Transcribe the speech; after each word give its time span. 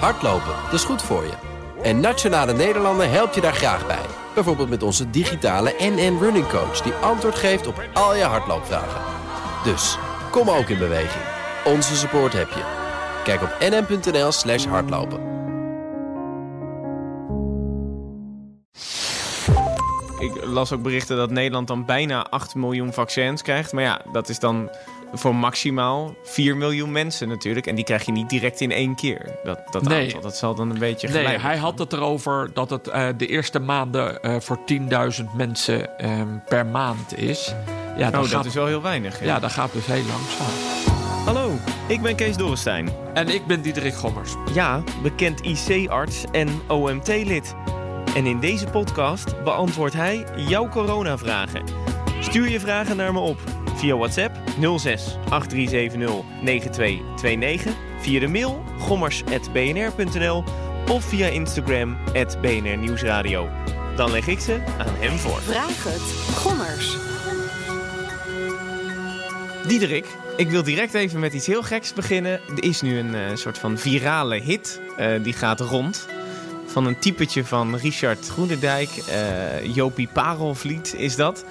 Hardlopen, 0.00 0.54
dat 0.64 0.72
is 0.72 0.84
goed 0.84 1.02
voor 1.02 1.22
je. 1.22 1.32
En 1.82 2.00
Nationale 2.00 2.52
Nederlanden 2.52 3.10
helpt 3.10 3.34
je 3.34 3.40
daar 3.40 3.54
graag 3.54 3.86
bij. 3.86 4.06
Bijvoorbeeld 4.34 4.68
met 4.68 4.82
onze 4.82 5.10
digitale 5.10 5.74
NN 5.78 6.18
Running 6.20 6.48
Coach... 6.48 6.80
die 6.80 6.92
antwoord 6.92 7.34
geeft 7.34 7.66
op 7.66 7.82
al 7.92 8.16
je 8.16 8.22
hardloopvragen. 8.22 9.00
Dus, 9.64 9.98
kom 10.30 10.50
ook 10.50 10.68
in 10.68 10.78
beweging. 10.78 11.24
Onze 11.64 11.96
support 11.96 12.32
heb 12.32 12.48
je. 12.48 12.62
Kijk 13.24 13.42
op 13.42 13.56
nn.nl 13.60 14.32
slash 14.32 14.64
hardlopen. 14.64 15.32
Ik 20.18 20.44
las 20.44 20.72
ook 20.72 20.82
berichten 20.82 21.16
dat 21.16 21.30
Nederland 21.30 21.68
dan 21.68 21.84
bijna 21.84 22.26
8 22.30 22.54
miljoen 22.54 22.92
vaccins 22.92 23.42
krijgt. 23.42 23.72
Maar 23.72 23.82
ja, 23.82 24.00
dat 24.12 24.28
is 24.28 24.38
dan 24.38 24.70
voor 25.14 25.34
maximaal 25.34 26.14
4 26.22 26.56
miljoen 26.56 26.92
mensen 26.92 27.28
natuurlijk. 27.28 27.66
En 27.66 27.74
die 27.74 27.84
krijg 27.84 28.04
je 28.04 28.12
niet 28.12 28.28
direct 28.28 28.60
in 28.60 28.70
één 28.72 28.94
keer. 28.94 29.38
Dat, 29.44 29.60
dat 29.70 29.82
Nee. 29.82 30.04
aantal, 30.04 30.20
dat 30.20 30.36
zal 30.36 30.54
dan 30.54 30.70
een 30.70 30.78
beetje 30.78 31.06
Nee, 31.08 31.16
geleidelijk 31.16 31.42
hij 31.42 31.56
had 31.56 31.78
het 31.78 31.92
erover 31.92 32.50
dat 32.54 32.70
het 32.70 32.88
eh, 32.88 33.08
de 33.16 33.26
eerste 33.26 33.58
maanden 33.58 34.22
eh, 34.22 34.36
voor 34.40 34.58
10.000 35.20 35.24
mensen 35.36 35.98
ehm, 35.98 36.28
per 36.48 36.66
maand 36.66 37.18
is. 37.18 37.54
Ja, 37.96 38.06
Oh, 38.06 38.12
dat, 38.12 38.22
dat 38.22 38.30
gaat, 38.30 38.44
is 38.44 38.54
wel 38.54 38.66
heel 38.66 38.82
weinig. 38.82 39.18
hè? 39.18 39.24
ja, 39.24 39.38
dat 39.38 39.52
gaat 39.52 39.72
dus 39.72 39.86
heel 39.86 40.02
langzaam. 40.04 40.46
Hallo, 41.24 41.50
ik 41.86 42.02
ben 42.02 42.14
Kees 42.16 42.36
Dorrestein. 42.36 42.88
En 43.14 43.28
ik 43.28 43.46
ben 43.46 43.62
Diederik 43.62 43.94
Gommers. 43.94 44.32
Ja, 44.54 44.82
bekend 45.02 45.40
IC-arts 45.40 46.24
en 46.32 46.48
OMT-lid. 46.68 47.54
En 48.14 48.26
in 48.26 48.40
deze 48.40 48.66
podcast 48.66 49.42
beantwoordt 49.44 49.94
hij 49.94 50.24
jouw 50.36 50.68
coronavragen. 50.68 51.62
Stuur 52.20 52.48
je 52.48 52.60
vragen 52.60 52.96
naar 52.96 53.12
me 53.12 53.18
op 53.18 53.38
via 53.76 53.96
WhatsApp 53.96 54.36
06 54.78 55.16
8370 55.30 56.24
9229, 56.42 57.72
via 58.00 58.20
de 58.20 58.28
mail 58.28 58.62
gommers.bnr.nl 58.78 60.44
of 60.90 61.04
via 61.04 61.26
Instagram 61.26 61.96
BNR 62.40 62.76
Nieuwsradio. 62.76 63.48
Dan 63.96 64.10
leg 64.10 64.26
ik 64.26 64.40
ze 64.40 64.60
aan 64.78 64.94
hem 64.98 65.18
voor. 65.18 65.40
Vraag 65.40 65.84
het. 65.84 66.34
Gommers. 66.36 66.96
Diederik, 69.66 70.06
ik 70.36 70.50
wil 70.50 70.62
direct 70.62 70.94
even 70.94 71.20
met 71.20 71.32
iets 71.32 71.46
heel 71.46 71.62
geks 71.62 71.92
beginnen. 71.92 72.32
Er 72.32 72.64
is 72.64 72.80
nu 72.80 72.98
een 72.98 73.14
eh, 73.14 73.20
soort 73.34 73.58
van 73.58 73.78
virale 73.78 74.40
hit. 74.40 74.80
eh, 74.96 75.22
die 75.22 75.32
gaat 75.32 75.60
rond. 75.60 76.06
Van 76.66 76.86
een 76.86 76.98
typetje 76.98 77.44
van 77.44 77.76
Richard 77.76 78.28
Groenendijk. 78.28 78.88
eh 78.90 79.74
Jopie 79.74 80.08
Parelvliet 80.12 80.94
is 80.96 81.16
dat. 81.16 81.44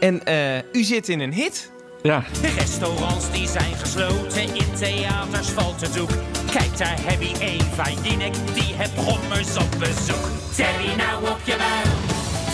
En 0.00 0.24
eh, 0.24 0.58
u 0.72 0.82
zit 0.82 1.08
in 1.08 1.20
een 1.20 1.32
hit. 1.32 1.70
Ja, 2.02 2.22
De 2.40 2.48
restaurants 2.48 3.30
die 3.30 3.48
zijn 3.48 3.74
gesloten, 3.74 4.42
in 4.54 4.74
theaters 4.78 5.48
valt 5.48 5.80
het 5.80 5.94
doek. 5.94 6.10
Kijk, 6.52 6.78
daar 6.78 6.96
heb 7.00 7.20
je 7.20 7.38
Eva 7.40 7.84
Jinek, 8.02 8.34
die 8.54 8.74
heeft 8.76 8.96
gommers 8.96 9.56
op 9.56 9.70
bezoek. 9.78 10.28
Terry 10.56 10.94
nou 10.96 11.28
op 11.30 11.38
je 11.44 11.56
muil, 11.58 11.96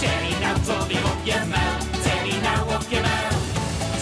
Terry 0.01 0.43
nou 0.45 0.57
toch 0.67 0.87
weer 0.87 1.05
op 1.05 1.21
je 1.25 1.41
muil. 1.49 2.03
Terry 2.03 2.43
nou 2.43 2.75
op 2.75 2.83
je 2.89 3.01
muil, 3.01 3.39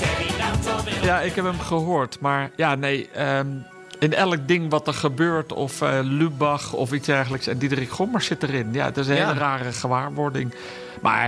Terry 0.00 0.38
nou 0.38 0.56
toch 0.64 0.84
weer 0.84 0.96
op 0.98 1.04
ja, 1.04 1.20
ik 1.20 1.34
heb 1.34 1.44
hem 1.44 1.60
gehoord. 1.60 2.20
Maar 2.20 2.50
ja, 2.56 2.74
nee. 2.74 3.08
ehm, 3.14 3.46
in 3.98 4.14
elk 4.14 4.48
ding 4.48 4.70
wat 4.70 4.86
er 4.86 4.94
gebeurt, 4.94 5.52
of 5.52 5.82
eh, 5.82 5.98
Lubach 6.02 6.72
of 6.72 6.92
iets 6.92 7.06
dergelijks. 7.06 7.46
En 7.46 7.58
Diederik 7.58 7.90
Gommers 7.90 8.26
zit 8.26 8.42
erin. 8.42 8.68
Ja, 8.72 8.84
het 8.84 8.96
is 8.96 9.08
een 9.08 9.14
Ja. 9.16 9.26
hele 9.26 9.38
rare 9.38 9.72
gewaarwording. 9.72 10.54
Maar 11.02 11.24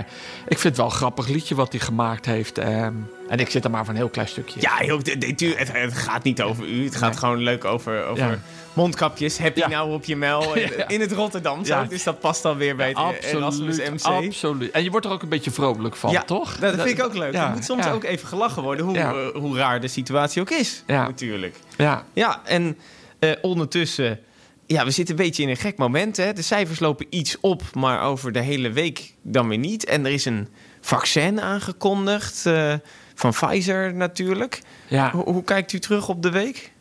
ik 0.47 0.59
vind 0.59 0.63
het 0.63 0.77
wel 0.77 0.85
een 0.85 0.91
grappig 0.91 1.27
liedje 1.27 1.55
wat 1.55 1.71
hij 1.71 1.79
gemaakt 1.81 2.25
heeft. 2.25 2.57
ehm, 2.57 2.93
en 3.29 3.39
ik 3.39 3.49
zit 3.49 3.63
er 3.63 3.71
maar 3.71 3.85
van 3.85 3.93
een 3.93 3.99
heel 3.99 4.09
klein 4.09 4.27
stukje. 4.27 4.59
Ja, 4.61 4.97
dit- 5.17 5.37
tuur- 5.37 5.57
het, 5.57 5.71
het 5.71 5.93
gaat 5.93 6.23
niet 6.23 6.41
over 6.41 6.65
u. 6.67 6.83
Het 6.83 6.95
gaat 6.95 7.09
Nee. 7.09 7.19
gewoon 7.19 7.37
leuk 7.37 7.65
over, 7.65 8.05
over 8.05 8.39
mondkapjes. 8.73 9.37
Heb 9.37 9.55
je 9.57 9.67
nou 9.67 9.93
op 9.93 10.05
je 10.05 10.15
muil? 10.15 10.53
In- 10.87 11.01
het 11.01 11.11
Rotterdam. 11.11 11.59
Ja. 11.63 11.83
Dus 11.83 12.03
dat 12.03 12.19
past 12.19 12.43
dan 12.43 12.57
weer 12.57 12.75
bij 12.75 12.87
het 12.87 13.23
Erasmus 13.23 13.79
Absoluut, 13.79 13.91
MC. 13.91 14.25
absoluut. 14.27 14.71
En 14.71 14.83
je 14.83 14.89
wordt 14.91 15.05
er 15.05 15.11
ook 15.11 15.21
een 15.21 15.29
beetje 15.29 15.51
vrolijk 15.51 15.95
van, 15.95 16.11
ja, 16.11 16.23
toch? 16.23 16.57
Dat, 16.57 16.75
vind 16.75 16.99
ik 16.99 17.03
ook 17.03 17.13
leuk. 17.13 17.33
Ja, 17.33 17.45
er 17.47 17.53
moet 17.53 17.65
soms 17.65 17.87
ook 17.87 18.03
even 18.03 18.27
gelachen 18.27 18.63
worden, 18.63 18.85
hoe, 18.85 18.97
eh, 18.97 19.27
hoe 19.33 19.57
raar 19.57 19.81
de 19.81 19.87
situatie 19.87 20.41
ook 20.41 20.49
is. 20.49 20.83
Ja. 20.87 21.03
Natuurlijk. 21.07 21.55
Ja, 21.77 22.05
Ja, 22.13 22.41
en 22.45 22.77
eh, 23.19 23.31
ondertussen... 23.41 24.19
Ja, 24.65 24.85
we 24.85 24.91
zitten 24.91 25.17
een 25.17 25.25
beetje 25.25 25.43
in 25.43 25.49
een 25.49 25.57
gek 25.57 25.77
moment. 25.77 26.17
Hè? 26.17 26.33
De 26.33 26.41
cijfers 26.41 26.79
lopen 26.79 27.05
iets 27.09 27.37
op, 27.39 27.61
maar 27.73 28.01
over 28.01 28.31
de 28.31 28.39
hele 28.39 28.71
week 28.71 29.13
dan 29.21 29.47
weer 29.47 29.57
niet. 29.57 29.85
En 29.85 30.05
er 30.05 30.11
is 30.11 30.25
een 30.25 30.47
vaccin 30.81 31.41
aangekondigd. 31.41 32.45
eh, 32.45 32.73
van 33.19 33.31
Pfizer 33.31 33.93
natuurlijk. 33.93 34.61
ja. 34.87 35.11
Hoe, 35.11 35.23
hoe 35.23 35.43
kijkt 35.43 35.73
u 35.73 35.79
terug 35.79 36.09
op 36.09 36.21
de 36.21 36.31
week? 36.31 36.71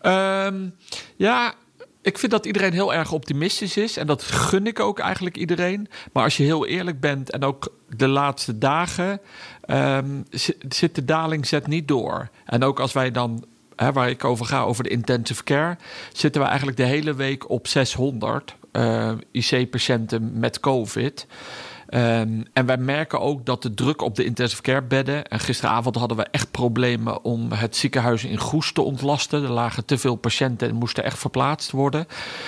Ehm, 0.00 0.68
ja, 1.16 1.54
ik 2.02 2.18
vind 2.18 2.32
dat 2.32 2.46
iedereen 2.46 2.72
heel 2.72 2.94
erg 2.94 3.12
optimistisch 3.12 3.76
is. 3.76 3.96
En 3.96 4.06
dat 4.06 4.22
gun 4.22 4.66
ik 4.66 4.80
ook 4.80 4.98
eigenlijk 4.98 5.36
iedereen. 5.36 5.88
Maar 6.12 6.24
als 6.24 6.36
je 6.36 6.42
heel 6.42 6.66
eerlijk 6.66 7.00
bent 7.00 7.30
en 7.30 7.44
ook 7.44 7.72
de 7.96 8.08
laatste 8.08 8.58
dagen... 8.58 9.20
ehm, 9.60 10.22
zi- 10.30 10.58
zit 10.68 10.94
de 10.94 11.04
daling 11.04 11.46
zet 11.46 11.66
niet 11.66 11.88
door. 11.88 12.28
En 12.44 12.64
ook 12.64 12.80
als 12.80 12.92
wij 12.92 13.10
dan, 13.10 13.44
hè, 13.76 13.92
waar 13.92 14.10
ik 14.10 14.24
over 14.24 14.46
ga, 14.46 14.62
over 14.62 14.84
de 14.84 14.90
intensive 14.90 15.44
care... 15.44 15.76
zitten 16.12 16.40
we 16.40 16.46
eigenlijk 16.46 16.76
de 16.76 16.84
hele 16.84 17.14
week 17.14 17.50
op 17.50 17.66
600 17.66 18.54
eh, 18.72 19.12
IC-patiënten 19.30 20.38
met 20.38 20.60
COVID... 20.60 21.26
Ehm, 21.90 22.42
en 22.52 22.66
wij 22.66 22.76
merken 22.76 23.20
ook 23.20 23.46
dat 23.46 23.62
de 23.62 23.74
druk 23.74 24.02
op 24.02 24.14
de 24.16 24.24
intensive 24.24 24.62
care 24.62 24.82
bedden. 24.82 25.26
En 25.28 25.40
gisteravond 25.40 25.96
hadden 25.96 26.16
we 26.16 26.26
echt 26.30 26.50
problemen 26.50 27.24
om 27.24 27.52
het 27.52 27.76
ziekenhuis 27.76 28.24
in 28.24 28.38
Goes 28.38 28.72
te 28.72 28.82
ontlasten. 28.82 29.42
Er 29.42 29.50
lagen 29.50 29.84
te 29.84 29.98
veel 29.98 30.16
patiënten 30.16 30.68
en 30.68 30.74
moesten 30.74 31.04
echt 31.04 31.18
verplaatst 31.18 31.70
worden. 31.70 32.06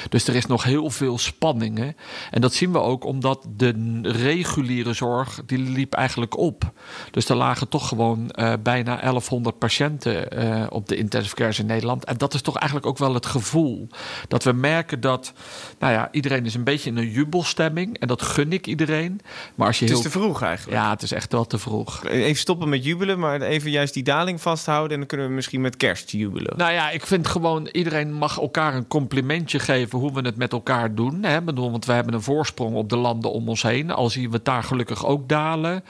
Dus 0.08 0.28
er 0.28 0.34
is 0.34 0.46
nog 0.46 0.64
heel 0.64 0.90
veel 0.90 1.18
spanningen. 1.18 1.96
En 2.30 2.40
dat 2.40 2.54
zien 2.54 2.72
we 2.72 2.78
ook 2.78 3.04
omdat 3.04 3.46
de 3.56 4.00
reguliere 4.02 4.92
zorg 4.92 5.40
die 5.46 5.58
liep 5.58 5.94
eigenlijk 5.94 6.38
op. 6.38 6.72
Dus 7.10 7.28
er 7.28 7.36
lagen 7.36 7.68
toch 7.68 7.88
gewoon 7.88 8.30
eh, 8.30 8.52
bijna 8.62 9.00
1100 9.00 9.58
patiënten 9.58 10.30
eh, 10.30 10.66
op 10.68 10.88
de 10.88 10.96
intensive 10.96 11.34
cares 11.34 11.58
in 11.58 11.66
Nederland. 11.66 12.04
En 12.04 12.16
dat 12.16 12.34
is 12.34 12.42
toch 12.42 12.56
eigenlijk 12.56 12.86
ook 12.86 12.98
wel 12.98 13.14
het 13.14 13.26
gevoel. 13.26 13.88
Dat 14.28 14.44
we 14.44 14.52
merken 14.52 15.00
dat, 15.00 15.32
nou 15.78 15.92
ja, 15.92 16.08
iedereen 16.12 16.46
is 16.46 16.54
een 16.54 16.64
beetje 16.64 16.90
in 16.90 16.96
een 16.96 17.10
jubelstemming. 17.10 17.98
En 17.98 18.08
dat 18.08 18.22
gun 18.22 18.52
ik 18.52 18.66
iedereen. 18.66 19.20
Maar 19.54 19.66
als 19.66 19.78
je 19.78 19.84
Het 19.84 19.94
is 19.94 20.02
heel... 20.02 20.10
te 20.10 20.18
vroeg 20.18 20.42
eigenlijk. 20.42 20.78
Ja, 20.78 20.90
het 20.90 21.02
is 21.02 21.12
echt 21.12 21.32
wel 21.32 21.46
te 21.46 21.58
vroeg. 21.58 22.04
Even 22.04 22.36
stoppen 22.36 22.68
met 22.68 22.84
jubelen, 22.84 23.18
maar 23.18 23.40
even 23.40 23.70
juist 23.70 23.94
die 23.94 24.02
daling 24.02 24.40
vasthouden. 24.40 24.92
En 24.92 24.98
dan 24.98 25.06
kunnen 25.06 25.26
we 25.26 25.32
misschien 25.32 25.60
met 25.60 25.76
kerst 25.76 26.10
jubelen. 26.10 26.56
Nou 26.56 26.72
ja, 26.72 26.90
ik 26.90 27.06
vind 27.06 27.26
gewoon 27.26 27.66
iedereen 27.66 28.12
mag 28.12 28.40
elkaar 28.40 28.74
een 28.74 28.86
complimentje 28.86 29.58
geven 29.58 29.98
hoe 29.98 30.12
we 30.12 30.20
het 30.20 30.36
met 30.36 30.52
elkaar 30.52 30.94
doen. 30.94 31.22
Hè? 31.22 31.42
Bedoel, 31.42 31.70
want 31.70 31.84
we 31.84 31.92
hebben 31.92 32.14
een 32.14 32.22
voorsprong 32.22 32.74
op 32.74 32.88
de 32.88 32.96
landen 32.96 33.32
om 33.32 33.48
ons 33.48 33.62
heen. 33.62 33.90
Al 33.90 34.10
zien 34.10 34.28
we 34.28 34.36
het 34.36 34.44
daar 34.44 34.62
gelukkig 34.62 35.06
ook 35.06 35.28
dalen. 35.28 35.84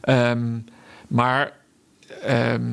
Ehm, 0.00 0.58
maar 1.08 1.52
ehm, 2.22 2.70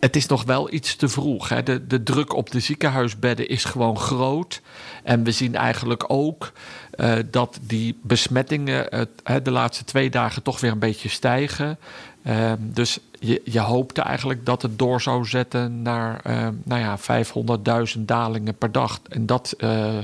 het 0.00 0.16
is 0.16 0.26
nog 0.26 0.44
wel 0.44 0.72
iets 0.72 0.96
te 0.96 1.08
vroeg. 1.08 1.48
Hè? 1.48 1.62
De, 1.62 1.86
de 1.86 2.02
druk 2.02 2.34
op 2.34 2.50
de 2.50 2.60
ziekenhuisbedden 2.60 3.48
is 3.48 3.64
gewoon 3.64 3.98
groot. 3.98 4.60
En 5.02 5.22
we 5.24 5.32
zien 5.32 5.54
eigenlijk 5.54 6.04
ook 6.06 6.52
eh, 6.90 7.12
dat 7.30 7.58
die 7.62 7.98
besmettingen 8.02 9.08
de 9.42 9.50
laatste 9.50 9.84
twee 9.84 10.10
dagen 10.10 10.42
toch 10.42 10.60
weer 10.60 10.70
een 10.70 10.78
beetje 10.78 11.08
stijgen. 11.08 11.78
Ehm, 12.22 12.56
dus 12.60 12.98
je, 13.18 13.42
je 13.44 13.60
hoopte 13.60 14.00
eigenlijk 14.00 14.46
dat 14.46 14.62
het 14.62 14.78
door 14.78 15.00
zou 15.00 15.24
zetten 15.24 15.82
naar 15.82 16.20
ehm, 16.22 16.54
nou 16.64 16.80
ja, 16.80 16.98
500.000 17.96 18.00
dalingen 18.00 18.54
per 18.54 18.72
dag. 18.72 19.00
En 19.08 19.26
dat 19.26 19.54
eh, 19.58 19.98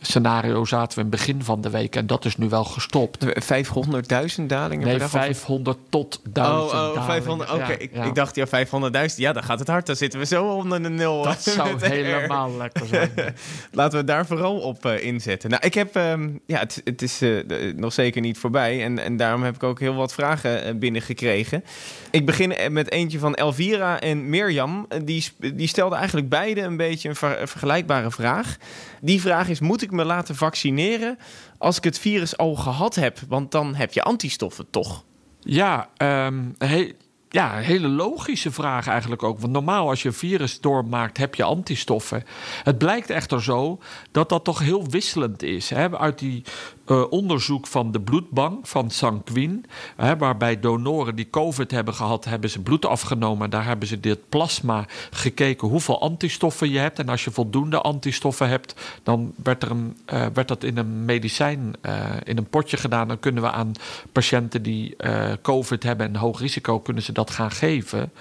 scenario 0.00 0.64
zaten 0.64 0.98
we 0.98 1.04
in 1.04 1.10
het 1.10 1.16
begin 1.20 1.42
van 1.42 1.60
de 1.60 1.70
week. 1.70 1.96
En 1.96 2.06
dat 2.06 2.24
is 2.24 2.36
nu 2.36 2.48
wel 2.48 2.64
gestopt. 2.64 3.24
500.000 3.26 4.46
dalingen 4.46 4.86
Nee, 4.86 4.96
per 4.96 4.98
dag? 4.98 5.02
of- 5.02 5.10
500 5.10 5.78
tot 5.88 6.20
Oh, 6.26 6.32
1000 6.34 6.72
oh 6.72 6.78
dalingen. 6.78 7.04
500. 7.04 7.50
Oké, 7.52 7.62
Ja, 7.66 7.78
ik, 7.78 7.90
ja. 7.94 8.04
ik 8.04 8.14
dacht 8.14 8.34
ja, 8.34 8.46
500.000. 8.46 9.16
Ja, 9.16 9.32
dan 9.32 9.42
gaat 9.42 9.58
het 9.58 9.68
hard. 9.68 9.86
Dan 9.86 9.96
zitten 9.96 10.18
we 10.20 10.26
zo 10.26 10.44
onder 10.46 10.82
de 10.82 10.88
nul. 10.88 11.22
Dat 11.22 11.42
zou 11.56 11.86
helemaal 11.86 12.56
lekker 12.56 12.86
zijn. 12.86 13.10
Laten 13.72 13.98
we 13.98 14.04
daar 14.04 14.26
vooral 14.26 14.56
op 14.58 14.84
eh, 14.84 15.04
inzetten. 15.04 15.50
Nou, 15.50 15.62
ik 15.66 15.74
heb, 15.74 15.96
ehm, 15.96 16.28
ja, 16.46 16.58
het, 16.58 16.80
het 16.84 17.02
is 17.02 17.20
eh, 17.22 17.30
nog 17.76 17.92
zeker 17.92 18.20
niet 18.20 18.38
voorbij. 18.38 18.84
En, 18.84 18.98
en 18.98 19.16
daarom 19.16 19.42
heb 19.42 19.54
ik 19.54 19.62
ook 19.62 19.80
heel 19.80 19.94
wat 19.94 20.14
vragen 20.14 20.64
eh, 20.64 20.74
binnengekregen. 20.74 21.64
Ik 22.10 22.26
begin 22.26 22.72
met 22.72 22.90
eentje 22.90 23.18
van 23.18 23.34
Elvira 23.34 24.00
en 24.00 24.28
Mirjam. 24.28 24.86
Die, 25.04 25.24
die 25.54 25.68
stelden 25.68 25.98
eigenlijk 25.98 26.28
beide 26.28 26.60
een 26.60 26.76
beetje 26.76 27.08
een 27.08 27.16
ver- 27.16 27.40
een 27.40 27.48
vergelijkbare 27.48 28.10
vraag. 28.10 28.56
Die 29.00 29.20
vraag 29.20 29.48
is: 29.48 29.60
moet 29.60 29.82
ik 29.82 29.87
me 29.90 30.04
laten 30.04 30.36
vaccineren 30.36 31.18
als 31.58 31.76
ik 31.76 31.84
het 31.84 31.98
virus 31.98 32.36
al 32.36 32.54
gehad 32.54 32.94
heb? 32.94 33.18
Want 33.28 33.50
dan 33.50 33.74
heb 33.74 33.92
je 33.92 34.02
antistoffen 34.02 34.70
toch? 34.70 35.04
Ja, 35.40 35.88
ehm, 35.96 36.44
he- 36.58 36.92
ja, 37.30 37.56
een 37.56 37.62
hele 37.64 37.88
logische 37.88 38.52
vraag 38.52 38.86
eigenlijk 38.86 39.22
ook. 39.22 39.38
Want 39.40 39.52
normaal 39.52 39.88
als 39.88 40.02
je 40.02 40.08
een 40.08 40.14
virus 40.14 40.60
doormaakt, 40.60 41.16
heb 41.16 41.34
je 41.34 41.42
antistoffen. 41.44 42.24
Het 42.62 42.78
blijkt 42.78 43.10
echter 43.10 43.42
zo 43.42 43.78
dat 44.10 44.28
dat 44.28 44.44
toch 44.44 44.58
heel 44.58 44.86
wisselend 44.90 45.42
is. 45.42 45.70
Hè? 45.70 45.98
Uit 45.98 46.18
die 46.18 46.44
eh, 46.88 47.04
onderzoek 47.10 47.66
van 47.66 47.92
de 47.92 48.00
bloedbank 48.00 48.66
van 48.66 48.90
Sanquin. 48.90 49.64
Hè, 49.96 50.16
waarbij 50.16 50.60
donoren 50.60 51.16
die 51.16 51.30
COVID 51.30 51.70
hebben 51.70 51.94
gehad, 51.94 52.24
hebben 52.24 52.50
ze 52.50 52.60
bloed 52.60 52.86
afgenomen. 52.86 53.44
En 53.44 53.50
daar 53.50 53.64
hebben 53.64 53.88
ze 53.88 54.00
dit 54.00 54.28
plasma 54.28 54.86
gekeken 55.10 55.68
hoeveel 55.68 56.00
antistoffen 56.00 56.70
je 56.70 56.78
hebt. 56.78 56.98
En 56.98 57.08
als 57.08 57.24
je 57.24 57.30
voldoende 57.30 57.80
antistoffen 57.80 58.48
hebt, 58.48 58.74
dan 59.02 59.32
werd, 59.42 59.62
er 59.62 59.70
een, 59.70 59.96
eh, 60.04 60.26
werd 60.32 60.48
dat 60.48 60.64
in 60.64 60.76
een 60.76 61.04
medicijn, 61.04 61.74
eh, 61.80 62.04
in 62.24 62.36
een 62.36 62.48
potje 62.48 62.76
gedaan. 62.76 63.08
Dan 63.08 63.18
kunnen 63.18 63.42
we 63.42 63.50
aan 63.50 63.72
patiënten 64.12 64.62
die 64.62 64.96
COVID 65.42 65.82
hebben 65.82 66.06
en 66.06 66.16
hoog 66.16 66.40
risico, 66.40 66.80
kunnen 66.80 67.02
ze 67.02 67.12
dat 67.12 67.30
gaan 67.30 67.50
geven. 67.50 68.12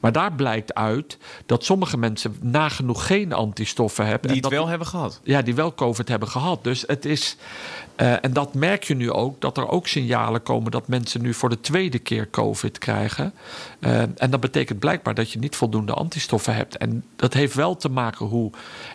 Maar 0.00 0.12
daar 0.12 0.32
blijkt 0.32 0.74
uit 0.74 1.18
dat 1.46 1.64
sommige 1.64 1.96
mensen 1.96 2.36
nagenoeg 2.40 3.06
geen 3.06 3.32
antistoffen 3.32 4.06
hebben. 4.06 4.28
Die 4.28 4.30
en 4.30 4.42
het 4.42 4.50
dat 4.50 4.60
wel 4.60 4.68
hebben 4.68 4.86
gehad. 4.86 5.20
ja, 5.24 5.42
die 5.42 5.54
wel 5.54 5.74
COVID 5.74 6.08
hebben 6.08 6.28
gehad. 6.28 6.64
Dus 6.64 6.84
het 6.86 7.04
is. 7.04 7.36
En 8.22 8.32
dat 8.32 8.54
merk 8.54 8.84
je 8.84 8.94
nu 8.94 9.10
ook, 9.10 9.40
dat 9.40 9.56
er 9.56 9.68
ook 9.68 9.86
signalen 9.88 10.42
komen 10.42 10.70
dat 10.70 10.88
mensen 10.88 11.22
nu 11.22 11.34
voor 11.34 11.48
de 11.48 11.60
tweede 11.60 11.98
keer 11.98 12.30
COVID 12.30 12.78
krijgen. 12.78 13.32
Eh, 13.80 14.00
en 14.00 14.30
dat 14.30 14.40
betekent 14.40 14.78
blijkbaar 14.78 15.14
dat 15.14 15.30
je 15.30 15.38
niet 15.38 15.56
voldoende 15.56 15.92
antistoffen 15.92 16.54
hebt. 16.54 16.76
En 16.76 17.04
dat 17.16 17.34
heeft 17.34 17.54
wel 17.54 17.76
te 17.76 17.88
maken 17.88 18.26
hoe 18.26 18.50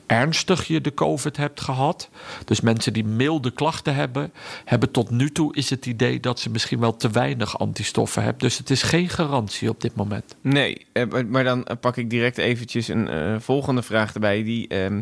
ernstig 0.06 0.68
je 0.68 0.82
de 0.82 0.94
COVID 0.94 1.38
hebt 1.38 1.62
gehad. 1.62 2.10
Dus 2.46 2.62
mensen 2.62 2.94
die 2.94 3.06
milde 3.06 3.52
klachten 3.52 3.96
hebben, 3.96 4.32
hebben 4.66 4.92
tot 4.92 5.10
nu 5.10 5.32
toe 5.32 5.56
is 5.56 5.70
het 5.70 5.86
idee 5.86 6.20
dat 6.20 6.40
ze 6.40 6.50
misschien 6.50 6.80
wel 6.80 6.96
te 6.96 7.10
weinig 7.10 7.60
antistoffen 7.60 8.24
hebben. 8.24 8.42
Dus 8.42 8.58
het 8.58 8.70
is 8.70 8.84
geen 8.84 9.10
garantie 9.10 9.70
op 9.70 9.82
dit 9.82 9.96
moment. 9.96 10.36
Nee, 10.42 10.86
eh, 10.92 11.04
maar- 11.28 11.44
dan 11.44 11.66
eh, 11.66 11.78
pak 11.80 11.98
ik 11.98 12.10
direct 12.10 12.38
eventjes 12.38 12.88
een 12.88 13.08
eh, 13.08 13.36
volgende 13.40 13.82
vraag 13.82 14.14
erbij. 14.14 14.44
Die, 14.44 14.68
ehm, 14.68 15.02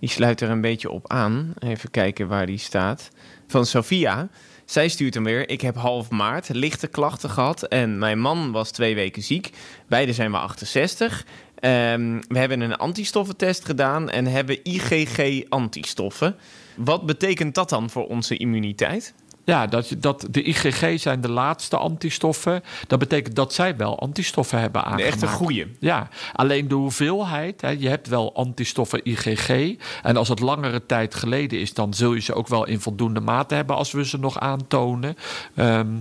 die 0.00 0.08
sluit 0.08 0.40
er 0.40 0.50
een 0.50 0.60
beetje 0.60 0.90
op 0.90 1.10
aan. 1.10 1.54
Even 1.58 1.90
kijken 1.90 2.28
waar 2.28 2.46
die 2.46 2.58
staat. 2.58 3.10
Van 3.46 3.66
Sophia. 3.66 4.28
Zij 4.64 4.88
stuurt 4.88 5.14
hem 5.14 5.24
weer. 5.24 5.48
Ik 5.48 5.60
heb 5.60 5.76
half 5.76 6.10
maart 6.10 6.48
lichte 6.48 6.86
klachten 6.86 7.30
gehad. 7.30 7.62
En 7.62 7.98
mijn 7.98 8.18
man 8.18 8.52
was 8.52 8.70
twee 8.70 8.94
weken 8.94 9.22
ziek. 9.22 9.50
Beide 9.88 10.12
zijn 10.12 10.30
we 10.30 10.36
68. 10.36 11.24
Ehm, 11.54 12.20
we 12.28 12.38
hebben 12.38 12.60
een 12.60 12.76
antistoffentest 12.76 13.64
gedaan 13.64 14.10
en 14.10 14.26
hebben 14.26 14.58
IgG-antistoffen. 14.62 16.36
Wat 16.74 17.06
betekent 17.06 17.54
dat 17.54 17.68
dan 17.68 17.90
voor 17.90 18.06
onze 18.06 18.36
immuniteit? 18.36 19.14
Ja, 19.46 19.66
dat, 19.66 19.92
dat 19.98 20.26
de 20.30 20.42
IgG 20.42 21.00
zijn 21.00 21.20
de 21.20 21.30
laatste 21.30 21.76
antistoffen. 21.76 22.62
Dat 22.86 22.98
betekent 22.98 23.36
dat 23.36 23.52
zij 23.52 23.76
wel 23.76 23.98
antistoffen 23.98 24.60
hebben 24.60 24.80
De 24.80 24.86
aangemaakt. 24.86 25.12
echte 25.14 25.26
goeie. 25.26 25.76
Ja, 25.80 26.08
alleen 26.32 26.68
de 26.68 26.74
hoeveelheid. 26.74 27.60
Hè, 27.60 27.68
je 27.70 27.88
hebt 27.88 28.08
wel 28.08 28.34
antistoffen 28.34 29.00
IgG. 29.04 29.76
En 30.02 30.16
als 30.16 30.28
het 30.28 30.40
langere 30.40 30.86
tijd 30.86 31.14
geleden 31.14 31.60
is, 31.60 31.74
dan 31.74 31.94
zul 31.94 32.14
je 32.14 32.20
ze 32.20 32.34
ook 32.34 32.48
wel 32.48 32.66
in 32.66 32.80
voldoende 32.80 33.20
mate 33.20 33.54
hebben 33.54 33.76
als 33.76 33.92
we 33.92 34.04
ze 34.04 34.18
nog 34.18 34.38
aantonen. 34.38 35.16
Ehm, 35.54 35.92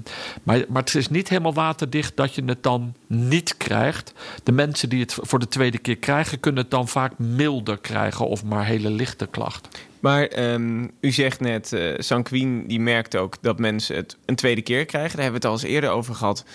maar, 0.44 0.64
maar 0.68 0.82
het 0.82 0.96
is 0.96 1.10
niet 1.10 1.30
helemaal 1.30 1.54
waterdicht 1.54 2.18
dat 2.18 2.36
je 2.36 2.44
het 2.46 2.64
dan 2.64 2.94
niet 3.08 3.58
krijgt. 3.58 4.14
De 4.44 4.52
mensen 4.52 4.90
die 4.90 5.02
het 5.02 5.18
voor 5.22 5.40
de 5.40 5.48
tweede 5.48 5.78
keer 5.78 5.98
krijgen, 5.98 6.40
kunnen 6.40 6.62
het 6.62 6.72
dan 6.72 6.88
vaak 6.88 7.12
milder 7.18 7.78
krijgen 7.78 8.28
of 8.28 8.44
maar 8.44 8.66
hele 8.66 8.90
lichte 8.90 9.26
klachten. 9.26 9.72
Maar 10.00 10.26
ehm, 10.26 10.88
u 11.00 11.12
zegt 11.12 11.40
net, 11.40 11.74
eh 11.74 11.94
Sanquin 11.98 12.68
die 12.68 12.80
merkt 12.80 13.16
ook 13.16 13.36
dat 13.42 13.60
mensen 13.60 13.96
het 13.96 14.18
een 14.26 14.36
tweede 14.36 14.62
keer 14.62 14.86
krijgen. 14.86 15.16
Daar 15.16 15.24
hebben 15.24 15.42
we 15.42 15.48
het 15.48 15.58
al 15.58 15.64
eens 15.64 15.74
eerder 15.74 15.90
over 15.90 16.16
gehad. 16.16 16.46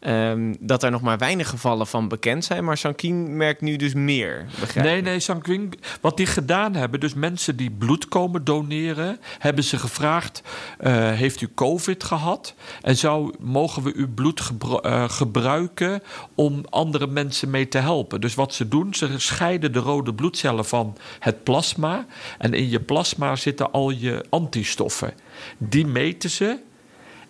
Ehm, 0.00 0.54
dat 0.60 0.82
er 0.82 0.90
nog 0.90 1.00
maar 1.00 1.18
weinig 1.18 1.48
gevallen 1.48 1.86
van 1.86 2.08
bekend 2.08 2.44
zijn. 2.44 2.64
Maar 2.64 2.76
Sanquin 2.76 3.36
merkt 3.36 3.60
nu 3.60 3.76
dus 3.76 3.94
meer. 3.94 4.46
Nee, 4.74 5.02
nee, 5.02 5.20
Sanquin. 5.20 5.72
Wat 6.00 6.16
die 6.16 6.26
gedaan 6.26 6.74
hebben, 6.74 7.00
dus 7.00 7.14
mensen 7.14 7.56
die 7.56 7.70
bloed 7.70 8.08
komen 8.08 8.44
doneren, 8.44 9.18
hebben 9.38 9.64
ze 9.64 9.78
gevraagd: 9.78 10.42
eh, 10.78 11.10
heeft 11.10 11.40
u 11.40 11.48
COVID 11.54 12.04
gehad? 12.04 12.54
En 12.82 12.96
zou, 12.96 13.34
mogen 13.38 13.82
we 13.82 13.92
uw 13.94 14.14
bloed 14.14 14.40
gebru- 14.40 14.80
eh, 14.82 15.08
gebruiken 15.08 16.02
om 16.34 16.62
andere 16.68 17.06
mensen 17.06 17.50
mee 17.50 17.68
te 17.68 17.78
helpen? 17.78 18.20
Dus 18.20 18.34
wat 18.34 18.54
ze 18.54 18.68
doen, 18.68 18.94
ze 18.94 19.18
scheiden 19.18 19.72
de 19.72 19.78
rode 19.78 20.14
bloedcellen 20.14 20.64
van 20.64 20.96
het 21.18 21.44
plasma. 21.44 22.06
En 22.38 22.54
in 22.54 22.68
je 22.68 22.80
plasma 22.80 23.36
zitten 23.36 23.72
al 23.72 23.90
je 23.90 24.24
antistoffen. 24.28 25.14
Die 25.58 25.86
meten 25.86 26.30
ze. 26.30 26.58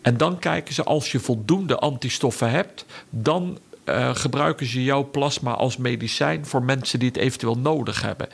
En 0.03 0.17
dan 0.17 0.39
kijken 0.39 0.75
ze, 0.75 0.83
als 0.85 1.13
je 1.13 1.21
voldoende 1.21 1.79
antistoffen 1.79 2.51
hebt, 2.51 2.85
dan 3.11 3.59
eh, 3.85 4.15
gebruiken 4.15 4.67
ze 4.67 4.85
jouw 4.85 5.11
plasma 5.11 5.53
als 5.53 5.77
medicijn 5.77 6.47
voor 6.47 6.63
mensen 6.63 6.99
die 6.99 7.09
het 7.09 7.17
eventueel 7.17 7.59
nodig 7.59 8.03
hebben. 8.03 8.29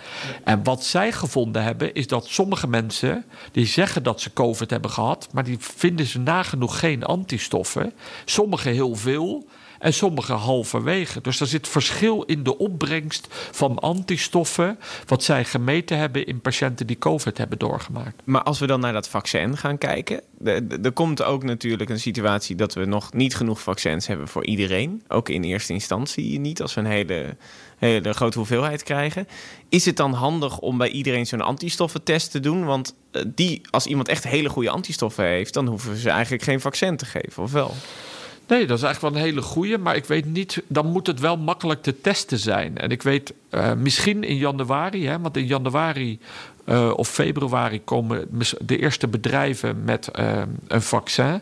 En 0.44 0.64
wat 0.64 0.84
zij 0.84 1.12
gevonden 1.12 1.62
hebben, 1.62 1.94
is 1.94 2.06
dat 2.06 2.26
sommige 2.26 2.68
mensen 2.68 3.24
die 3.52 3.66
zeggen 3.66 4.02
dat 4.02 4.20
ze 4.20 4.32
COVID 4.32 4.70
hebben 4.70 4.90
gehad, 4.90 5.28
maar 5.32 5.44
die 5.44 5.56
vinden 5.60 6.06
ze 6.06 6.18
nagenoeg 6.18 6.78
geen 6.78 7.04
antistoffen. 7.04 7.92
Sommigen 8.24 8.72
heel 8.72 8.94
veel. 8.94 9.46
En 9.78 9.94
sommige 9.94 10.32
halverwege. 10.32 11.20
Dus 11.20 11.40
er 11.40 11.46
zit 11.46 11.68
verschil 11.68 12.22
in 12.22 12.42
de 12.42 12.58
opbrengst 12.58 13.26
van 13.50 13.78
antistoffen. 13.78 14.78
wat 15.06 15.24
zij 15.24 15.44
gemeten 15.44 15.98
hebben 15.98 16.26
in 16.26 16.40
patiënten 16.40 16.86
die 16.86 16.98
COVID 16.98 17.38
hebben 17.38 17.58
doorgemaakt. 17.58 18.22
Maar 18.24 18.42
als 18.42 18.58
we 18.58 18.66
dan 18.66 18.80
naar 18.80 18.92
dat 18.92 19.08
vaccin 19.08 19.56
gaan 19.56 19.78
kijken. 19.78 20.20
Er 20.82 20.92
komt 20.92 21.22
ook 21.22 21.42
natuurlijk 21.42 21.90
een 21.90 22.00
situatie 22.00 22.56
dat 22.56 22.74
we 22.74 22.84
nog 22.84 23.12
niet 23.12 23.36
genoeg 23.36 23.60
vaccins 23.60 24.06
hebben 24.06 24.28
voor 24.28 24.44
iedereen. 24.44 25.02
Ook 25.08 25.28
in 25.28 25.44
eerste 25.44 25.72
instantie 25.72 26.40
niet, 26.40 26.62
als 26.62 26.74
we 26.74 26.80
een 26.80 26.86
hele, 26.86 27.36
hele 27.78 28.12
grote 28.12 28.38
hoeveelheid 28.38 28.82
krijgen. 28.82 29.28
Is 29.68 29.84
het 29.84 29.96
dan 29.96 30.12
handig 30.12 30.58
om 30.58 30.78
bij 30.78 30.88
iedereen 30.88 31.26
zo'n 31.26 31.40
antistoffentest 31.40 32.30
te 32.30 32.40
doen? 32.40 32.64
Want 32.64 32.94
eh, 33.10 33.22
die, 33.34 33.60
als 33.70 33.86
iemand 33.86 34.08
echt 34.08 34.24
hele 34.24 34.48
goede 34.48 34.70
antistoffen 34.70 35.24
heeft, 35.24 35.54
dan 35.54 35.66
hoeven 35.66 35.96
ze 35.96 36.10
eigenlijk 36.10 36.42
geen 36.42 36.60
vaccin 36.60 36.96
te 36.96 37.06
geven, 37.06 37.42
of 37.42 37.52
wel? 37.52 37.74
Nee, 38.46 38.66
dat 38.66 38.76
is 38.76 38.84
eigenlijk 38.84 39.14
wel 39.14 39.22
een 39.22 39.28
hele 39.28 39.42
goeie. 39.42 39.78
Maar 39.78 39.96
ik 39.96 40.04
weet 40.04 40.24
niet, 40.24 40.62
dan 40.66 40.86
moet 40.86 41.06
het 41.06 41.20
wel 41.20 41.36
makkelijk 41.36 41.82
te 41.82 42.00
testen 42.00 42.38
zijn. 42.38 42.78
En 42.78 42.90
ik 42.90 43.02
weet 43.02 43.32
eh, 43.48 43.72
misschien 43.74 44.24
in 44.24 44.36
januari, 44.36 45.06
hè, 45.06 45.20
want 45.20 45.36
in 45.36 45.46
januari 45.46 46.18
eh, 46.66 46.92
of 46.96 47.08
februari 47.08 47.84
komen 47.84 48.28
de 48.60 48.78
eerste 48.78 49.08
bedrijven 49.08 49.84
met 49.84 50.08
eh, 50.08 50.42
een 50.68 50.82
vaccin. 50.82 51.40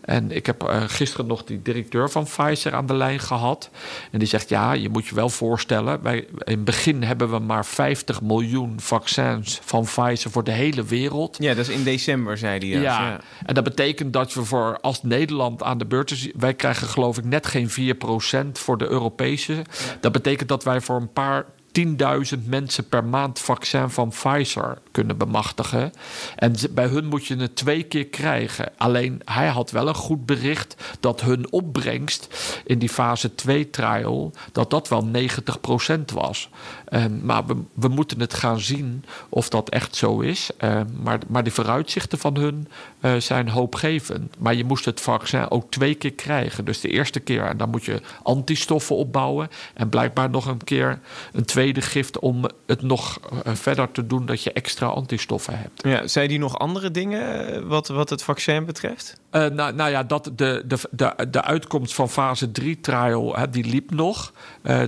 En 0.00 0.30
ik 0.30 0.46
heb 0.46 0.62
eh, 0.62 0.82
gisteren 0.86 1.26
nog 1.26 1.44
die 1.44 1.62
directeur 1.62 2.10
van 2.10 2.24
Pfizer 2.24 2.74
aan 2.74 2.86
de 2.86 2.94
lijn 2.94 3.20
gehad. 3.20 3.70
En 4.10 4.18
die 4.18 4.28
zegt: 4.28 4.48
Ja, 4.48 4.72
je 4.72 4.88
moet 4.88 5.06
je 5.06 5.14
wel 5.14 5.28
voorstellen. 5.28 6.02
Wij, 6.02 6.16
in 6.16 6.26
het 6.44 6.64
begin 6.64 7.02
hebben 7.02 7.30
we 7.30 7.38
maar 7.38 7.66
50 7.66 8.22
miljoen 8.22 8.80
vaccins 8.80 9.60
van 9.64 9.84
Pfizer 9.84 10.30
voor 10.30 10.44
de 10.44 10.50
hele 10.50 10.84
wereld. 10.84 11.36
Ja, 11.40 11.54
dat 11.54 11.68
is 11.68 11.74
in 11.74 11.84
december, 11.84 12.38
zei 12.38 12.58
hij. 12.58 12.68
Ja. 12.68 12.80
ja. 12.80 13.20
en 13.46 13.54
dat 13.54 13.64
betekent 13.64 14.12
dat 14.12 14.34
we 14.34 14.44
voor 14.44 14.78
als 14.80 15.02
Nederland 15.02 15.62
aan 15.62 15.78
de 15.78 15.86
beurt 15.86 16.10
is, 16.10 16.30
wij 16.36 16.54
krijgen 16.54 16.86
geloof 16.86 17.18
ik 17.18 17.24
net 17.24 17.46
geen 17.46 17.70
4% 17.70 18.52
voor 18.52 18.78
de 18.78 18.88
Europese. 18.88 19.62
Dat 20.00 20.12
betekent 20.12 20.48
dat 20.48 20.64
wij 20.64 20.80
voor 20.80 20.96
een 20.96 21.12
paar 21.12 21.44
10.000 21.80 22.44
mensen 22.44 22.88
per 22.88 23.04
maand 23.04 23.38
vaccin 23.38 23.90
van 23.90 24.08
Pfizer 24.08 24.78
kunnen 24.90 25.16
bemachtigen. 25.16 25.92
En 26.36 26.54
bij 26.70 26.86
hun 26.86 27.06
moet 27.06 27.26
je 27.26 27.36
het 27.36 27.56
twee 27.56 27.82
keer 27.82 28.06
krijgen. 28.06 28.72
Alleen 28.76 29.20
hij 29.24 29.48
had 29.48 29.70
wel 29.70 29.88
een 29.88 29.94
goed 29.94 30.26
bericht 30.26 30.76
dat 31.00 31.20
hun 31.20 31.52
opbrengst 31.52 32.28
in 32.64 32.78
die 32.78 32.88
fase 32.88 33.34
2 33.34 33.70
trial, 33.70 34.32
dat 34.52 34.70
dat 34.70 34.88
wel 34.88 35.06
90% 35.06 36.12
was. 36.14 36.48
Ehm, 36.84 37.24
maar 37.24 37.46
we, 37.46 37.56
we 37.74 37.88
moeten 37.88 38.20
het 38.20 38.34
gaan 38.34 38.60
zien 38.60 39.04
of 39.28 39.48
dat 39.48 39.68
echt 39.68 39.96
zo 39.96 40.20
is. 40.20 40.50
Ehm, 40.56 40.86
maar, 41.02 41.18
maar 41.28 41.44
de 41.44 41.50
vooruitzichten 41.50 42.18
van 42.18 42.36
hun 42.36 42.68
eh, 43.00 43.16
zijn 43.16 43.48
hoopgevend. 43.48 44.34
Maar 44.38 44.54
je 44.54 44.64
moest 44.64 44.84
het 44.84 45.00
vaccin 45.00 45.50
ook 45.50 45.70
twee 45.70 45.94
keer 45.94 46.12
krijgen. 46.12 46.64
Dus 46.64 46.80
de 46.80 46.88
eerste 46.88 47.20
keer, 47.20 47.42
en 47.42 47.56
dan 47.56 47.70
moet 47.70 47.84
je 47.84 48.00
antistoffen 48.22 48.96
opbouwen. 48.96 49.48
En 49.74 49.88
blijkbaar 49.88 50.30
nog 50.30 50.46
een 50.46 50.64
keer 50.64 51.00
een 51.32 51.44
tweede 51.44 51.65
gift 51.74 52.18
om 52.18 52.44
het 52.66 52.82
nog 52.82 53.20
eh, 53.44 53.54
verder 53.54 53.90
te 53.90 54.06
doen 54.06 54.26
dat 54.26 54.42
je 54.42 54.52
extra 54.52 54.86
antistoffen 54.86 55.58
hebt. 55.58 55.82
Ja, 55.82 56.06
zei 56.06 56.28
hij 56.28 56.38
nog 56.38 56.58
andere 56.58 56.90
dingen 56.90 57.54
eh, 57.54 57.62
wat, 57.62 57.88
wat 57.88 58.10
het 58.10 58.22
vaccin 58.22 58.64
betreft? 58.64 59.20
Eh, 59.30 59.46
nou, 59.46 59.74
nou 59.74 59.90
ja, 59.90 60.02
dat 60.02 60.24
de, 60.24 60.62
de, 60.66 60.78
de, 60.90 61.28
de 61.30 61.42
uitkomst 61.42 61.94
van 61.94 62.10
fase 62.10 62.50
3 62.50 62.80
trial, 62.80 63.36
hè, 63.36 63.50
die 63.50 63.64
liep 63.64 63.90
nog. 63.90 64.32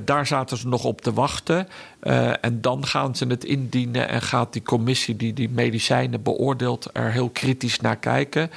Daar 0.05 0.27
zaten 0.27 0.57
ze 0.57 0.69
nog 0.69 0.85
op 0.85 1.01
te 1.01 1.13
wachten. 1.13 1.69
Eh, 2.01 2.45
en 2.45 2.61
dan 2.61 2.87
gaan 2.87 3.17
ze 3.17 3.27
het 3.27 3.45
indienen 3.45 4.09
en 4.09 4.23
gaat 4.23 4.53
die 4.53 4.63
commissie 4.63 5.17
die 5.17 5.33
die 5.33 5.49
medicijnen 5.49 6.23
beoordeelt 6.23 6.91
er 6.93 7.13
heel 7.13 7.29
kritisch 7.29 7.81
naar 7.81 7.97
kijken. 7.97 8.51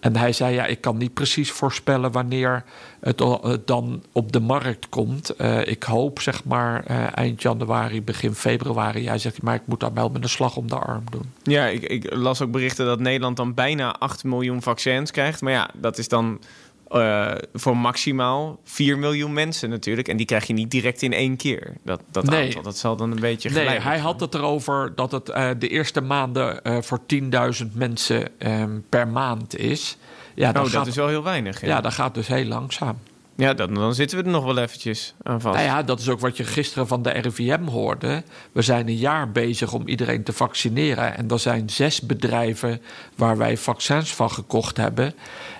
En 0.00 0.16
hij 0.16 0.32
zei, 0.32 0.54
ja, 0.54 0.66
ik 0.66 0.80
kan 0.80 0.96
niet 0.96 1.14
precies 1.14 1.50
voorspellen 1.50 2.12
wanneer 2.12 2.64
het 3.00 3.20
het 3.42 3.66
dan 3.66 4.02
op 4.12 4.32
de 4.32 4.40
markt 4.40 4.88
komt. 4.88 5.30
Eh, 5.30 5.66
ik 5.66 5.82
hoop 5.82 6.20
zeg 6.20 6.44
maar 6.44 6.84
eh, 6.84 7.06
eind 7.14 7.42
januari, 7.42 8.02
begin 8.02 8.34
februari. 8.34 9.06
Hij 9.06 9.18
zegt, 9.18 9.42
maar 9.42 9.54
ik 9.54 9.62
moet 9.64 9.80
daar 9.80 9.94
wel 9.94 10.08
met 10.08 10.22
een 10.22 10.28
slag 10.28 10.56
om 10.56 10.68
de 10.68 10.78
arm 10.78 11.04
doen. 11.10 11.32
Ja, 11.42 11.66
ik, 11.66 11.82
ik 11.82 12.14
las 12.14 12.42
ook 12.42 12.50
berichten 12.50 12.86
dat 12.86 13.00
Nederland 13.00 13.36
dan 13.36 13.54
bijna 13.54 13.96
8 13.98 14.24
miljoen 14.24 14.62
vaccins 14.62 15.10
krijgt. 15.10 15.40
Maar 15.40 15.52
ja, 15.52 15.70
dat 15.74 15.98
is 15.98 16.08
dan 16.08 16.40
eh, 16.92 17.32
voor 17.54 17.76
maximaal 17.76 18.60
4 18.64 18.98
miljoen 18.98 19.32
mensen 19.32 19.70
natuurlijk. 19.70 20.08
En 20.08 20.16
die 20.16 20.26
krijg 20.26 20.46
je 20.46 20.52
niet 20.52 20.70
direct 20.70 21.02
in 21.02 21.12
één 21.12 21.36
keer. 21.36 21.72
Dat, 21.84 22.00
dat 22.10 22.24
Nee. 22.24 22.44
aantal, 22.46 22.62
dat 22.62 22.76
zal 22.76 22.96
dan 22.96 23.10
een 23.10 23.20
beetje 23.20 23.50
Nee, 23.50 23.68
hij 23.80 23.98
had 23.98 24.20
het 24.20 24.34
erover 24.34 24.92
dat 24.94 25.12
het 25.12 25.28
eh, 25.28 25.50
de 25.58 25.68
eerste 25.68 26.00
maanden 26.00 26.62
eh, 26.62 26.76
voor 26.80 27.00
10.000 27.62 27.72
mensen 27.72 28.38
ehm, 28.38 28.70
per 28.88 29.08
maand 29.08 29.56
is. 29.58 29.96
Ja, 30.34 30.48
Oh, 30.48 30.54
dat 30.54 30.68
gaat, 30.68 30.86
is 30.86 30.96
wel 30.96 31.08
heel 31.08 31.22
weinig. 31.22 31.60
Ja, 31.60 31.66
ja, 31.66 31.80
dat 31.80 31.92
gaat 31.92 32.14
dus 32.14 32.26
heel 32.26 32.44
langzaam. 32.44 32.98
Ja 33.36 33.54
dan, 33.54 33.74
dan 33.74 33.94
zitten 33.94 34.18
we 34.18 34.24
er 34.24 34.30
nog 34.30 34.44
wel 34.44 34.58
eventjes 34.58 35.14
aan 35.22 35.40
vast. 35.40 35.56
Nou 35.56 35.68
ja, 35.68 35.82
dat 35.82 36.00
is 36.00 36.08
ook 36.08 36.20
wat 36.20 36.36
je 36.36 36.44
gisteren 36.44 36.86
van 36.86 37.02
de 37.02 37.10
RIVM 37.10 37.64
hoorde. 37.64 38.22
We 38.52 38.62
zijn 38.62 38.88
een 38.88 38.96
jaar 38.96 39.30
bezig 39.30 39.72
om 39.72 39.88
iedereen 39.88 40.22
te 40.22 40.32
vaccineren. 40.32 41.16
En 41.16 41.28
er 41.28 41.38
zijn 41.38 41.70
zes 41.70 42.00
bedrijven 42.00 42.80
waar 43.14 43.36
wij 43.36 43.56
vaccins 43.56 44.14
van 44.14 44.30
gekocht 44.30 44.76
hebben. 44.76 45.14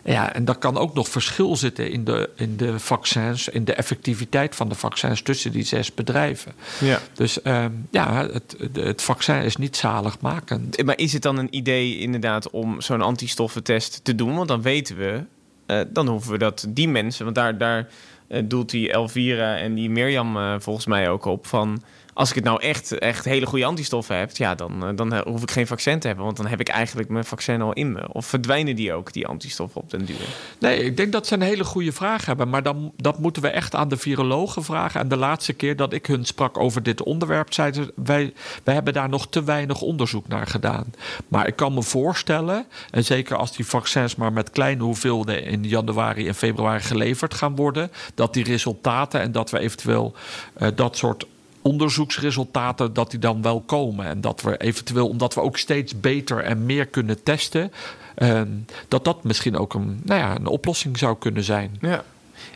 Ja, 0.04 0.34
en 0.34 0.44
daar 0.44 0.58
kan 0.58 0.76
ook 0.76 0.94
nog 0.94 1.08
verschil 1.08 1.56
zitten 1.56 1.90
in 1.90 2.04
de, 2.04 2.30
in 2.36 2.56
de 2.56 2.78
vaccins, 2.78 3.48
in 3.48 3.64
de 3.64 3.74
effectiviteit 3.74 4.56
van 4.56 4.68
de 4.68 4.74
vaccins 4.74 5.22
tussen 5.22 5.52
die 5.52 5.64
zes 5.64 5.94
bedrijven. 5.94 6.52
Ja. 6.80 6.98
Dus 7.14 7.42
ehm, 7.42 7.70
ja, 7.90 8.28
het, 8.32 8.56
het 8.72 9.02
vaccin 9.02 9.42
is 9.42 9.56
niet 9.56 9.76
zaligmakend. 9.76 10.84
Maar 10.84 10.98
is 10.98 11.12
het 11.12 11.22
dan 11.22 11.36
een 11.38 11.56
idee 11.56 11.98
inderdaad 11.98 12.50
om 12.50 12.80
zo'n 12.80 13.02
antistoffentest 13.02 14.00
te 14.04 14.14
doen? 14.14 14.34
Want 14.34 14.48
dan 14.48 14.62
weten 14.62 14.96
we, 14.96 15.24
eh, 15.66 15.80
dan 15.88 16.08
hoeven 16.08 16.32
we 16.32 16.38
dat 16.38 16.66
die 16.68 16.88
mensen, 16.88 17.24
want 17.24 17.36
daar, 17.36 17.58
daar 17.58 17.88
eh, 18.26 18.42
doelt 18.44 18.70
die 18.70 18.92
Elvira 18.92 19.56
en 19.56 19.74
die 19.74 19.90
Mirjam 19.90 20.36
eh, 20.36 20.54
volgens 20.58 20.86
mij 20.86 21.10
ook 21.10 21.24
op 21.24 21.46
van. 21.46 21.82
Als 22.14 22.28
ik 22.28 22.34
het 22.34 22.44
nou 22.44 22.60
echt, 22.60 22.98
echt 22.98 23.24
hele 23.24 23.46
goede 23.46 23.64
antistoffen 23.64 24.16
heb, 24.16 24.36
ja, 24.36 24.54
dan, 24.54 24.86
eh, 24.86 24.96
dan 24.96 25.22
hoef 25.28 25.42
ik 25.42 25.50
geen 25.50 25.66
vaccin 25.66 25.98
te 25.98 26.06
hebben. 26.06 26.24
Want 26.24 26.36
dan 26.36 26.46
heb 26.46 26.60
ik 26.60 26.68
eigenlijk 26.68 27.08
mijn 27.08 27.24
vaccin 27.24 27.62
al 27.62 27.72
in 27.72 27.92
me. 27.92 28.12
Of 28.12 28.26
verdwijnen 28.26 28.76
die 28.76 28.92
ook, 28.92 29.12
die 29.12 29.26
antistoffen 29.26 29.80
op 29.80 29.90
den 29.90 30.04
duur? 30.04 30.16
Nee, 30.58 30.84
ik 30.84 30.96
denk 30.96 31.12
dat 31.12 31.26
ze 31.26 31.34
een 31.34 31.42
hele 31.42 31.64
goede 31.64 31.92
vraag 31.92 32.26
hebben. 32.26 32.48
Maar 32.48 32.62
dan, 32.62 32.92
dat 32.96 33.18
moeten 33.18 33.42
we 33.42 33.48
echt 33.48 33.74
aan 33.74 33.88
de 33.88 33.96
virologen 33.96 34.64
vragen. 34.64 35.00
En 35.00 35.08
de 35.08 35.16
laatste 35.16 35.52
keer 35.52 35.76
dat 35.76 35.92
ik 35.92 36.06
hun 36.06 36.24
sprak 36.24 36.58
over 36.58 36.82
dit 36.82 37.02
onderwerp, 37.02 37.52
zeiden 37.52 37.84
ze: 37.84 37.92
wij, 37.96 38.32
wij 38.64 38.74
hebben 38.74 38.92
daar 38.92 39.08
nog 39.08 39.28
te 39.28 39.44
weinig 39.44 39.80
onderzoek 39.80 40.28
naar 40.28 40.46
gedaan. 40.46 40.92
Maar 41.28 41.46
ik 41.46 41.56
kan 41.56 41.74
me 41.74 41.82
voorstellen, 41.82 42.66
en 42.90 43.04
zeker 43.04 43.36
als 43.36 43.56
die 43.56 43.66
vaccins 43.66 44.16
maar 44.16 44.32
met 44.32 44.50
kleine 44.50 44.82
hoeveelheden 44.82 45.44
in 45.44 45.64
januari 45.64 46.28
en 46.28 46.34
februari 46.34 46.80
geleverd 46.80 47.34
gaan 47.34 47.56
worden, 47.56 47.90
dat 48.14 48.34
die 48.34 48.44
resultaten 48.44 49.20
en 49.20 49.32
dat 49.32 49.50
we 49.50 49.58
eventueel 49.58 50.14
eh, 50.54 50.68
dat 50.74 50.96
soort 50.96 51.26
onderzoeksresultaten 51.62 52.92
dat 52.92 53.10
die 53.10 53.20
dan 53.20 53.42
wel 53.42 53.60
komen 53.60 54.06
en 54.06 54.20
dat 54.20 54.42
we 54.42 54.56
eventueel 54.56 55.08
omdat 55.08 55.34
we 55.34 55.40
ook 55.40 55.58
steeds 55.58 56.00
beter 56.00 56.38
en 56.38 56.66
meer 56.66 56.86
kunnen 56.86 57.22
testen 57.22 57.72
Ehm, 58.14 58.48
dat 58.88 59.04
dat 59.04 59.24
misschien 59.24 59.56
ook 59.56 59.74
een, 59.74 60.00
nou 60.04 60.20
ja, 60.20 60.36
een 60.36 60.46
oplossing 60.46 60.98
zou 60.98 61.18
kunnen 61.18 61.44
zijn. 61.44 61.76
Ja. 61.80 62.04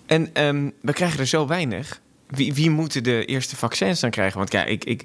En 0.07 0.35
ehm, 0.35 0.71
we 0.81 0.93
krijgen 0.93 1.21
er 1.21 1.27
zo 1.27 1.47
weinig. 1.47 2.01
Wie, 2.27 2.55
wie 2.55 2.71
moeten 2.71 3.03
de 3.03 3.25
eerste 3.25 3.57
vaccins 3.57 4.01
dan 4.01 4.11
krijgen? 4.11 4.39
Want 4.39 4.53
ja, 4.53 4.65
ik, 4.65 4.85
ik 4.85 5.05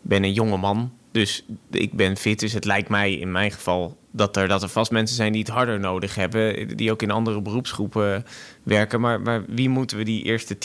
ben 0.00 0.24
een 0.24 0.32
jonge 0.32 0.56
man, 0.56 0.92
dus 1.12 1.44
ik 1.70 1.92
ben 1.92 2.16
fit. 2.16 2.40
Dus 2.40 2.52
het 2.52 2.64
lijkt 2.64 2.88
mij 2.88 3.12
in 3.12 3.32
mijn 3.32 3.50
geval 3.50 3.98
dat 4.12 4.36
er, 4.36 4.48
dat 4.48 4.62
er 4.62 4.68
vast 4.68 4.90
mensen 4.90 5.16
zijn 5.16 5.32
die 5.32 5.40
het 5.40 5.50
harder 5.50 5.80
nodig 5.80 6.14
hebben. 6.14 6.76
Die 6.76 6.90
ook 6.90 7.02
in 7.02 7.10
andere 7.10 7.42
beroepsgroepen 7.42 8.26
werken. 8.62 9.00
Maar, 9.00 9.20
maar 9.20 9.44
wie 9.46 9.68
moeten 9.68 9.96
we 9.96 10.04
die 10.04 10.22
eerste 10.22 10.56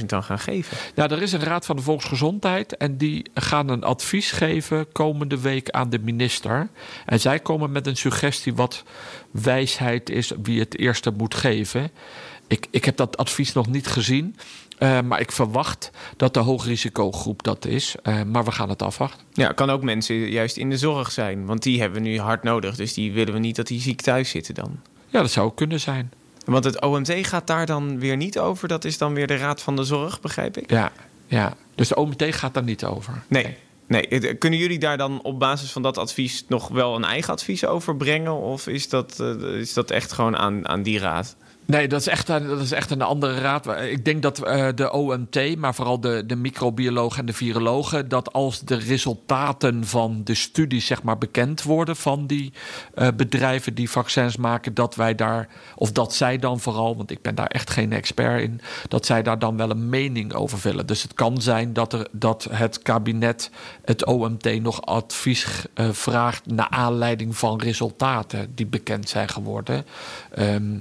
10.000 0.00 0.06
dan 0.06 0.22
gaan 0.22 0.38
geven? 0.38 0.76
Ja, 0.94 1.08
er 1.08 1.22
is 1.22 1.32
een 1.32 1.42
Raad 1.42 1.66
van 1.66 1.76
de 1.76 1.82
Volksgezondheid 1.82 2.76
en 2.76 2.96
die 2.96 3.26
gaan 3.34 3.68
een 3.68 3.84
advies 3.84 4.30
geven 4.30 4.92
komende 4.92 5.40
week 5.40 5.70
aan 5.70 5.90
de 5.90 5.98
minister. 5.98 6.68
En 7.06 7.20
zij 7.20 7.38
komen 7.38 7.72
met 7.72 7.86
een 7.86 7.96
suggestie 7.96 8.54
wat 8.54 8.84
wijsheid 9.30 10.10
is 10.10 10.32
wie 10.42 10.60
het 10.60 10.78
eerste 10.78 11.10
moet 11.16 11.34
geven. 11.34 11.90
Ik, 12.46 12.66
ik 12.70 12.84
heb 12.84 12.96
dat 12.96 13.16
advies 13.16 13.52
nog 13.52 13.66
niet 13.66 13.86
gezien. 13.86 14.36
Eh, 14.82 15.00
maar 15.00 15.20
ik 15.20 15.32
verwacht 15.32 15.90
dat 16.16 16.34
de 16.34 16.40
hoogrisicogroep 16.40 17.42
dat 17.42 17.64
is. 17.64 17.94
Eh, 18.02 18.22
maar 18.22 18.44
we 18.44 18.50
gaan 18.50 18.68
het 18.68 18.82
afwachten. 18.82 19.26
Ja, 19.32 19.52
kan 19.52 19.70
ook 19.70 19.82
mensen 19.82 20.14
juist 20.14 20.56
in 20.56 20.70
de 20.70 20.76
zorg 20.76 21.10
zijn. 21.10 21.46
Want 21.46 21.62
die 21.62 21.80
hebben 21.80 22.02
we 22.02 22.08
nu 22.08 22.18
hard 22.18 22.42
nodig. 22.42 22.76
Dus 22.76 22.94
die 22.94 23.12
willen 23.12 23.32
we 23.32 23.38
niet 23.38 23.56
dat 23.56 23.66
die 23.66 23.80
ziek 23.80 24.00
thuis 24.00 24.30
zitten 24.30 24.54
dan. 24.54 24.80
Ja, 25.08 25.20
dat 25.20 25.30
zou 25.30 25.52
kunnen 25.54 25.80
zijn. 25.80 26.12
Want 26.44 26.64
het 26.64 26.80
OMT 26.80 27.12
gaat 27.26 27.46
daar 27.46 27.66
dan 27.66 27.98
weer 27.98 28.16
niet 28.16 28.38
over. 28.38 28.68
Dat 28.68 28.84
is 28.84 28.98
dan 28.98 29.14
weer 29.14 29.26
de 29.26 29.36
Raad 29.36 29.62
van 29.62 29.76
de 29.76 29.84
Zorg, 29.84 30.20
begrijp 30.20 30.56
ik? 30.56 30.70
Ja, 30.70 30.92
ja. 31.26 31.54
Dus 31.74 31.88
de 31.88 31.96
OMT 31.96 32.24
gaat 32.34 32.54
daar 32.54 32.62
niet 32.62 32.84
over. 32.84 33.22
Nee. 33.28 33.56
Nee, 33.86 34.08
eh, 34.08 34.38
kunnen 34.38 34.58
jullie 34.58 34.78
daar 34.78 34.96
dan 34.96 35.22
op 35.22 35.38
basis 35.38 35.72
van 35.72 35.82
dat 35.82 35.98
advies 35.98 36.44
nog 36.48 36.68
wel 36.68 36.96
een 36.96 37.04
eigen 37.04 37.32
advies 37.32 37.66
over 37.66 37.96
brengen? 37.96 38.40
Of 38.40 38.66
is 38.66 38.88
dat, 38.88 39.20
is 39.58 39.72
dat 39.72 39.90
echt 39.90 40.12
gewoon 40.12 40.36
aan, 40.36 40.68
aan 40.68 40.82
die 40.82 40.98
raad? 40.98 41.36
Nee, 41.64 41.88
dat 41.88 42.00
is 42.00 42.06
echt 42.06 42.28
een, 42.28 42.46
dat 42.46 42.60
is 42.60 42.72
echt 42.72 42.90
een 42.90 43.02
andere 43.02 43.34
raad. 43.34 43.66
Ik 43.82 44.04
denk 44.04 44.22
dat 44.22 44.42
eh, 44.42 44.68
de 44.74 44.92
OMT, 44.92 45.56
maar 45.56 45.74
vooral 45.74 46.00
de, 46.00 46.26
de 46.26 46.36
microbiologen 46.36 47.18
en 47.18 47.26
de 47.26 47.32
virologen, 47.32 48.08
dat 48.08 48.32
als 48.32 48.60
de 48.60 48.74
resultaten 48.74 49.86
van 49.86 50.20
de 50.24 50.34
studies 50.34 50.86
zeg 50.86 51.02
maar, 51.02 51.18
bekend 51.18 51.62
worden 51.62 51.96
van 51.96 52.26
die 52.26 52.52
eh, 52.94 53.08
bedrijven 53.16 53.74
die 53.74 53.90
vaccins 53.90 54.36
maken, 54.36 54.74
dat 54.74 54.94
wij 54.94 55.14
daar, 55.14 55.48
of 55.74 55.92
dat 55.92 56.14
zij 56.14 56.38
dan 56.38 56.60
vooral, 56.60 56.96
want 56.96 57.10
ik 57.10 57.22
ben 57.22 57.34
daar 57.34 57.46
echt 57.46 57.70
geen 57.70 57.92
expert 57.92 58.42
in, 58.42 58.60
dat 58.88 59.06
zij 59.06 59.22
daar 59.22 59.38
dan 59.38 59.56
wel 59.56 59.70
een 59.70 59.88
mening 59.88 60.32
over 60.32 60.58
willen. 60.62 60.86
Dus 60.86 61.02
het 61.02 61.14
kan 61.14 61.42
zijn 61.42 61.72
dat, 61.72 61.92
er, 61.92 62.08
dat 62.10 62.48
het 62.50 62.82
kabinet 62.82 63.50
het 63.84 64.06
OMT 64.06 64.62
nog 64.62 64.82
advies 64.82 65.64
eh, 65.74 65.88
vraagt 65.90 66.46
naar 66.46 66.68
aanleiding 66.68 67.36
van 67.36 67.60
resultaten 67.60 68.52
die 68.54 68.66
bekend 68.66 69.08
zijn 69.08 69.28
geworden. 69.28 69.84
Ehm, 70.30 70.78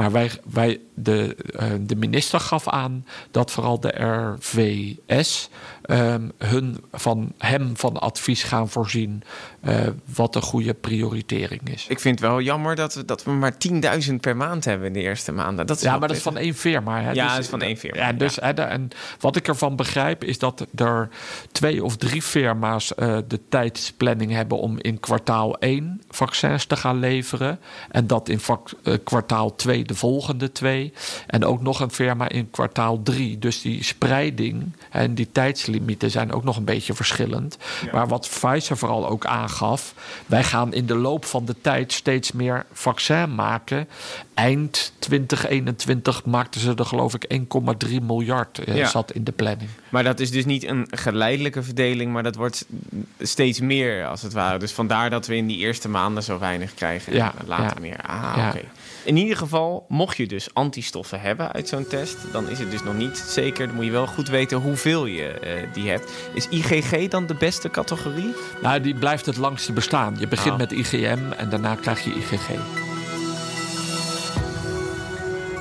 maar 0.00 0.12
wij, 0.12 0.30
wij 0.52 0.80
de, 0.94 1.36
eh, 1.56 1.70
de 1.80 1.96
minister 1.96 2.40
gaf 2.40 2.68
aan 2.68 3.06
dat 3.30 3.50
vooral 3.50 3.80
de 3.80 3.88
RVS 3.88 5.48
ehm, 5.90 6.28
hun, 6.38 6.76
van 6.92 7.32
hem 7.38 7.76
van 7.76 8.00
advies 8.00 8.42
gaan 8.42 8.68
voorzien 8.68 9.22
eh, 9.60 9.76
wat 10.14 10.34
een 10.34 10.42
goede 10.42 10.74
prioritering 10.74 11.60
is. 11.70 11.86
Ik 11.88 12.00
vind 12.00 12.20
het 12.20 12.28
wel 12.28 12.40
jammer 12.40 12.76
dat 12.76 12.94
we, 12.94 13.04
dat 13.04 13.24
we 13.24 13.30
maar 13.30 13.54
10.000 14.08 14.14
per 14.20 14.36
maand 14.36 14.64
hebben 14.64 14.86
in 14.86 14.92
de 14.92 15.00
eerste 15.00 15.32
maanden. 15.32 15.66
Dat 15.66 15.76
is 15.76 15.82
Ja, 15.82 15.98
maar 15.98 16.08
dat 16.08 16.16
is 16.16 16.22
van 16.22 16.36
één 16.36 16.54
firma. 16.54 17.00
Hè? 17.02 17.10
Ja, 17.12 17.28
dat 17.30 17.38
is 17.38 17.48
van 17.48 17.62
één 17.62 17.76
firma, 17.76 17.98
Ja, 18.00 18.12
dus, 18.12 18.36
Hè, 18.36 18.54
de- 18.54 18.62
en 18.62 18.88
wat 19.20 19.36
ik 19.36 19.48
ervan 19.48 19.76
begrijp 19.76 20.24
is 20.24 20.38
dat 20.38 20.66
er 20.74 21.08
twee 21.52 21.84
of 21.84 21.96
drie 21.96 22.22
firma's 22.22 22.94
eh, 22.94 23.18
de 23.28 23.40
tijdsplanning 23.48 24.32
hebben 24.32 24.58
om 24.58 24.78
in 24.78 25.00
kwartaal 25.00 25.58
1 25.58 26.02
vaccins 26.08 26.64
te 26.64 26.76
gaan 26.76 26.98
leveren. 26.98 27.58
En 27.90 28.06
dat 28.06 28.28
in 28.28 28.40
vak- 28.40 28.70
eh, 28.82 28.94
kwartaal 29.04 29.54
2 29.54 29.84
de 29.84 29.94
volgende 29.94 30.52
twee. 30.52 30.92
En 31.26 31.44
ook 31.44 31.62
nog 31.62 31.80
een 31.80 31.90
firma 31.90 32.28
in 32.28 32.50
kwartaal 32.50 33.02
3. 33.02 33.38
Dus 33.38 33.60
die 33.62 33.84
spreiding 33.84 34.72
en 34.90 35.14
die 35.14 35.28
tijdslimieten 35.80 36.10
zijn 36.10 36.32
ook 36.32 36.44
nog 36.44 36.56
een 36.56 36.64
beetje 36.64 36.94
verschillend. 36.94 37.56
Maar 37.92 38.08
wat 38.08 38.28
Pfizer 38.30 38.76
vooral 38.76 39.08
ook 39.08 39.26
aangaf, 39.26 39.94
wij 40.26 40.44
gaan 40.44 40.72
in 40.74 40.86
de 40.86 40.94
loop 40.94 41.24
van 41.24 41.44
de 41.44 41.54
tijd 41.60 41.92
steeds 41.92 42.32
meer 42.32 42.66
vaccin 42.72 43.34
maken. 43.34 43.88
Eind 44.34 44.92
2021 44.98 46.24
maakten 46.24 46.60
ze 46.60 46.74
er 46.74 46.84
geloof 46.84 47.14
ik 47.14 47.26
1,3 47.88 48.02
miljard 48.02 48.58
eh, 48.58 48.76
Ja. 48.76 48.88
zat 48.88 49.12
in 49.12 49.24
de 49.24 49.32
planning. 49.32 49.70
Maar 49.88 50.04
dat 50.04 50.20
is 50.20 50.30
dus 50.30 50.44
niet 50.44 50.64
een 50.66 50.86
geleidelijke 50.90 51.62
verdeling, 51.62 52.12
maar 52.12 52.22
dat 52.22 52.36
wordt 52.36 52.66
steeds 53.20 53.60
meer 53.60 54.06
als 54.06 54.22
het 54.22 54.32
ware. 54.32 54.58
Dus 54.58 54.72
vandaar 54.72 55.10
dat 55.10 55.26
we 55.26 55.36
in 55.36 55.46
die 55.46 55.58
eerste 55.58 55.88
maanden 55.88 56.22
zo 56.22 56.38
weinig 56.38 56.74
krijgen 56.74 57.12
Ja, 57.14 57.32
en 57.38 57.46
later 57.46 57.64
ja. 57.74 57.80
meer. 57.80 58.00
Ah, 58.06 58.46
oké. 58.48 58.64
In 59.04 59.16
ieder 59.16 59.36
geval, 59.36 59.84
mocht 59.88 60.16
je 60.16 60.26
dus 60.26 60.48
antistoffen 60.54 61.20
hebben 61.20 61.52
uit 61.52 61.68
zo'n 61.68 61.86
test, 61.86 62.16
dan 62.32 62.48
is 62.48 62.58
het 62.58 62.70
dus 62.70 62.82
nog 62.82 62.94
niet 62.96 63.16
zeker. 63.28 63.66
Dan 63.66 63.76
moet 63.76 63.84
je 63.84 63.90
wel 63.90 64.06
goed 64.06 64.28
weten 64.28 64.58
hoeveel 64.58 65.06
je 65.06 65.28
eh, 65.28 65.52
die 65.72 65.88
hebt. 65.90 66.10
Is 66.34 66.48
IgG 66.48 67.08
dan 67.08 67.26
de 67.26 67.34
beste 67.34 67.70
categorie? 67.70 68.34
Nou, 68.62 68.80
die 68.80 68.94
blijft 68.94 69.26
het 69.26 69.36
langste 69.36 69.72
bestaan. 69.72 70.16
Je 70.18 70.28
begint 70.28 70.52
Ah. 70.52 70.58
met 70.58 70.72
IgM 70.72 71.18
en 71.36 71.48
daarna 71.48 71.74
krijg 71.74 72.04
je 72.04 72.10
IgG. 72.14 72.48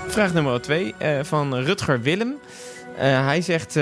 Vraag 0.07 0.33
nummer 0.33 0.61
twee 0.61 0.95
eh, 0.97 1.19
van 1.23 1.55
Rutger 1.55 2.01
Willem. 2.01 2.35
Eh, 2.97 3.25
hij 3.25 3.41
zegt, 3.41 3.77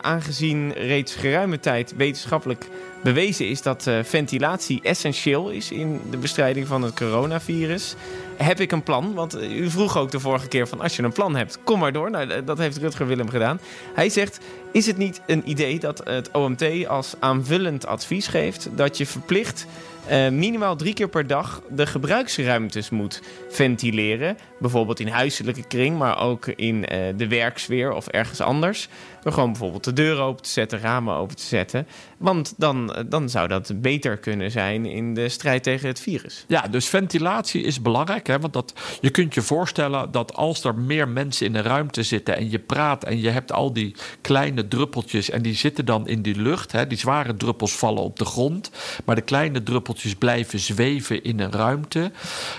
aangezien 0.00 0.72
reeds 0.72 1.14
geruime 1.14 1.60
tijd 1.60 1.94
wetenschappelijk 1.96 2.68
bewezen 3.02 3.48
is 3.48 3.62
dat 3.62 3.90
ventilatie 4.02 4.80
essentieel 4.82 5.50
is 5.50 5.70
in 5.70 6.00
de 6.10 6.16
bestrijding 6.16 6.66
van 6.66 6.82
het 6.82 6.94
coronavirus, 6.94 7.94
heb 8.36 8.60
ik 8.60 8.72
een 8.72 8.82
plan. 8.82 9.14
Want 9.14 9.34
eh, 9.34 9.56
u 9.56 9.70
vroeg 9.70 9.96
ook 9.96 10.10
de 10.10 10.20
vorige 10.20 10.48
keer 10.48 10.68
van 10.68 10.80
als 10.80 10.96
je 10.96 11.02
een 11.02 11.12
plan 11.12 11.36
hebt, 11.36 11.58
kom 11.64 11.78
maar 11.78 11.92
door. 11.92 12.10
Nou, 12.10 12.44
dat 12.44 12.58
heeft 12.58 12.76
Rutger 12.76 13.06
Willem 13.06 13.28
gedaan. 13.28 13.60
Hij 13.94 14.08
zegt, 14.08 14.40
is 14.72 14.86
het 14.86 14.96
niet 14.96 15.20
een 15.26 15.50
idee 15.50 15.78
dat 15.78 16.00
het 16.04 16.30
OMT 16.30 16.86
als 16.88 17.14
aanvullend 17.18 17.86
advies 17.86 18.26
geeft 18.26 18.68
dat 18.72 18.98
je 18.98 19.06
verplicht 19.06 19.66
eh, 20.08 20.28
minimaal 20.28 20.76
drie 20.76 20.94
keer 20.94 21.08
per 21.08 21.26
dag 21.26 21.62
de 21.70 21.86
gebruiksruimtes 21.86 22.90
moet 22.90 23.22
ventileren. 23.48 24.36
Bijvoorbeeld 24.58 25.00
in 25.00 25.08
huiselijke 25.08 25.66
kring, 25.66 25.98
maar 25.98 26.20
ook 26.20 26.46
in 26.46 26.86
eh, 26.86 26.98
de 27.16 27.28
werksfeer 27.28 27.92
of 27.92 28.06
ergens 28.06 28.40
anders. 28.40 28.88
Door 29.22 29.32
gewoon 29.32 29.50
bijvoorbeeld 29.50 29.84
de 29.84 29.92
deur 29.92 30.20
open 30.20 30.42
te 30.42 30.50
zetten, 30.50 30.80
ramen 30.80 31.14
open 31.14 31.36
te 31.36 31.42
zetten. 31.42 31.86
Want 32.16 32.54
dan, 32.56 32.94
eh, 32.94 33.04
dan 33.06 33.28
zou 33.28 33.48
dat 33.48 33.72
beter 33.80 34.16
kunnen 34.16 34.50
zijn 34.50 34.86
in 34.86 35.14
de 35.14 35.28
strijd 35.28 35.62
tegen 35.62 35.88
het 35.88 36.00
virus. 36.00 36.44
Ja, 36.48 36.60
dus 36.60 36.88
ventilatie 36.88 37.62
is 37.62 37.82
belangrijk. 37.82 37.94
belangrijk. 38.06 38.26
Hè? 38.26 38.38
Want 38.38 38.52
dat, 38.52 38.72
je 39.00 39.10
kunt 39.10 39.34
je 39.34 39.42
voorstellen 39.42 40.10
dat 40.10 40.34
als 40.34 40.64
er 40.64 40.74
meer 40.74 41.08
mensen 41.08 41.46
in 41.46 41.54
een 41.54 41.62
ruimte 41.62 42.02
zitten 42.02 42.36
en 42.36 42.50
je 42.50 42.58
praat 42.58 43.04
en 43.04 43.20
je 43.20 43.30
hebt 43.30 43.52
al 43.52 43.72
die 43.72 43.94
kleine 44.20 44.68
druppeltjes 44.68 45.30
en 45.30 45.42
die 45.42 45.54
zitten 45.54 45.84
dan 45.84 46.08
in 46.08 46.22
die 46.22 46.36
lucht. 46.36 46.72
Hè? 46.72 46.86
Die 46.86 46.98
zware 46.98 47.36
druppels 47.36 47.76
vallen 47.76 48.02
op 48.02 48.18
de 48.18 48.24
grond, 48.24 48.70
maar 49.04 49.14
de 49.14 49.22
kleine 49.22 49.62
druppeltjes 49.62 49.95
blijven 50.18 50.58
zweven 50.58 51.22
in 51.22 51.40
een 51.40 51.52
ruimte. 51.52 52.10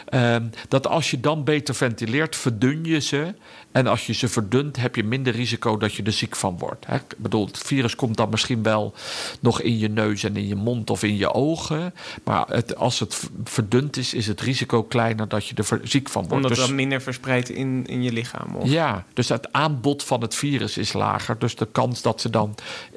Ehm, 0.05 0.43
dat 0.67 0.87
als 0.87 1.11
je 1.11 1.19
dan 1.19 1.43
beter 1.43 1.75
ventileert, 1.75 2.35
verdun 2.35 2.83
je 2.83 2.99
ze. 2.99 3.33
En 3.71 3.87
als 3.87 4.05
je 4.05 4.13
ze 4.13 4.27
verdunt, 4.27 4.77
heb 4.77 4.95
je 4.95 5.03
minder 5.03 5.33
risico 5.33 5.77
dat 5.77 5.93
je 5.93 6.03
er 6.03 6.11
ziek 6.11 6.35
van 6.35 6.57
wordt. 6.57 6.85
Hè? 6.85 6.95
Ik 6.95 7.15
bedoel, 7.17 7.45
het 7.45 7.57
virus 7.57 7.95
komt 7.95 8.17
dan 8.17 8.29
misschien 8.29 8.63
wel 8.63 8.93
nog 9.39 9.61
in 9.61 9.77
je 9.77 9.89
neus 9.89 10.23
en 10.23 10.35
in 10.35 10.47
je 10.47 10.55
mond 10.55 10.89
of 10.89 11.03
in 11.03 11.17
je 11.17 11.33
ogen. 11.33 11.93
Maar 12.23 12.47
het, 12.47 12.75
als 12.75 12.99
het 12.99 13.29
verdund 13.43 13.97
is, 13.97 14.13
is 14.13 14.27
het 14.27 14.41
risico 14.41 14.83
kleiner 14.83 15.27
dat 15.27 15.47
je 15.47 15.55
er 15.55 15.79
ziek 15.83 16.09
van 16.09 16.21
wordt. 16.21 16.35
Omdat 16.35 16.49
het 16.49 16.59
Dus- 16.59 16.67
dan 16.67 16.75
minder 16.75 17.01
verspreidt 17.01 17.49
in, 17.49 17.85
in 17.85 18.03
je 18.03 18.11
lichaam. 18.11 18.55
Of? 18.55 18.69
ja, 18.69 19.05
dus 19.13 19.29
het 19.29 19.53
aanbod 19.53 20.03
van 20.03 20.21
het 20.21 20.35
virus 20.35 20.77
is 20.77 20.93
lager. 20.93 21.39
Dus 21.39 21.55
de 21.55 21.67
kans 21.71 22.01
dat 22.01 22.21
ze 22.21 22.29
dan 22.29 22.55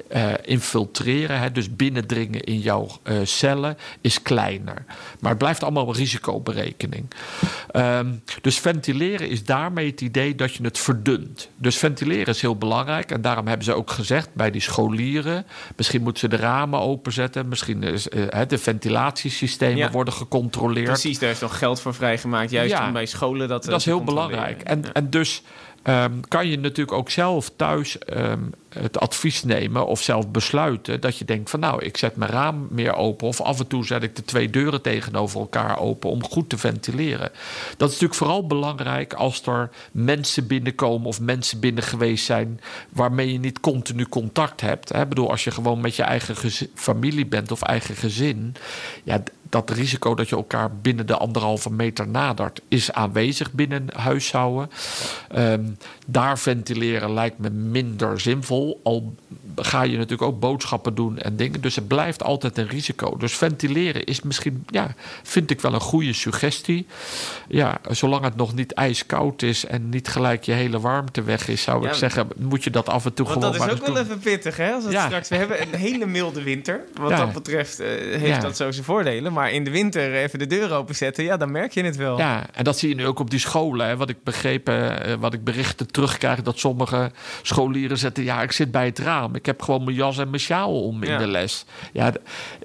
eh, 0.09 0.33
infiltreren, 0.41 1.39
hè, 1.39 1.51
dus 1.51 1.75
binnendringen 1.75 2.43
in 2.43 2.59
jouw 2.59 2.87
eh, 3.03 3.17
cellen, 3.23 3.77
is 4.01 4.21
kleiner. 4.21 4.85
Maar 5.19 5.29
het 5.29 5.39
blijft 5.39 5.63
allemaal 5.63 5.87
een 5.87 5.95
risicoberekening. 5.95 7.05
Ehm, 7.71 8.13
dus 8.41 8.59
ventileren 8.59 9.29
is 9.29 9.43
daarmee 9.43 9.89
het 9.89 10.01
idee 10.01 10.35
dat 10.35 10.53
je 10.53 10.63
het 10.63 10.70
verdunt. 10.79 11.49
Dus 11.55 11.77
ventileren 11.77 12.27
is 12.33 12.41
heel 12.41 12.55
belangrijk. 12.57 13.11
En 13.11 13.21
daarom 13.21 13.47
hebben 13.47 13.65
ze 13.65 13.73
ook 13.73 13.91
gezegd 13.91 14.29
bij 14.33 14.51
die 14.51 14.61
scholieren... 14.61 15.45
misschien 15.75 16.01
moeten 16.01 16.19
ze 16.19 16.27
de 16.27 16.35
ramen 16.43 16.79
openzetten. 16.79 17.47
Misschien 17.47 17.83
is, 17.83 18.07
hè, 18.29 18.45
de 18.45 18.57
ventilatiesystemen 18.57 19.77
Ja. 19.77 19.91
worden 19.91 20.13
gecontroleerd. 20.13 20.85
Precies, 20.87 21.19
daar 21.19 21.29
is 21.29 21.39
nog 21.39 21.57
geld 21.57 21.81
voor 21.81 21.93
vrijgemaakt. 21.93 22.51
Juist 22.51 22.71
Ja. 22.71 22.87
om 22.87 22.93
bij 22.93 23.05
scholen 23.05 23.47
dat, 23.47 23.63
eh, 23.63 23.69
Dat 23.69 23.79
is 23.79 23.85
heel 23.85 24.03
belangrijk. 24.03 24.61
En, 24.61 24.93
en 24.93 25.09
dus 25.09 25.43
ehm, 25.83 26.19
kan 26.27 26.47
je 26.47 26.59
natuurlijk 26.59 26.97
ook 26.97 27.09
zelf 27.09 27.51
thuis 27.55 27.97
ehm, 27.97 28.39
het 28.69 28.99
advies 28.99 29.43
nemen 29.43 29.87
of 29.87 30.01
zelf 30.01 30.27
besluiten 30.27 31.01
dat 31.01 31.17
je 31.17 31.25
denkt 31.25 31.49
van 31.49 31.59
nou, 31.59 31.83
ik 31.83 31.97
zet 31.97 32.15
mijn 32.15 32.31
raam 32.31 32.67
meer 32.69 32.95
open 32.95 33.27
of 33.27 33.41
af 33.41 33.59
en 33.59 33.67
toe 33.67 33.85
zet 33.85 34.03
ik 34.03 34.15
de 34.15 34.23
twee 34.23 34.49
deuren 34.49 34.81
tegenover 34.81 35.39
elkaar 35.39 35.79
open 35.79 36.09
om 36.09 36.23
goed 36.23 36.49
te 36.49 36.57
ventileren. 36.57 37.31
Dat 37.77 37.87
is 37.87 37.93
natuurlijk 37.93 38.13
vooral 38.13 38.47
belangrijk 38.47 39.13
als 39.13 39.41
er 39.45 39.69
mensen 39.91 40.47
binnenkomen 40.47 41.07
of 41.07 41.19
mensen 41.19 41.59
binnen 41.59 41.83
geweest 41.83 42.25
zijn 42.25 42.61
waarmee 42.89 43.31
je 43.31 43.39
niet 43.39 43.59
continu 43.59 44.05
contact 44.05 44.61
hebt. 44.61 44.95
Ik 44.95 45.09
bedoel, 45.09 45.29
als 45.29 45.43
je 45.43 45.51
gewoon 45.51 45.81
met 45.81 45.95
je 45.95 46.03
eigen 46.03 46.35
familie 46.73 47.25
bent 47.25 47.51
of 47.51 47.61
eigen 47.61 47.95
gezin, 47.95 48.55
ja, 49.03 49.23
dat 49.51 49.69
risico 49.69 50.15
dat 50.15 50.29
je 50.29 50.35
elkaar 50.35 50.75
binnen 50.75 51.07
de 51.07 51.17
anderhalve 51.17 51.71
meter 51.71 52.07
nadert, 52.07 52.61
is 52.67 52.91
aanwezig 52.91 53.51
binnen 53.51 53.85
huishouden. 53.95 54.69
Ehm, 55.27 55.65
daar 56.07 56.39
ventileren 56.39 57.13
lijkt 57.13 57.37
me 57.37 57.49
minder 57.49 58.19
zinvol. 58.19 58.79
Al 58.83 59.13
ga 59.55 59.81
je 59.83 59.91
natuurlijk 59.95 60.21
ook 60.21 60.39
boodschappen 60.39 60.95
doen 60.95 61.17
en 61.19 61.35
dingen. 61.35 61.61
Dus 61.61 61.75
het 61.75 61.87
blijft 61.87 62.23
altijd 62.23 62.57
een 62.57 62.67
risico. 62.67 63.17
Dus 63.17 63.37
ventileren 63.37 64.03
is 64.03 64.21
misschien, 64.21 64.63
ja, 64.67 64.93
vind 65.23 65.51
ik 65.51 65.61
wel 65.61 65.73
een 65.73 65.79
goede 65.79 66.13
suggestie. 66.13 66.87
Ja, 67.47 67.77
zolang 67.89 68.23
het 68.23 68.35
nog 68.35 68.53
niet 68.53 68.71
ijskoud 68.73 69.41
is 69.41 69.65
en 69.65 69.89
niet 69.89 70.07
gelijk 70.07 70.43
je 70.43 70.51
hele 70.51 70.79
warmte 70.79 71.23
weg 71.23 71.47
is, 71.47 71.61
zou 71.61 71.83
Ja, 71.83 71.89
ik 71.89 71.95
zeggen, 71.95 72.27
moet 72.37 72.63
je 72.63 72.69
dat 72.69 72.89
af 72.89 73.05
en 73.05 73.13
toe 73.13 73.25
Want 73.25 73.37
gewoon 73.37 73.51
dat 73.53 73.61
is 73.61 73.67
maar 73.67 73.75
ook 73.77 73.85
wel 73.85 73.95
doen. 73.95 74.03
even 74.03 74.19
pittig, 74.19 74.57
hè? 74.57 74.71
Als 74.71 74.83
het 74.83 74.93
Ja. 74.93 75.05
straks, 75.05 75.29
we 75.29 75.35
hebben 75.35 75.61
een 75.61 75.75
hele 75.79 76.05
milde 76.05 76.43
winter. 76.43 76.83
Wat 76.99 77.09
Ja. 77.09 77.17
dat 77.17 77.33
betreft 77.33 77.79
eh, 77.79 77.87
heeft 78.21 78.41
dat 78.41 78.57
zo 78.57 78.71
zijn 78.71 78.85
voordelen. 78.85 79.33
Maar 79.33 79.51
in 79.51 79.63
de 79.63 79.71
winter 79.71 80.13
even 80.15 80.39
de 80.39 80.47
deur 80.47 80.73
openzetten, 80.73 81.23
ja, 81.23 81.37
dan 81.37 81.51
merk 81.51 81.71
je 81.73 81.83
het 81.83 81.95
wel. 81.95 82.17
Ja, 82.17 82.45
en 82.53 82.63
dat 82.63 82.77
zie 82.79 82.89
je 82.89 82.95
nu 82.95 83.05
ook 83.07 83.19
op 83.19 83.29
die 83.29 83.39
scholen. 83.39 83.87
Hè. 83.87 83.97
Wat 83.97 84.09
ik 84.09 84.23
begrepen, 84.23 85.03
eh, 85.05 85.13
wat 85.19 85.33
ik 85.33 85.43
berichten 85.43 85.91
terugkrijg, 85.91 86.41
dat 86.41 86.59
sommige 86.59 87.11
scholieren 87.41 87.97
zetten. 87.97 88.23
Ja, 88.23 88.41
ik 88.41 88.51
zit 88.51 88.71
bij 88.71 88.85
het 88.85 88.99
raam. 88.99 89.35
Ik 89.41 89.47
heb 89.47 89.61
gewoon 89.61 89.83
mijn 89.83 89.95
jas 89.95 90.17
en 90.17 90.29
mijn 90.29 90.41
sjaal 90.41 90.83
om 90.83 91.03
in 91.03 91.09
Ja. 91.09 91.17
de 91.17 91.27
les. 91.27 91.65
Ja, 91.93 92.11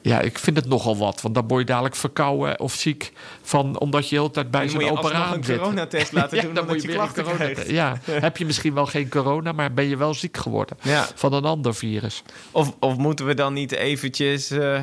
ja, 0.03 0.21
ik 0.21 0.39
vind 0.39 0.57
het 0.57 0.69
nogal 0.69 0.97
wat. 0.97 1.21
Want 1.23 1.35
dan 1.35 1.47
word 1.49 1.61
je 1.61 1.67
dadelijk 1.67 1.97
verkouden 1.97 2.61
of 2.61 2.75
ziek 2.75 3.13
van, 3.43 3.79
omdat 3.81 4.09
je 4.09 4.15
de 4.15 4.21
hele 4.21 4.33
tijd 4.33 4.51
bij 4.51 4.63
je 4.63 4.69
zo'n 4.71 4.89
operaat 4.91 5.35
een 5.37 5.45
zit. 5.45 5.59
coronatest 5.59 6.13
laten 6.19 6.43
doen, 6.43 6.55
dan 6.55 6.67
moet 6.67 6.83
je 6.83 6.87
weer 6.89 7.01
een 7.01 7.13
klachten 7.13 7.35
krijgt. 7.37 7.71
Ja, 7.71 7.99
heb 8.11 8.37
je 8.37 8.47
misschien 8.47 8.75
wel 8.75 8.87
geen 8.87 9.09
corona, 9.09 9.53
maar 9.53 9.73
ben 9.73 9.89
je 9.89 9.97
wel 9.97 10.15
ziek 10.15 10.37
geworden 10.37 10.77
Ja. 10.83 11.09
van 11.15 11.33
een 11.33 11.45
ander 11.45 11.75
virus. 11.75 12.23
Of, 12.51 12.73
of 12.79 12.97
moeten 12.97 13.27
we 13.27 13.35
dan 13.35 13.53
niet 13.53 13.73
eventjes 13.73 14.51
eh, 14.51 14.81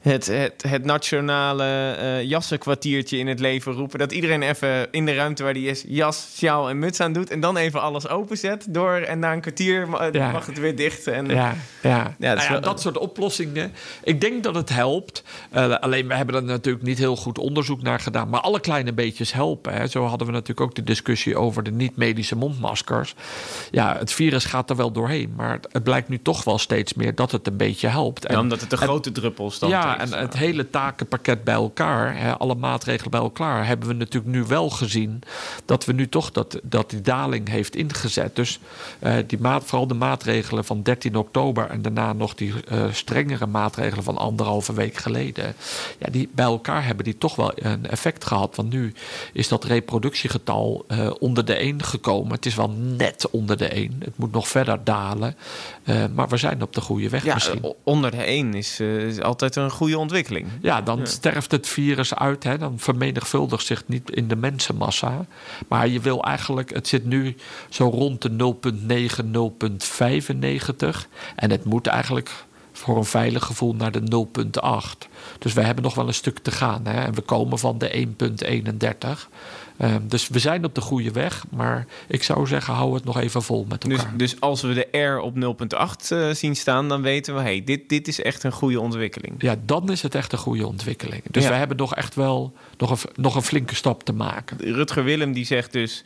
het, 0.00 0.26
het, 0.26 0.62
het 0.68 0.84
nationale 0.84 1.64
eh, 1.64 2.22
jassenkwartiertje 2.22 3.18
in 3.18 3.26
het 3.26 3.40
leven 3.40 3.72
roepen? 3.72 3.98
Dat 3.98 4.12
iedereen 4.12 4.42
even 4.42 4.88
in 4.90 5.06
de 5.06 5.14
ruimte 5.14 5.42
waar 5.42 5.54
die 5.54 5.68
is 5.68 5.84
jas, 5.88 6.28
sjaal 6.36 6.68
en 6.68 6.78
muts 6.78 7.00
aan 7.00 7.12
doet. 7.12 7.30
En 7.30 7.40
dan 7.40 7.56
even 7.56 7.80
alles 7.82 8.08
openzet 8.08 8.66
door 8.68 8.92
en 8.94 9.18
na 9.18 9.32
een 9.32 9.40
kwartier 9.40 9.88
Ja. 10.12 10.30
mag 10.30 10.46
het 10.46 10.58
weer 10.58 10.76
dicht. 10.76 11.06
En, 11.06 11.26
Ja, 11.28 11.54
ja. 11.82 12.14
Ja, 12.18 12.34
dat 12.34 12.38
is 12.38 12.42
Nou 12.42 12.42
ja, 12.42 12.50
wel- 12.50 12.60
dat 12.60 12.80
soort 12.80 12.98
oplossingen. 12.98 13.72
Ik 14.04 14.20
denk 14.20 14.42
dat 14.42 14.54
het 14.54 14.68
helpt. 14.68 15.22
Eh, 15.50 15.74
alleen 15.78 16.08
we 16.08 16.14
hebben 16.14 16.34
er 16.34 16.42
natuurlijk 16.42 16.84
niet 16.84 16.98
heel 16.98 17.16
goed 17.16 17.38
onderzoek 17.38 17.82
naar 17.82 18.00
gedaan. 18.00 18.28
Maar 18.28 18.40
alle 18.40 18.60
kleine 18.60 18.92
beetjes 18.92 19.32
helpen. 19.32 19.72
Hè. 19.72 19.86
Zo 19.86 20.04
hadden 20.04 20.26
we 20.26 20.32
natuurlijk 20.32 20.60
ook 20.60 20.74
de 20.74 20.84
discussie 20.84 21.36
over 21.36 21.62
de 21.62 21.70
niet-medische 21.72 22.36
mondmaskers. 22.36 23.14
Ja, 23.70 23.96
het 23.98 24.12
virus 24.12 24.44
gaat 24.44 24.70
er 24.70 24.76
wel 24.76 24.90
doorheen. 24.92 25.32
Maar 25.36 25.52
het, 25.52 25.66
het 25.72 25.82
blijkt 25.82 26.08
nu 26.08 26.18
toch 26.22 26.44
wel 26.44 26.58
steeds 26.58 26.94
meer 26.94 27.14
dat 27.14 27.30
het 27.32 27.46
een 27.46 27.56
beetje 27.56 27.88
helpt. 27.88 28.26
Ja, 28.30 28.40
omdat 28.40 28.60
het 28.60 28.70
de 28.70 28.76
grote 28.76 29.12
druppels 29.12 29.58
dan 29.58 29.68
ja, 29.68 29.89
en 29.98 30.12
het 30.12 30.36
hele 30.36 30.70
takenpakket 30.70 31.44
bij 31.44 31.54
elkaar, 31.54 32.16
hè, 32.16 32.38
alle 32.38 32.54
maatregelen 32.54 33.10
bij 33.10 33.20
elkaar, 33.20 33.66
hebben 33.66 33.88
we 33.88 33.94
natuurlijk 33.94 34.34
nu 34.34 34.44
wel 34.44 34.70
gezien 34.70 35.22
dat 35.64 35.84
we 35.84 35.92
nu 35.92 36.08
toch 36.08 36.30
dat, 36.30 36.60
dat 36.62 36.90
die 36.90 37.00
daling 37.00 37.48
heeft 37.48 37.76
ingezet. 37.76 38.36
Dus 38.36 38.58
eh, 38.98 39.14
die 39.26 39.40
maat, 39.40 39.64
vooral 39.64 39.86
de 39.86 39.94
maatregelen 39.94 40.64
van 40.64 40.82
13 40.82 41.16
oktober 41.16 41.70
en 41.70 41.82
daarna 41.82 42.12
nog 42.12 42.34
die 42.34 42.52
eh, 42.68 42.84
strengere 42.92 43.46
maatregelen 43.46 44.04
van 44.04 44.18
anderhalve 44.18 44.72
week 44.72 44.96
geleden, 44.96 45.54
ja, 45.98 46.10
die 46.10 46.28
bij 46.34 46.44
elkaar 46.44 46.84
hebben 46.86 47.04
die 47.04 47.18
toch 47.18 47.36
wel 47.36 47.52
een 47.54 47.86
effect 47.86 48.24
gehad. 48.24 48.56
Want 48.56 48.72
nu 48.72 48.92
is 49.32 49.48
dat 49.48 49.64
reproductiegetal 49.64 50.84
eh, 50.88 51.10
onder 51.18 51.44
de 51.44 51.54
1 51.54 51.82
gekomen. 51.82 52.32
Het 52.32 52.46
is 52.46 52.54
wel 52.54 52.70
net 52.70 53.30
onder 53.30 53.56
de 53.56 53.68
1. 53.68 53.96
Het 54.04 54.18
moet 54.18 54.32
nog 54.32 54.48
verder 54.48 54.84
dalen. 54.84 55.36
Maar 56.14 56.28
we 56.28 56.36
zijn 56.36 56.62
op 56.62 56.74
de 56.74 56.80
goede 56.80 57.08
weg 57.08 57.24
Ja, 57.24 57.34
misschien. 57.34 57.74
onder 57.84 58.10
de 58.10 58.22
1 58.22 58.54
is, 58.54 58.80
is 58.80 59.20
altijd 59.20 59.56
een 59.56 59.70
goede 59.80 59.98
ontwikkeling. 59.98 60.48
Ja, 60.60 60.82
dan 60.82 61.06
sterft 61.06 61.50
het 61.50 61.68
virus 61.68 62.14
uit. 62.14 62.44
Hè? 62.44 62.58
Dan 62.58 62.78
vermenigvuldigt 62.78 63.66
zich 63.66 63.82
niet 63.86 64.10
in 64.10 64.28
de 64.28 64.36
mensenmassa. 64.36 65.26
Maar 65.68 65.88
je 65.88 66.00
wil 66.00 66.24
eigenlijk, 66.24 66.74
het 66.74 66.88
zit 66.88 67.04
nu 67.04 67.36
zo 67.68 67.88
rond 67.88 68.22
de 68.22 68.30
0,9, 68.30 69.24
0,95. 69.24 71.08
En 71.36 71.50
het 71.50 71.64
moet 71.64 71.86
eigenlijk 71.86 72.30
voor 72.72 72.96
een 72.96 73.04
veilig 73.04 73.44
gevoel 73.44 73.74
naar 73.74 73.92
de 73.92 74.26
0,8. 75.02 75.08
Dus 75.38 75.52
we 75.52 75.60
hebben 75.60 75.84
nog 75.84 75.94
wel 75.94 76.06
een 76.06 76.14
stuk 76.14 76.38
te 76.38 76.50
gaan. 76.50 76.86
Hè? 76.86 77.04
En 77.04 77.14
we 77.14 77.20
komen 77.20 77.58
van 77.58 77.78
de 77.78 78.06
1,31. 79.04 79.28
Ehm, 79.80 80.00
dus 80.08 80.28
we 80.28 80.38
zijn 80.38 80.64
op 80.64 80.74
de 80.74 80.80
goede 80.80 81.10
weg. 81.10 81.44
Maar 81.50 81.86
ik 82.08 82.22
zou 82.22 82.46
zeggen, 82.46 82.74
hou 82.74 82.94
het 82.94 83.04
nog 83.04 83.18
even 83.20 83.42
vol 83.42 83.66
met 83.68 83.82
Dus, 83.82 83.98
elkaar. 83.98 84.16
dus 84.16 84.40
als 84.40 84.62
we 84.62 84.74
de 84.90 84.98
R 84.98 85.18
op 85.20 85.34
0.8 85.34 86.10
eh, 86.10 86.30
zien 86.30 86.56
staan, 86.56 86.88
dan 86.88 87.02
weten 87.02 87.34
we... 87.34 87.40
hey, 87.40 87.64
dit, 87.64 87.88
dit 87.88 88.08
is 88.08 88.22
echt 88.22 88.42
een 88.42 88.52
goede 88.52 88.80
ontwikkeling. 88.80 89.34
Ja, 89.38 89.56
dan 89.64 89.90
is 89.90 90.02
het 90.02 90.14
echt 90.14 90.32
een 90.32 90.38
goede 90.38 90.66
ontwikkeling. 90.66 91.22
Dus 91.30 91.42
Ja. 91.42 91.48
we 91.48 91.54
hebben 91.54 91.76
nog 91.76 91.94
echt 91.94 92.14
wel 92.14 92.52
nog 92.78 92.90
een, 92.90 93.10
nog 93.14 93.34
een 93.34 93.42
flinke 93.42 93.74
stap 93.74 94.02
te 94.04 94.12
maken. 94.12 94.56
Rutger 94.74 95.04
Willem 95.04 95.32
die 95.32 95.44
zegt 95.44 95.72
dus... 95.72 96.02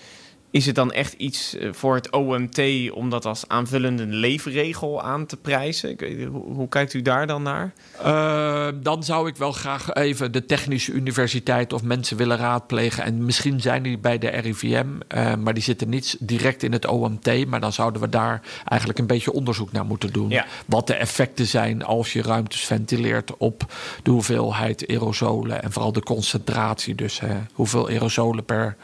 Is 0.54 0.66
het 0.66 0.74
dan 0.74 0.92
echt 0.92 1.12
iets 1.12 1.56
eh, 1.56 1.68
voor 1.72 1.94
het 1.94 2.10
OMT 2.10 2.60
om 2.90 3.10
dat 3.10 3.24
als 3.24 3.48
aanvullende 3.48 4.06
leefregel 4.06 5.02
aan 5.02 5.26
te 5.26 5.36
prijzen? 5.36 5.96
Hoe, 6.30 6.52
hoe 6.52 6.68
kijkt 6.68 6.94
u 6.94 7.02
daar 7.02 7.26
dan 7.26 7.42
naar? 7.42 7.72
Uh, 8.04 8.68
dan 8.82 9.02
zou 9.02 9.28
ik 9.28 9.36
wel 9.36 9.52
graag 9.52 9.94
even 9.94 10.32
de 10.32 10.46
Technische 10.46 10.92
Universiteit 10.92 11.72
of 11.72 11.82
mensen 11.82 12.16
willen 12.16 12.36
raadplegen. 12.36 13.04
En 13.04 13.24
misschien 13.24 13.60
zijn 13.60 13.82
die 13.82 13.98
bij 13.98 14.18
de 14.18 14.28
RIVM, 14.28 14.86
uh, 15.14 15.34
maar 15.34 15.54
die 15.54 15.62
zitten 15.62 15.88
niet 15.88 16.16
direct 16.20 16.62
in 16.62 16.72
het 16.72 16.86
OMT. 16.86 17.46
Maar 17.46 17.60
dan 17.60 17.72
zouden 17.72 18.00
we 18.00 18.08
daar 18.08 18.42
eigenlijk 18.64 18.98
een 18.98 19.06
beetje 19.06 19.32
onderzoek 19.32 19.72
naar 19.72 19.86
moeten 19.86 20.12
doen. 20.12 20.30
Ja. 20.30 20.46
Wat 20.66 20.86
de 20.86 20.94
effecten 20.94 21.46
zijn 21.46 21.84
als 21.84 22.12
je 22.12 22.22
ruimtes 22.22 22.64
ventileert 22.64 23.36
op 23.36 23.72
de 24.02 24.10
hoeveelheid 24.10 24.88
aerosolen. 24.88 25.62
En 25.62 25.72
vooral 25.72 25.92
de 25.92 26.02
concentratie. 26.02 26.94
Dus 26.94 27.20
uh, 27.20 27.30
hoeveel 27.52 27.88
aerosolen 27.88 28.44
per 28.44 28.76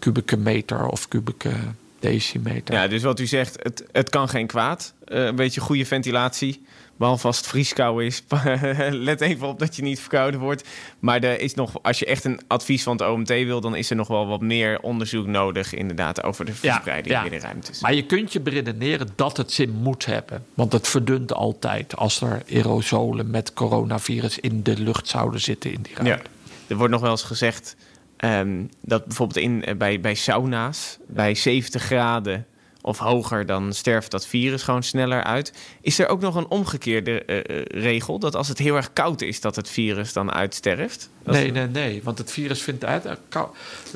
kubieke 0.00 0.36
meter 0.36 0.86
of 0.86 1.08
kubieke 1.08 1.52
decimeter. 2.00 2.74
Ja, 2.74 2.88
dus 2.88 3.02
wat 3.02 3.20
u 3.20 3.26
zegt, 3.26 3.56
het, 3.62 3.84
het 3.92 4.10
kan 4.10 4.28
geen 4.28 4.46
kwaad. 4.46 4.94
Uh, 5.08 5.24
een 5.24 5.36
beetje 5.36 5.60
goede 5.60 5.86
ventilatie. 5.86 6.62
Behalve 6.96 7.26
als 7.26 7.36
het 7.36 7.46
vrieskou 7.46 8.04
is. 8.04 8.22
Let 8.90 9.20
even 9.20 9.48
op 9.48 9.58
dat 9.58 9.76
je 9.76 9.82
niet 9.82 10.00
verkouden 10.00 10.40
wordt. 10.40 10.68
Maar 10.98 11.22
er 11.22 11.40
is 11.40 11.54
nog, 11.54 11.82
als 11.82 11.98
je 11.98 12.06
echt 12.06 12.24
een 12.24 12.40
advies 12.46 12.82
van 12.82 12.96
het 12.96 13.08
OMT 13.08 13.28
wil, 13.28 13.60
dan 13.60 13.76
is 13.76 13.90
er 13.90 13.96
nog 13.96 14.08
wel 14.08 14.26
wat 14.26 14.40
meer 14.40 14.80
onderzoek 14.80 15.26
nodig, 15.26 15.74
inderdaad, 15.74 16.22
over 16.22 16.44
de 16.44 16.54
verspreiding 16.54 17.14
ja, 17.14 17.16
ja. 17.16 17.22
binnen 17.22 17.40
ruimtes. 17.40 17.80
Maar 17.80 17.94
je 17.94 18.06
kunt 18.06 18.32
je 18.32 18.40
beredeneren 18.40 19.08
dat 19.14 19.36
het 19.36 19.52
zin 19.52 19.70
moet 19.70 20.06
hebben. 20.06 20.44
Want 20.54 20.72
het 20.72 20.88
verdunt 20.88 21.32
altijd 21.32 21.96
als 21.96 22.20
er 22.20 22.42
aerosolen 22.50 23.30
met 23.30 23.52
coronavirus 23.52 24.38
in 24.38 24.62
de 24.62 24.78
lucht 24.78 25.08
zouden 25.08 25.40
zitten 25.40 25.72
in 25.72 25.82
die 25.82 25.94
ruimte. 25.94 26.24
Ja. 26.24 26.30
Er 26.66 26.76
wordt 26.76 26.92
nog 26.92 27.02
wel 27.02 27.10
eens 27.10 27.22
gezegd. 27.22 27.76
Ehm, 28.20 28.64
dat 28.80 29.04
bijvoorbeeld 29.04 29.38
in, 29.38 29.64
eh, 29.64 29.76
bij, 29.76 30.00
bij 30.00 30.14
sauna's, 30.14 30.98
bij 31.06 31.34
70 31.34 31.82
graden 31.82 32.46
of 32.82 32.98
hoger, 32.98 33.46
dan 33.46 33.72
sterft 33.72 34.10
dat 34.10 34.26
virus 34.26 34.62
gewoon 34.62 34.82
sneller 34.82 35.24
uit. 35.24 35.52
Is 35.80 35.98
er 35.98 36.08
ook 36.08 36.20
nog 36.20 36.34
een 36.34 36.48
omgekeerde 36.48 37.24
eh, 37.24 37.38
eh, 37.38 37.64
regel? 37.82 38.18
Dat 38.18 38.36
als 38.36 38.48
het 38.48 38.58
heel 38.58 38.76
erg 38.76 38.92
koud 38.92 39.20
is, 39.20 39.40
dat 39.40 39.56
het 39.56 39.68
virus 39.70 40.12
dan 40.12 40.32
uitsterft? 40.32 41.10
Als- 41.26 41.36
Nee, 41.36 41.52
nee, 41.52 41.66
nee. 41.66 42.00
Want 42.04 42.18
het 42.18 42.32
virus 42.32 42.62
vindt 42.62 42.84
uit. 42.84 43.04
eh, 43.06 43.12
kou- 43.28 43.48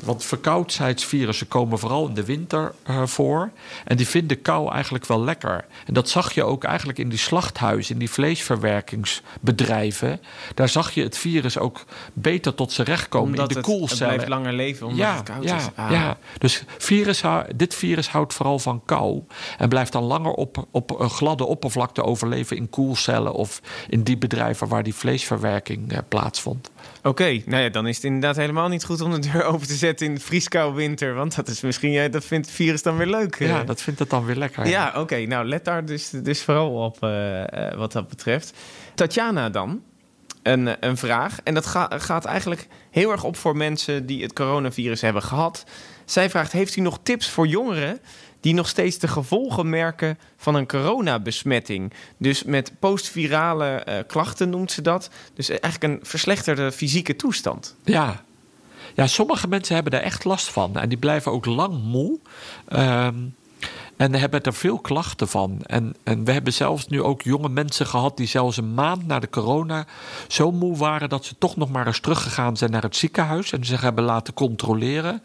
Want 0.03 0.23
verkoudheidsvirussen 0.23 1.47
komen 1.47 1.79
vooral 1.79 2.07
in 2.07 2.13
de 2.13 2.25
winter 2.25 2.73
voor. 3.05 3.51
En 3.85 3.97
die 3.97 4.07
vinden 4.07 4.41
kou 4.41 4.71
eigenlijk 4.71 5.05
wel 5.05 5.23
lekker. 5.23 5.65
En 5.85 5.93
dat 5.93 6.09
zag 6.09 6.33
je 6.33 6.43
ook 6.43 6.63
eigenlijk 6.63 6.99
in 6.99 7.09
die 7.09 7.17
slachthuizen, 7.17 7.93
in 7.93 7.99
die 7.99 8.09
vleesverwerkingsbedrijven. 8.09 10.19
Daar 10.53 10.69
zag 10.69 10.91
je 10.91 11.03
het 11.03 11.17
virus 11.17 11.57
ook 11.57 11.83
beter 12.13 12.55
tot 12.55 12.71
zijn 12.71 12.87
recht 12.87 13.09
komen 13.09 13.29
Omdat 13.29 13.47
in 13.47 13.53
de 13.53 13.59
het, 13.59 13.65
het 13.67 13.75
koelcellen. 13.77 14.13
blijft 14.13 14.29
langer 14.31 14.53
leven, 14.53 14.87
omdat 14.87 15.05
ja, 15.05 15.15
het 15.15 15.23
koud 15.23 15.43
ja, 15.43 15.55
is. 15.57 15.63
Ah. 15.75 15.91
ja, 15.91 16.17
dus 16.37 16.63
virus, 16.77 17.21
dit 17.55 17.75
virus 17.75 18.09
houdt 18.09 18.33
vooral 18.33 18.59
van 18.59 18.74
kou. 18.85 19.23
En 19.57 19.69
blijft 19.69 19.91
dan 19.91 20.03
langer 20.03 20.31
op, 20.31 20.65
op 20.71 20.99
een 20.99 21.09
gladde 21.09 21.45
oppervlakte 21.45 22.03
overleven 22.03 22.57
in 22.57 22.69
koelcellen. 22.69 23.33
of 23.33 23.61
in 23.89 24.03
die 24.03 24.17
bedrijven 24.17 24.67
waar 24.67 24.83
die 24.83 24.95
vleesverwerking 24.95 25.91
eh, 25.91 25.97
plaatsvond. 26.09 26.71
Oké, 27.03 27.41
nou 27.45 27.63
ja, 27.63 27.69
dan 27.69 27.87
is 27.87 27.95
het 27.95 28.05
inderdaad 28.05 28.35
helemaal 28.35 28.67
niet 28.67 28.83
goed 28.83 29.01
om 29.01 29.11
de 29.11 29.19
deur 29.31 29.43
open 29.43 29.67
te 29.67 29.75
zetten 29.75 30.07
in 30.07 30.19
vrieskou 30.19 30.73
winter. 30.73 31.13
Want 31.13 31.35
dat 31.35 31.47
is 31.47 31.61
misschien, 31.61 32.11
dat 32.11 32.25
vindt 32.25 32.45
het 32.45 32.55
virus 32.55 32.81
dan 32.83 32.97
weer 32.97 33.07
leuk. 33.07 33.39
Ja, 33.39 33.59
eh. 33.59 33.67
dat 33.67 33.81
vindt 33.81 33.99
het 33.99 34.09
dan 34.09 34.25
weer 34.25 34.35
lekker. 34.35 34.67
Ja, 34.67 34.93
oké. 34.95 35.17
Nou, 35.17 35.45
let 35.45 35.65
daar 35.65 35.85
dus, 35.85 36.09
dus 36.09 36.41
vooral 36.41 36.83
op 36.83 37.03
eh, 37.03 37.73
wat 37.77 37.91
dat 37.91 38.07
betreft. 38.07 38.53
Tatjana 38.95 39.49
dan, 39.49 39.81
een, 40.43 40.75
een 40.79 40.97
vraag. 40.97 41.39
En 41.43 41.53
dat 41.53 41.65
ga- 41.65 41.91
gaat 41.95 42.25
eigenlijk 42.25 42.67
heel 42.91 43.11
erg 43.11 43.23
op 43.23 43.37
voor 43.37 43.57
mensen 43.57 44.05
die 44.05 44.23
het 44.23 44.33
coronavirus 44.33 45.01
hebben 45.01 45.23
gehad. 45.23 45.63
Zij 46.05 46.29
vraagt, 46.29 46.51
heeft 46.51 46.75
u 46.75 46.81
nog 46.81 46.99
tips 47.03 47.29
voor 47.29 47.47
jongeren 47.47 47.99
die 48.45 48.53
nog 48.53 48.67
steeds 48.67 48.97
de 48.97 49.07
gevolgen 49.07 49.69
merken 49.69 50.17
van 50.37 50.55
een 50.55 50.67
coronabesmetting? 50.67 51.93
Dus 52.17 52.43
met 52.43 52.71
postvirale 52.79 53.65
eh, 53.65 53.95
klachten 54.07 54.49
noemt 54.49 54.71
ze 54.71 54.81
dat. 54.81 55.09
Dus 55.33 55.49
eigenlijk 55.49 55.83
een 55.83 55.99
verslechterde 56.05 56.71
fysieke 56.71 57.15
toestand. 57.15 57.75
Ja. 57.83 58.23
ja, 58.95 59.07
sommige 59.07 59.47
mensen 59.47 59.75
hebben 59.75 59.93
er 59.93 60.01
echt 60.01 60.23
last 60.23 60.47
van. 60.47 60.77
En 60.77 60.89
die 60.89 60.97
blijven 60.97 61.31
ook 61.31 61.45
lang 61.45 61.83
moe. 61.83 62.19
Ehm, 62.67 63.15
en 63.97 64.13
hebben 64.13 64.43
er 64.43 64.53
veel 64.53 64.79
klachten 64.79 65.27
van. 65.27 65.59
En, 65.65 65.95
en 66.03 66.23
we 66.23 66.31
hebben 66.31 66.53
zelfs 66.53 66.87
nu 66.87 67.01
ook 67.01 67.21
jonge 67.21 67.49
mensen 67.49 67.85
gehad 67.85 68.17
die 68.17 68.27
zelfs 68.27 68.57
een 68.57 68.73
maand 68.73 69.07
na 69.07 69.19
de 69.19 69.29
corona 69.29 69.85
zo 70.27 70.51
moe 70.51 70.77
waren 70.77 71.09
dat 71.09 71.25
ze 71.25 71.35
toch 71.37 71.55
nog 71.55 71.69
maar 71.69 71.87
eens 71.87 71.99
teruggegaan 71.99 72.57
zijn 72.57 72.71
naar 72.71 72.81
het 72.81 72.95
ziekenhuis 72.95 73.51
en 73.51 73.65
zich 73.65 73.81
hebben 73.81 74.03
laten 74.03 74.33
controleren. 74.33 75.23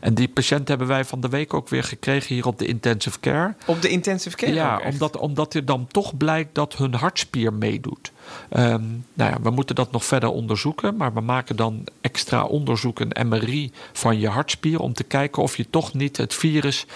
En 0.00 0.14
die 0.14 0.28
patiënt 0.28 0.68
hebben 0.68 0.86
wij 0.86 1.04
van 1.04 1.20
de 1.20 1.28
week 1.28 1.54
ook 1.54 1.68
weer 1.68 1.84
gekregen 1.84 2.34
hier 2.34 2.46
op 2.46 2.58
de 2.58 2.66
intensive 2.66 3.20
care. 3.20 3.54
Op 3.66 3.82
de 3.82 3.88
intensive 3.88 4.36
care 4.36 4.52
Ja, 4.52 4.80
omdat, 4.84 5.16
omdat 5.16 5.54
er 5.54 5.64
dan 5.64 5.86
toch 5.90 6.16
blijkt 6.16 6.54
dat 6.54 6.76
hun 6.76 6.94
hartspier 6.94 7.52
meedoet. 7.52 8.12
Ehm, 8.48 8.82
nou 9.14 9.30
ja, 9.30 9.36
we 9.42 9.50
moeten 9.50 9.74
dat 9.74 9.92
nog 9.92 10.04
verder 10.04 10.28
onderzoeken, 10.28 10.96
maar 10.96 11.14
we 11.14 11.20
maken 11.20 11.56
dan 11.56 11.86
extra 12.00 12.44
onderzoek, 12.44 13.00
een 13.00 13.28
MRI 13.28 13.72
van 13.92 14.18
je 14.18 14.28
hartspier, 14.28 14.80
om 14.80 14.92
te 14.92 15.04
kijken 15.04 15.42
of 15.42 15.56
je 15.56 15.70
toch 15.70 15.94
niet 15.94 16.16
het 16.16 16.34
virus 16.34 16.86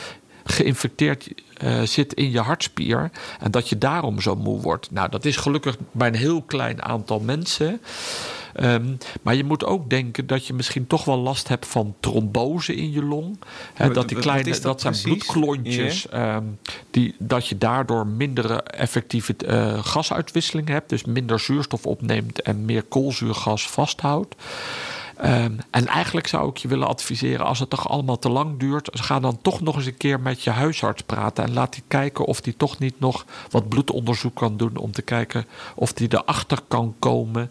geïnfecteerd 0.44 1.28
eh, 1.56 1.82
zit 1.82 2.14
in 2.14 2.30
je 2.30 2.40
hartspier 2.40 3.10
en 3.40 3.50
dat 3.50 3.68
je 3.68 3.78
daarom 3.78 4.20
zo 4.20 4.36
moe 4.36 4.60
wordt. 4.60 4.90
Nou, 4.90 5.08
dat 5.08 5.24
is 5.24 5.36
gelukkig 5.36 5.76
bij 5.90 6.08
een 6.08 6.14
heel 6.14 6.42
klein 6.42 6.82
aantal 6.82 7.20
mensen. 7.20 7.80
Ehm, 8.52 8.94
maar 9.22 9.34
je 9.34 9.44
moet 9.44 9.64
ook 9.64 9.90
denken 9.90 10.26
dat 10.26 10.46
je 10.46 10.52
misschien 10.54 10.86
toch 10.86 11.04
wel 11.04 11.18
last 11.18 11.48
hebt 11.48 11.66
van 11.66 11.94
trombose 12.00 12.74
in 12.74 12.92
je 12.92 13.02
long. 13.02 13.38
Dat 13.92 14.08
die 14.08 14.18
kleine, 14.18 14.50
dat 14.50 14.62
dat 14.62 14.80
zijn 14.80 14.94
bloedklontjes. 15.02 16.08
ehm, 16.08 16.44
die, 16.90 17.14
dat 17.18 17.46
je 17.46 17.58
daardoor 17.58 18.06
mindere 18.06 18.62
effectieve 18.62 19.36
eh, 19.36 19.84
gasuitwisseling 19.84 20.68
hebt. 20.68 20.88
Dus 20.88 21.04
minder 21.04 21.40
zuurstof 21.40 21.86
opneemt 21.86 22.42
en 22.42 22.64
meer 22.64 22.82
koolzuurgas 22.82 23.68
vasthoudt. 23.68 24.34
Ehm, 25.16 25.52
en 25.70 25.86
eigenlijk 25.86 26.26
zou 26.26 26.48
ik 26.48 26.56
je 26.56 26.68
willen 26.68 26.88
adviseren, 26.88 27.46
als 27.46 27.58
het 27.58 27.70
toch 27.70 27.88
allemaal 27.88 28.18
te 28.18 28.28
lang 28.28 28.58
duurt, 28.58 28.88
ga 28.92 29.20
dan 29.20 29.38
toch 29.42 29.60
nog 29.60 29.76
eens 29.76 29.86
een 29.86 29.96
keer 29.96 30.20
met 30.20 30.42
je 30.42 30.50
huisarts 30.50 31.02
praten. 31.02 31.44
En 31.44 31.52
laat 31.52 31.72
die 31.72 31.82
kijken 31.88 32.24
of 32.24 32.40
die 32.40 32.56
toch 32.56 32.78
niet 32.78 33.00
nog 33.00 33.26
wat 33.50 33.68
bloedonderzoek 33.68 34.34
kan 34.36 34.56
doen. 34.56 34.76
Om 34.76 34.92
te 34.92 35.02
kijken 35.02 35.46
of 35.74 35.92
die 35.92 36.08
erachter 36.10 36.58
kan 36.68 36.94
komen 36.98 37.50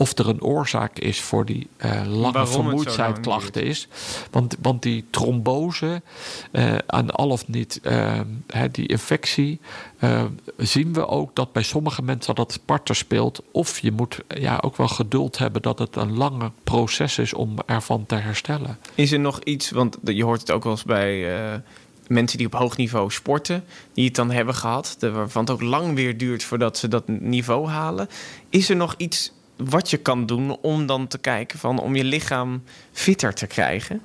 of 0.00 0.18
er 0.18 0.28
een 0.28 0.42
oorzaak 0.42 0.98
is 0.98 1.20
voor 1.20 1.44
die 1.44 1.68
eh, 1.76 1.90
lange 2.06 2.32
vermoeidheidklachten 2.46 3.62
is. 3.64 3.88
Want, 4.30 4.56
want 4.62 4.82
die 4.82 5.04
trombose, 5.10 6.02
eh, 6.50 6.74
aan 6.86 7.10
al 7.10 7.28
of 7.28 7.48
niet 7.48 7.80
eh, 7.82 8.20
hè, 8.46 8.70
die 8.70 8.86
infectie, 8.88 9.60
eh, 9.98 10.24
zien 10.56 10.92
we 10.92 11.06
ook 11.06 11.34
dat 11.36 11.52
bij 11.52 11.62
sommige 11.62 12.02
mensen 12.02 12.34
dat 12.34 12.58
parten 12.64 12.96
speelt. 12.96 13.42
Of 13.52 13.78
je 13.78 13.92
moet 13.92 14.18
ja, 14.28 14.58
ook 14.60 14.76
wel 14.76 14.88
geduld 14.88 15.38
hebben 15.38 15.62
dat 15.62 15.78
het 15.78 15.96
een 15.96 16.16
lange 16.16 16.50
proces 16.64 17.18
is 17.18 17.34
om 17.34 17.54
ervan 17.66 18.06
te 18.06 18.14
herstellen. 18.14 18.78
Is 18.94 19.12
er 19.12 19.20
nog 19.20 19.40
iets, 19.42 19.70
want 19.70 19.96
je 20.04 20.24
hoort 20.24 20.40
het 20.40 20.50
ook 20.50 20.62
wel 20.62 20.72
eens 20.72 20.84
bij 20.84 21.36
eh, 21.52 21.58
mensen 22.06 22.38
die 22.38 22.46
op 22.46 22.54
hoog 22.54 22.76
niveau 22.76 23.10
sporten, 23.10 23.64
die 23.94 24.04
het 24.04 24.14
dan 24.14 24.30
hebben 24.30 24.54
gehad, 24.54 24.96
de- 24.98 25.10
waarvan 25.10 25.42
het 25.42 25.50
ook 25.50 25.62
lang 25.62 25.94
weer 25.94 26.18
duurt 26.18 26.44
voordat 26.44 26.78
ze 26.78 26.88
dat 26.88 27.08
niveau 27.08 27.68
halen. 27.68 28.08
Is 28.50 28.70
er 28.70 28.76
nog 28.76 28.94
iets 28.96 29.32
wat 29.64 29.90
je 29.90 29.96
kan 29.96 30.26
doen 30.26 30.56
om 30.60 30.86
dan 30.86 31.06
te 31.06 31.18
kijken 31.18 31.58
van 31.58 31.78
om 31.78 31.96
je 31.96 32.04
lichaam 32.04 32.62
fitter 32.92 33.34
te 33.34 33.46
krijgen? 33.46 34.00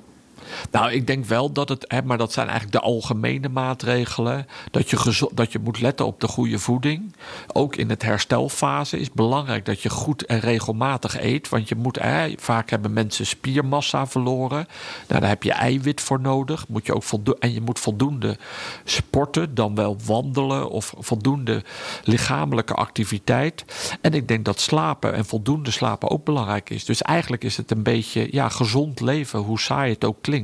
Nou, 0.70 0.92
ik 0.92 1.06
denk 1.06 1.24
wel 1.24 1.52
dat 1.52 1.68
het, 1.68 1.84
hè, 1.88 2.02
maar 2.02 2.18
dat 2.18 2.32
zijn 2.32 2.48
eigenlijk 2.48 2.78
de 2.78 2.84
algemene 2.84 3.48
maatregelen. 3.48 4.46
Dat 4.70 4.90
je, 4.90 5.28
dat 5.34 5.52
je 5.52 5.58
moet 5.58 5.80
letten 5.80 6.06
op 6.06 6.20
de 6.20 6.28
goede 6.28 6.58
voeding. 6.58 7.14
Ook 7.52 7.76
in 7.76 7.90
het 7.90 8.02
herstelfase 8.02 8.98
is 8.98 9.12
belangrijk 9.12 9.64
dat 9.64 9.82
je 9.82 9.90
goed 9.90 10.26
en 10.26 10.40
regelmatig 10.40 11.20
eet. 11.20 11.48
Want 11.48 11.68
je 11.68 11.74
moet, 11.74 11.98
hè, 11.98 12.32
vaak 12.36 12.70
hebben 12.70 12.92
mensen 12.92 13.26
spiermassa 13.26 14.06
verloren. 14.06 14.66
Nou, 15.08 15.20
daar 15.20 15.28
heb 15.28 15.42
je 15.42 15.52
eiwit 15.52 16.00
voor 16.00 16.20
nodig. 16.20 16.68
Moet 16.68 16.86
je 16.86 16.94
ook 16.94 17.04
en 17.38 17.52
je 17.52 17.60
moet 17.60 17.78
voldoende 17.78 18.38
sporten, 18.84 19.54
dan 19.54 19.74
wel 19.74 19.96
wandelen 20.04 20.70
of 20.70 20.94
voldoende 20.98 21.62
lichamelijke 22.04 22.74
activiteit. 22.74 23.64
En 24.00 24.12
ik 24.12 24.28
denk 24.28 24.44
dat 24.44 24.60
slapen 24.60 25.14
en 25.14 25.24
voldoende 25.24 25.70
slapen 25.70 26.10
ook 26.10 26.24
belangrijk 26.24 26.70
is. 26.70 26.84
Dus 26.84 27.02
eigenlijk 27.02 27.44
is 27.44 27.56
het 27.56 27.70
een 27.70 27.82
beetje 27.82 28.28
ja, 28.30 28.48
gezond 28.48 29.00
leven, 29.00 29.38
hoe 29.38 29.60
saai 29.60 29.92
het 29.92 30.04
ook 30.04 30.16
klinkt. 30.20 30.43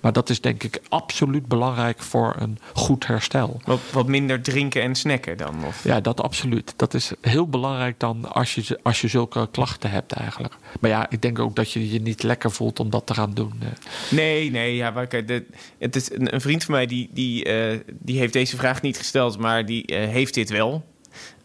Maar 0.00 0.12
dat 0.12 0.30
is 0.30 0.40
denk 0.40 0.62
ik 0.62 0.80
absoluut 0.88 1.46
belangrijk 1.46 2.02
voor 2.02 2.34
een 2.38 2.58
goed 2.74 3.06
herstel. 3.06 3.60
Wat, 3.64 3.80
wat 3.92 4.06
minder 4.06 4.42
drinken 4.42 4.82
en 4.82 4.94
snacken 4.94 5.36
dan? 5.36 5.64
Of? 5.66 5.84
Ja, 5.84 6.00
dat 6.00 6.22
absoluut. 6.22 6.74
Dat 6.76 6.94
is 6.94 7.12
heel 7.20 7.48
belangrijk 7.48 8.00
dan 8.00 8.32
als 8.32 8.54
je, 8.54 8.78
als 8.82 9.00
je 9.00 9.08
zulke 9.08 9.48
klachten 9.50 9.90
hebt 9.90 10.12
eigenlijk. 10.12 10.54
Maar 10.80 10.90
ja, 10.90 11.10
ik 11.10 11.22
denk 11.22 11.38
ook 11.38 11.56
dat 11.56 11.72
je 11.72 11.90
je 11.92 12.00
niet 12.00 12.22
lekker 12.22 12.50
voelt 12.50 12.80
om 12.80 12.90
dat 12.90 13.06
te 13.06 13.14
gaan 13.14 13.34
doen. 13.34 13.52
eh. 13.60 13.68
Nee, 14.10 14.50
nee, 14.50 14.74
ja, 14.76 14.90
maar 14.90 15.06
kijk, 15.06 15.42
het 15.78 15.96
is 15.96 16.12
een, 16.12 16.34
een 16.34 16.40
vriend 16.40 16.64
van 16.64 16.74
mij 16.74 16.86
die, 16.86 17.08
die, 17.12 17.44
eh, 17.44 17.78
die 17.98 18.18
heeft 18.18 18.32
deze 18.32 18.56
vraag 18.56 18.82
niet 18.82 18.98
gesteld, 18.98 19.38
maar 19.38 19.66
die 19.66 19.86
eh, 19.86 20.08
heeft 20.08 20.34
dit 20.34 20.50
wel. 20.50 20.84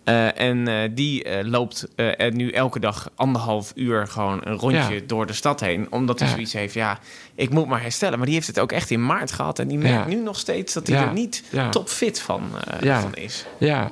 Eh, 0.04 0.40
en 0.40 0.68
eh, 0.68 0.90
die 0.92 1.24
eh, 1.24 1.46
loopt 1.48 1.88
nu 2.30 2.50
elke 2.52 2.80
dag 2.80 3.10
anderhalf 3.16 3.72
uur 3.76 4.08
gewoon 4.08 4.42
een 4.44 4.58
rondje 4.58 4.94
Ja. 4.94 5.02
door 5.06 5.26
de 5.26 5.34
stad 5.34 5.60
heen. 5.60 5.88
Omdat 5.92 6.20
hij 6.20 6.28
Ja. 6.28 6.34
zoiets 6.34 6.54
heeft, 6.54 6.74
ja, 6.74 7.00
ik 7.36 7.50
moet 7.50 7.68
maar 7.68 7.82
herstellen. 7.82 8.18
Maar 8.18 8.26
die 8.26 8.36
heeft 8.36 8.48
het 8.48 8.60
ook 8.60 8.72
echt 8.72 8.90
in 8.92 9.06
maart 9.06 9.32
gehad. 9.32 9.60
En 9.60 9.68
die 9.68 9.78
merkt 9.78 10.10
Ja. 10.10 10.16
nu 10.16 10.22
nog 10.24 10.40
steeds 10.40 10.74
dat 10.74 10.88
hij 10.88 10.98
er 10.98 11.14
niet 11.14 11.44
topfit 11.70 12.20
van, 12.22 12.42
van 12.82 13.16
is. 13.16 13.46
Ja, 13.58 13.92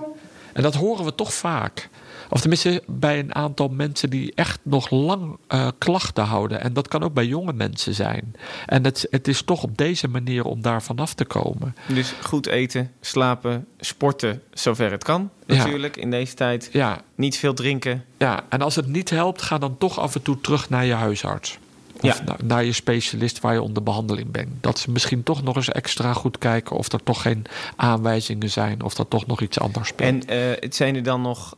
en 0.53 0.61
dat 0.63 0.75
horen 0.75 1.05
we 1.05 1.15
toch 1.15 1.33
vaak. 1.33 1.89
Of 2.29 2.39
tenminste 2.39 2.83
bij 2.87 3.19
een 3.19 3.35
aantal 3.35 3.67
mensen 3.67 4.09
die 4.09 4.31
echt 4.35 4.59
nog 4.63 4.89
lang 4.89 5.37
eh, 5.47 5.67
klachten 5.77 6.23
houden. 6.23 6.61
En 6.61 6.73
dat 6.73 6.87
kan 6.87 7.03
ook 7.03 7.13
bij 7.13 7.25
jonge 7.25 7.53
mensen 7.53 7.93
zijn. 7.93 8.35
En 8.65 8.83
het, 8.83 9.07
het 9.09 9.27
is 9.27 9.41
toch 9.41 9.63
op 9.63 9.77
deze 9.77 10.07
manier 10.07 10.43
om 10.45 10.61
daar 10.61 10.83
vanaf 10.83 11.13
te 11.13 11.25
komen. 11.25 11.75
Dus 11.87 12.13
goed 12.23 12.47
eten, 12.47 12.91
slapen, 13.01 13.67
sporten, 13.79 14.41
zover 14.53 14.91
het 14.91 15.03
kan 15.03 15.29
Ja. 15.45 15.55
natuurlijk 15.55 15.97
in 15.97 16.11
deze 16.11 16.33
tijd. 16.33 16.69
Ja, 16.71 17.01
Niet 17.15 17.37
veel 17.37 17.53
drinken. 17.53 18.05
ja, 18.17 18.43
en 18.49 18.61
als 18.61 18.75
het 18.75 18.87
niet 18.87 19.09
helpt, 19.09 19.41
ga 19.41 19.57
dan 19.57 19.77
toch 19.77 19.99
af 19.99 20.15
en 20.15 20.21
toe 20.21 20.41
terug 20.41 20.69
naar 20.69 20.85
je 20.85 20.93
huisarts. 20.93 21.57
Of 22.01 22.17
Ja. 22.17 22.23
na- 22.25 22.37
naar 22.43 22.63
je 22.63 22.73
specialist 22.73 23.39
waar 23.39 23.53
je 23.53 23.61
onder 23.61 23.83
behandeling 23.83 24.31
bent. 24.31 24.49
Dat 24.61 24.79
ze 24.79 24.91
misschien 24.91 25.23
toch 25.23 25.43
nog 25.43 25.55
eens 25.55 25.69
extra 25.69 26.13
goed 26.13 26.37
kijken 26.37 26.75
of 26.75 26.91
er 26.91 27.03
toch 27.03 27.21
geen 27.21 27.45
aanwijzingen 27.75 28.49
zijn. 28.49 28.83
Of 28.83 28.97
er 28.97 29.07
toch 29.07 29.27
nog 29.27 29.41
iets 29.41 29.59
anders 29.59 29.87
speelt. 29.89 30.25
En 30.25 30.51
eh, 30.53 30.61
het 30.61 30.75
zijn 30.75 30.95
er 30.95 31.03
dan 31.03 31.21
nog. 31.21 31.57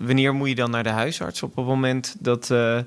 Wanneer 0.00 0.34
moet 0.34 0.48
je 0.48 0.54
dan 0.54 0.70
naar 0.70 0.82
de 0.82 0.88
huisarts 0.90 1.42
op 1.42 1.56
het 1.56 1.66
moment 1.66 2.16
dat, 2.18 2.50
eh, 2.50 2.78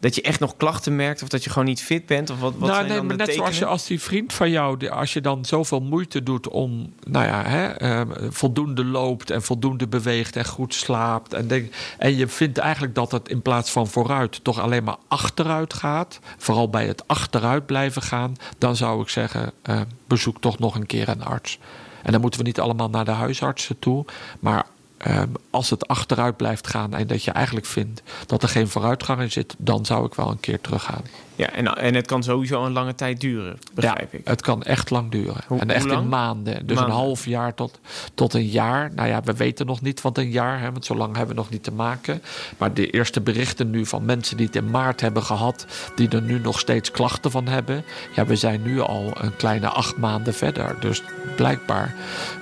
dat 0.00 0.14
je 0.14 0.22
echt 0.22 0.40
nog 0.40 0.56
klachten 0.56 0.96
merkt 0.96 1.22
of 1.22 1.28
dat 1.28 1.44
je 1.44 1.50
gewoon 1.50 1.68
niet 1.68 1.82
fit 1.82 2.06
bent? 2.06 2.30
Of 2.30 2.40
wat, 2.40 2.52
wat 2.52 2.60
nou, 2.60 2.72
zijn 2.72 2.86
nee, 2.86 2.96
dan 2.96 3.06
maar 3.06 3.16
net 3.16 3.34
zoals 3.34 3.58
je 3.58 3.64
als 3.64 3.86
die 3.86 4.00
vriend 4.00 4.32
van 4.32 4.50
jou, 4.50 4.88
als 4.88 5.12
je 5.12 5.20
dan 5.20 5.44
zoveel 5.44 5.80
moeite 5.80 6.22
doet 6.22 6.48
om, 6.48 6.92
nou 7.06 7.26
ja, 7.26 7.42
hè, 7.42 7.66
ehm, 7.66 8.30
voldoende 8.30 8.84
loopt 8.84 9.30
en 9.30 9.42
voldoende 9.42 9.86
beweegt 9.86 10.36
en 10.36 10.44
goed 10.44 10.74
slaapt. 10.74 11.34
En, 11.34 11.48
denk, 11.48 11.74
en 11.98 12.16
je 12.16 12.28
vindt 12.28 12.58
eigenlijk 12.58 12.94
dat 12.94 13.12
het 13.12 13.28
in 13.28 13.42
plaats 13.42 13.70
van 13.70 13.86
vooruit 13.86 14.44
toch 14.44 14.60
alleen 14.60 14.84
maar 14.84 14.96
achteruit 15.08 15.74
gaat. 15.74 16.20
Vooral 16.36 16.68
bij 16.70 16.86
het 16.86 17.08
achteruit 17.08 17.66
blijven 17.66 18.02
gaan. 18.02 18.36
Dan 18.58 18.76
zou 18.76 19.02
ik 19.02 19.08
zeggen, 19.08 19.52
eh, 19.62 19.80
bezoek 20.06 20.40
toch 20.40 20.58
nog 20.58 20.74
een 20.74 20.86
keer 20.86 21.08
een 21.08 21.24
arts. 21.24 21.58
En 22.02 22.12
dan 22.12 22.20
moeten 22.20 22.40
we 22.40 22.46
niet 22.46 22.60
allemaal 22.60 22.90
naar 22.90 23.04
de 23.04 23.10
huisartsen 23.10 23.78
toe. 23.78 24.04
Maar 24.40 24.66
ehm, 24.98 25.28
als 25.50 25.70
het 25.70 25.88
achteruit 25.88 26.36
blijft 26.36 26.66
gaan 26.66 26.94
en 26.94 27.06
dat 27.06 27.24
je 27.24 27.30
eigenlijk 27.30 27.66
vindt 27.66 28.02
dat 28.26 28.42
er 28.42 28.48
geen 28.48 28.68
vooruitgang 28.68 29.20
in 29.20 29.30
zit, 29.32 29.54
dan 29.58 29.86
zou 29.86 30.06
ik 30.06 30.14
wel 30.14 30.30
een 30.30 30.40
keer 30.40 30.60
teruggaan. 30.60 31.02
Ja, 31.38 31.50
en, 31.50 31.66
en 31.76 31.94
het 31.94 32.06
kan 32.06 32.22
sowieso 32.22 32.64
een 32.64 32.72
lange 32.72 32.94
tijd 32.94 33.20
duren, 33.20 33.58
begrijp 33.74 34.12
ja, 34.12 34.18
ik. 34.18 34.26
Het 34.26 34.42
kan 34.42 34.62
echt 34.62 34.90
lang 34.90 35.10
duren. 35.10 35.36
Hoe- 35.46 35.60
en 35.60 35.70
echt 35.70 35.84
lang? 35.86 36.02
in 36.02 36.08
maanden. 36.08 36.66
Dus 36.66 36.76
Maanden. 36.76 36.94
een 36.94 37.00
half 37.00 37.24
jaar 37.24 37.54
tot, 37.54 37.80
tot 38.14 38.34
een 38.34 38.46
jaar. 38.46 38.90
Nou 38.94 39.08
ja, 39.08 39.20
we 39.22 39.32
weten 39.32 39.66
nog 39.66 39.80
niet 39.80 40.00
wat 40.00 40.18
een 40.18 40.30
jaar, 40.30 40.60
hè, 40.60 40.72
want 40.72 40.84
zo 40.84 40.94
lang 40.94 41.16
hebben 41.16 41.34
we 41.34 41.40
nog 41.40 41.50
niet 41.50 41.62
te 41.62 41.72
maken. 41.72 42.22
Maar 42.56 42.74
de 42.74 42.90
eerste 42.90 43.20
berichten 43.20 43.70
nu 43.70 43.86
van 43.86 44.04
mensen 44.04 44.36
die 44.36 44.46
het 44.46 44.56
in 44.56 44.70
maart 44.70 45.00
hebben 45.00 45.22
gehad, 45.22 45.66
die 45.94 46.08
er 46.08 46.22
nu 46.22 46.38
nog 46.38 46.58
steeds 46.58 46.90
klachten 46.90 47.30
van 47.30 47.46
hebben. 47.46 47.84
Ja, 48.14 48.26
we 48.26 48.36
zijn 48.36 48.62
nu 48.62 48.80
al 48.80 49.10
een 49.14 49.36
kleine 49.36 49.68
acht 49.68 49.96
maanden 49.96 50.34
verder. 50.34 50.76
Dus 50.80 51.02
blijkbaar 51.36 51.94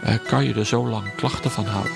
eh, 0.03 0.15
kan 0.29 0.45
je 0.45 0.55
er 0.55 0.67
zo 0.67 0.89
lang 0.89 1.15
klachten 1.15 1.51
van 1.51 1.67
houden. 1.67 1.93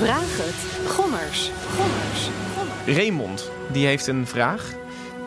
Vraag 0.00 0.36
het. 0.36 0.90
Gommers. 0.90 1.50
Gommers. 1.76 2.28
Gommers. 2.56 2.96
Raymond, 2.98 3.50
die 3.72 3.86
heeft 3.86 4.06
een 4.06 4.26
vraag. 4.26 4.72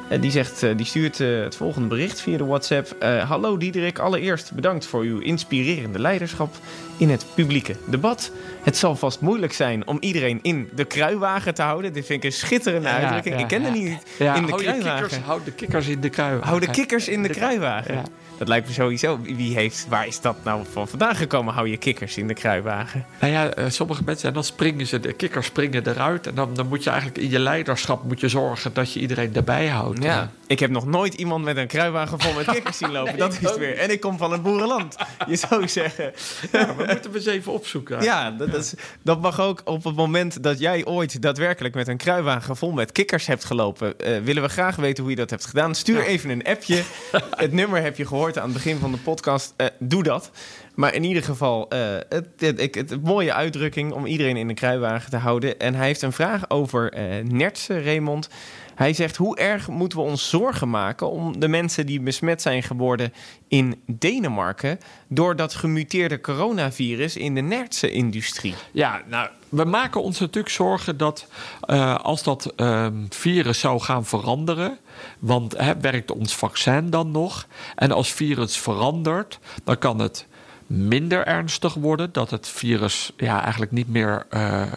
Eh, 0.10 0.22
Die, 0.22 0.32
zegt, 0.32 0.64
eh, 0.64 0.78
die 0.78 0.86
stuurt 0.86 1.20
eh, 1.20 1.42
het 1.42 1.56
volgende 1.56 1.88
bericht 1.88 2.22
via 2.22 2.38
de 2.38 2.46
WhatsApp. 2.46 2.96
Eh, 3.00 3.30
Hallo 3.30 3.58
Diederik, 3.58 4.00
allereerst 4.00 4.52
bedankt 4.52 4.86
voor 4.86 5.02
uw 5.04 5.20
inspirerende 5.20 6.00
leiderschap 6.00 6.56
in 6.98 7.10
het 7.10 7.26
publieke 7.36 7.76
debat. 7.86 8.32
Het 8.64 8.78
zal 8.78 8.96
vast 8.96 9.20
moeilijk 9.22 9.54
zijn 9.54 9.88
om 9.88 9.98
iedereen 10.00 10.40
in 10.42 10.70
de 10.76 10.86
kruiwagen 10.86 11.54
te 11.54 11.62
houden. 11.62 11.94
Dit 11.94 12.06
vind 12.06 12.24
ik 12.24 12.30
een 12.32 12.38
schitterende 12.38 12.88
Ja, 12.88 12.96
uitdrukking. 12.98 13.36
ja, 13.36 13.42
ik 13.42 13.48
ken 13.48 13.62
ja. 13.62 13.68
het 13.70 13.78
niet. 13.78 13.98
Ja, 14.20 14.36
in 14.36 14.46
de 14.46 14.52
hou, 14.52 14.64
kikkers, 14.64 15.18
hou 15.18 15.42
de 15.46 15.52
kikkers 15.52 15.88
in 15.88 16.02
de 16.02 16.10
kruiwagen. 16.10 16.48
Hou 16.48 16.60
de 16.60 16.70
kikkers 16.70 17.08
in 17.08 17.24
de 17.24 17.30
kruiwagen. 17.30 18.04
Dat 18.44 18.52
lijkt 18.52 18.68
me 18.68 18.74
sowieso. 18.74 19.20
Wie 19.22 19.56
heeft, 19.56 19.86
waar 19.90 20.08
is 20.08 20.22
dat 20.22 20.36
nou 20.44 20.64
van 20.72 20.88
vandaan 20.88 21.16
gekomen? 21.16 21.54
Hou 21.54 21.70
je 21.70 21.78
kikkers 21.78 22.18
in 22.18 22.28
de 22.28 22.34
kruiwagen. 22.34 23.06
Nou 23.20 23.34
ja, 23.34 23.50
eh, 23.50 23.66
sommige 23.70 24.02
mensen, 24.06 24.28
en 24.28 24.34
dan 24.34 24.44
springen 24.44 24.88
ze, 24.88 25.00
de 25.00 25.14
kikkers 25.14 25.46
springen 25.46 25.88
eruit. 25.88 26.28
En 26.28 26.36
dan, 26.36 26.54
dan 26.54 26.68
moet 26.68 26.84
je 26.84 26.90
eigenlijk 26.90 27.20
in 27.20 27.30
je 27.30 27.40
leiderschap 27.40 28.04
moet 28.04 28.20
je 28.20 28.28
zorgen 28.28 28.74
dat 28.74 28.94
je 28.94 29.00
iedereen 29.00 29.36
erbij 29.36 29.68
houdt. 29.68 30.04
Ja. 30.04 30.32
Ik 30.54 30.60
heb 30.60 30.70
nog 30.72 30.86
nooit 30.86 31.14
iemand 31.14 31.44
met 31.44 31.58
een 31.58 31.68
kruiwagen 31.68 32.20
vol 32.20 32.34
met 32.34 32.46
kikkers 32.46 32.78
zien 32.78 32.92
lopen. 32.92 33.18
dat 33.18 33.32
is 33.34 33.40
het 33.40 33.58
weer. 33.58 33.78
En 33.78 33.92
ik 33.92 34.00
kom 34.00 34.18
van 34.18 34.32
het 34.32 34.44
boerenland. 34.44 34.96
Je 35.28 35.36
zou 35.36 35.68
zeggen. 35.68 36.14
Ja, 36.52 36.76
we 36.76 36.84
moeten 36.88 37.12
we 37.12 37.18
eens 37.18 37.26
even 37.26 37.52
opzoeken. 37.52 38.04
Ja, 38.04 38.32
dat, 38.32 38.52
dat, 38.52 38.62
is, 38.64 38.74
dat 39.04 39.22
mag 39.22 39.40
ook 39.42 39.62
op 39.66 39.84
het 39.84 39.96
moment 39.96 40.44
dat 40.44 40.60
jij 40.60 40.86
ooit 40.86 41.22
daadwerkelijk 41.22 41.76
met 41.76 41.88
een 41.88 41.98
kruiwagen 41.98 42.58
vol 42.58 42.72
met 42.72 42.92
kikkers 42.92 43.26
hebt 43.28 43.44
gelopen. 43.46 44.00
eh, 44.00 44.18
willen 44.24 44.44
we 44.44 44.50
graag 44.50 44.76
weten 44.76 45.04
hoe 45.04 45.12
je 45.12 45.18
dat 45.20 45.30
hebt 45.30 45.46
gedaan. 45.46 45.76
Stuur 45.76 45.98
Ja. 45.98 46.04
even 46.06 46.30
een 46.30 46.44
appje. 46.44 46.84
het 47.36 47.52
nummer 47.52 47.82
heb 47.82 47.98
je 47.98 48.06
gehoord 48.06 48.38
aan 48.38 48.44
het 48.44 48.54
begin 48.54 48.78
van 48.78 48.92
de 48.92 48.98
podcast. 48.98 49.54
Eh, 49.58 49.68
doe 49.80 50.04
dat. 50.04 50.32
Maar 50.76 50.94
in 50.94 51.04
ieder 51.04 51.24
geval, 51.24 51.70
eh, 51.70 51.80
het, 52.10 52.28
het, 52.38 52.60
ik- 52.62 52.76
het, 52.76 52.90
het 52.90 53.04
mooie 53.04 53.34
uitdrukking 53.34 53.92
om 53.92 54.06
iedereen 54.06 54.38
in 54.38 54.48
de 54.48 54.54
kruiwagen 54.54 55.10
te 55.10 55.18
houden. 55.18 55.60
En 55.60 55.76
hij 55.76 55.86
heeft 55.86 56.02
een 56.02 56.12
vraag 56.14 56.50
over 56.50 56.92
eh 56.94 57.04
nertsen, 57.24 57.84
Raymond. 57.84 58.30
Hij 58.76 58.94
zegt, 58.94 59.16
hoe 59.16 59.38
erg 59.38 59.68
moeten 59.68 59.98
we 59.98 60.04
ons 60.04 60.30
zorgen 60.30 60.70
maken 60.70 61.10
om 61.10 61.40
de 61.40 61.48
mensen 61.48 61.86
die 61.86 62.02
besmet 62.02 62.42
zijn 62.42 62.64
geworden 62.64 63.14
in 63.48 63.82
Denemarken 63.86 64.80
door 65.08 65.36
dat 65.36 65.54
gemuteerde 65.54 66.22
coronavirus 66.22 67.18
in 67.18 67.36
de 67.36 67.42
nertsenindustrie? 67.42 68.56
Ja, 68.72 69.02
nou, 69.08 69.30
we 69.50 69.64
maken 69.64 70.02
ons 70.02 70.20
natuurlijk 70.20 70.54
zorgen 70.54 70.98
dat 70.98 71.28
eh, 71.62 71.96
als 71.96 72.24
dat 72.24 72.54
ehm, 72.56 73.06
virus 73.10 73.60
zou 73.60 73.80
gaan 73.80 74.06
veranderen, 74.06 74.78
want 75.20 75.58
hè, 75.58 75.80
werkt 75.80 76.12
ons 76.12 76.36
vaccin 76.36 76.90
dan 76.90 77.12
nog? 77.12 77.48
En 77.76 77.92
als 77.92 78.12
virus 78.12 78.58
verandert, 78.58 79.40
dan 79.64 79.78
kan 79.78 80.00
het 80.00 80.28
minder 80.74 81.26
ernstig 81.26 81.74
worden, 81.74 82.10
dat 82.12 82.30
het 82.30 82.48
virus 82.48 83.12
ja, 83.18 83.42
eigenlijk 83.42 83.72
niet 83.72 83.88
meer 83.88 84.26
eh, 84.30 84.62
eh, 84.62 84.70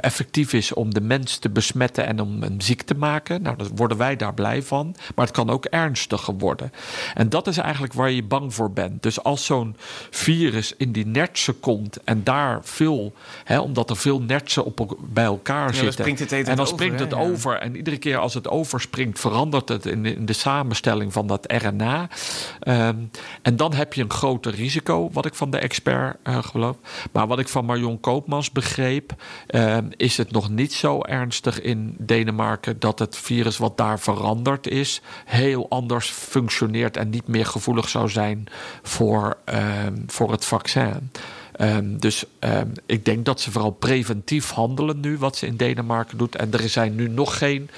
effectief 0.00 0.52
is 0.52 0.72
om 0.72 0.94
de 0.94 1.00
mens 1.00 1.38
te 1.38 1.50
besmetten 1.50 2.06
en 2.06 2.20
om 2.20 2.42
hem 2.42 2.60
ziek 2.60 2.82
te 2.82 2.94
maken. 2.94 3.42
Nou, 3.42 3.56
daar 3.56 3.66
worden 3.74 3.96
wij 3.96 4.16
daar 4.16 4.34
blij 4.34 4.62
van, 4.62 4.94
maar 5.14 5.26
het 5.26 5.34
kan 5.34 5.50
ook 5.50 5.64
ernstiger 5.64 6.34
worden. 6.34 6.72
En 7.14 7.28
dat 7.28 7.46
is 7.46 7.56
eigenlijk 7.56 7.92
waar 7.92 8.10
je 8.10 8.22
bang 8.22 8.54
voor 8.54 8.72
bent. 8.72 9.02
Dus 9.02 9.22
als 9.22 9.44
zo'n 9.44 9.76
virus 10.10 10.74
in 10.76 10.92
die 10.92 11.06
nertsen 11.06 11.60
komt 11.60 12.04
en 12.04 12.24
daar 12.24 12.58
veel, 12.62 13.12
hè, 13.44 13.60
omdat 13.60 13.90
er 13.90 13.96
veel 13.96 14.20
nertsen 14.20 14.64
op, 14.64 14.96
bij 15.00 15.24
elkaar 15.24 15.66
dan 15.66 15.74
zitten. 15.74 16.16
het 16.16 16.30
hele 16.30 16.44
en 16.44 16.56
dan 16.56 16.66
springt 16.66 17.00
het 17.00 17.10
hè? 17.10 17.16
Ja. 17.16 17.22
over. 17.22 17.58
En 17.58 17.76
iedere 17.76 17.98
keer 17.98 18.18
als 18.18 18.34
het 18.34 18.48
overspringt, 18.48 19.20
verandert 19.20 19.68
het 19.68 19.86
in 19.86 20.02
de, 20.02 20.14
in 20.14 20.26
de 20.26 20.32
samenstelling 20.32 21.12
van 21.12 21.26
dat 21.26 21.52
RNA. 21.52 22.08
Ehm, 22.60 22.96
en 23.42 23.56
dan 23.56 23.74
heb 23.74 23.94
je 23.94 24.02
een 24.02 24.10
groter 24.10 24.54
risico, 24.54 25.10
wat 25.12 25.26
ik 25.26 25.34
van 25.42 25.50
de 25.50 25.58
expert 25.58 26.16
eh, 26.22 26.42
geloof. 26.42 26.76
Maar 27.12 27.26
wat 27.26 27.38
ik 27.38 27.48
van 27.48 27.64
Marion 27.64 28.00
Koopmans 28.00 28.50
begreep, 28.50 29.14
ehm, 29.46 29.86
is 29.96 30.16
het 30.16 30.30
nog 30.30 30.50
niet 30.50 30.72
zo 30.72 31.00
ernstig 31.00 31.60
in 31.60 31.94
Denemarken 31.98 32.78
dat 32.78 32.98
het 32.98 33.16
virus 33.16 33.56
wat 33.56 33.76
daar 33.76 34.00
veranderd 34.00 34.66
is, 34.66 35.00
heel 35.24 35.66
anders 35.68 36.10
functioneert 36.10 36.96
en 36.96 37.10
niet 37.10 37.26
meer 37.26 37.46
gevoelig 37.46 37.88
zou 37.88 38.08
zijn 38.08 38.46
voor, 38.82 39.36
ehm, 39.44 39.96
voor 40.06 40.30
het 40.30 40.44
vaccin. 40.44 41.10
Ehm, 41.52 41.96
dus 41.96 42.24
ik 42.86 43.04
denk 43.04 43.24
dat 43.24 43.40
ze 43.40 43.50
vooral 43.50 43.70
preventief 43.70 44.50
handelen 44.50 45.00
nu, 45.00 45.18
wat 45.18 45.36
ze 45.36 45.46
in 45.46 45.56
Denemarken 45.56 46.18
doet. 46.18 46.36
En 46.36 46.52
er 46.52 46.68
zijn 46.68 46.94
nu 46.94 47.08
nog 47.08 47.38
geen 47.38 47.70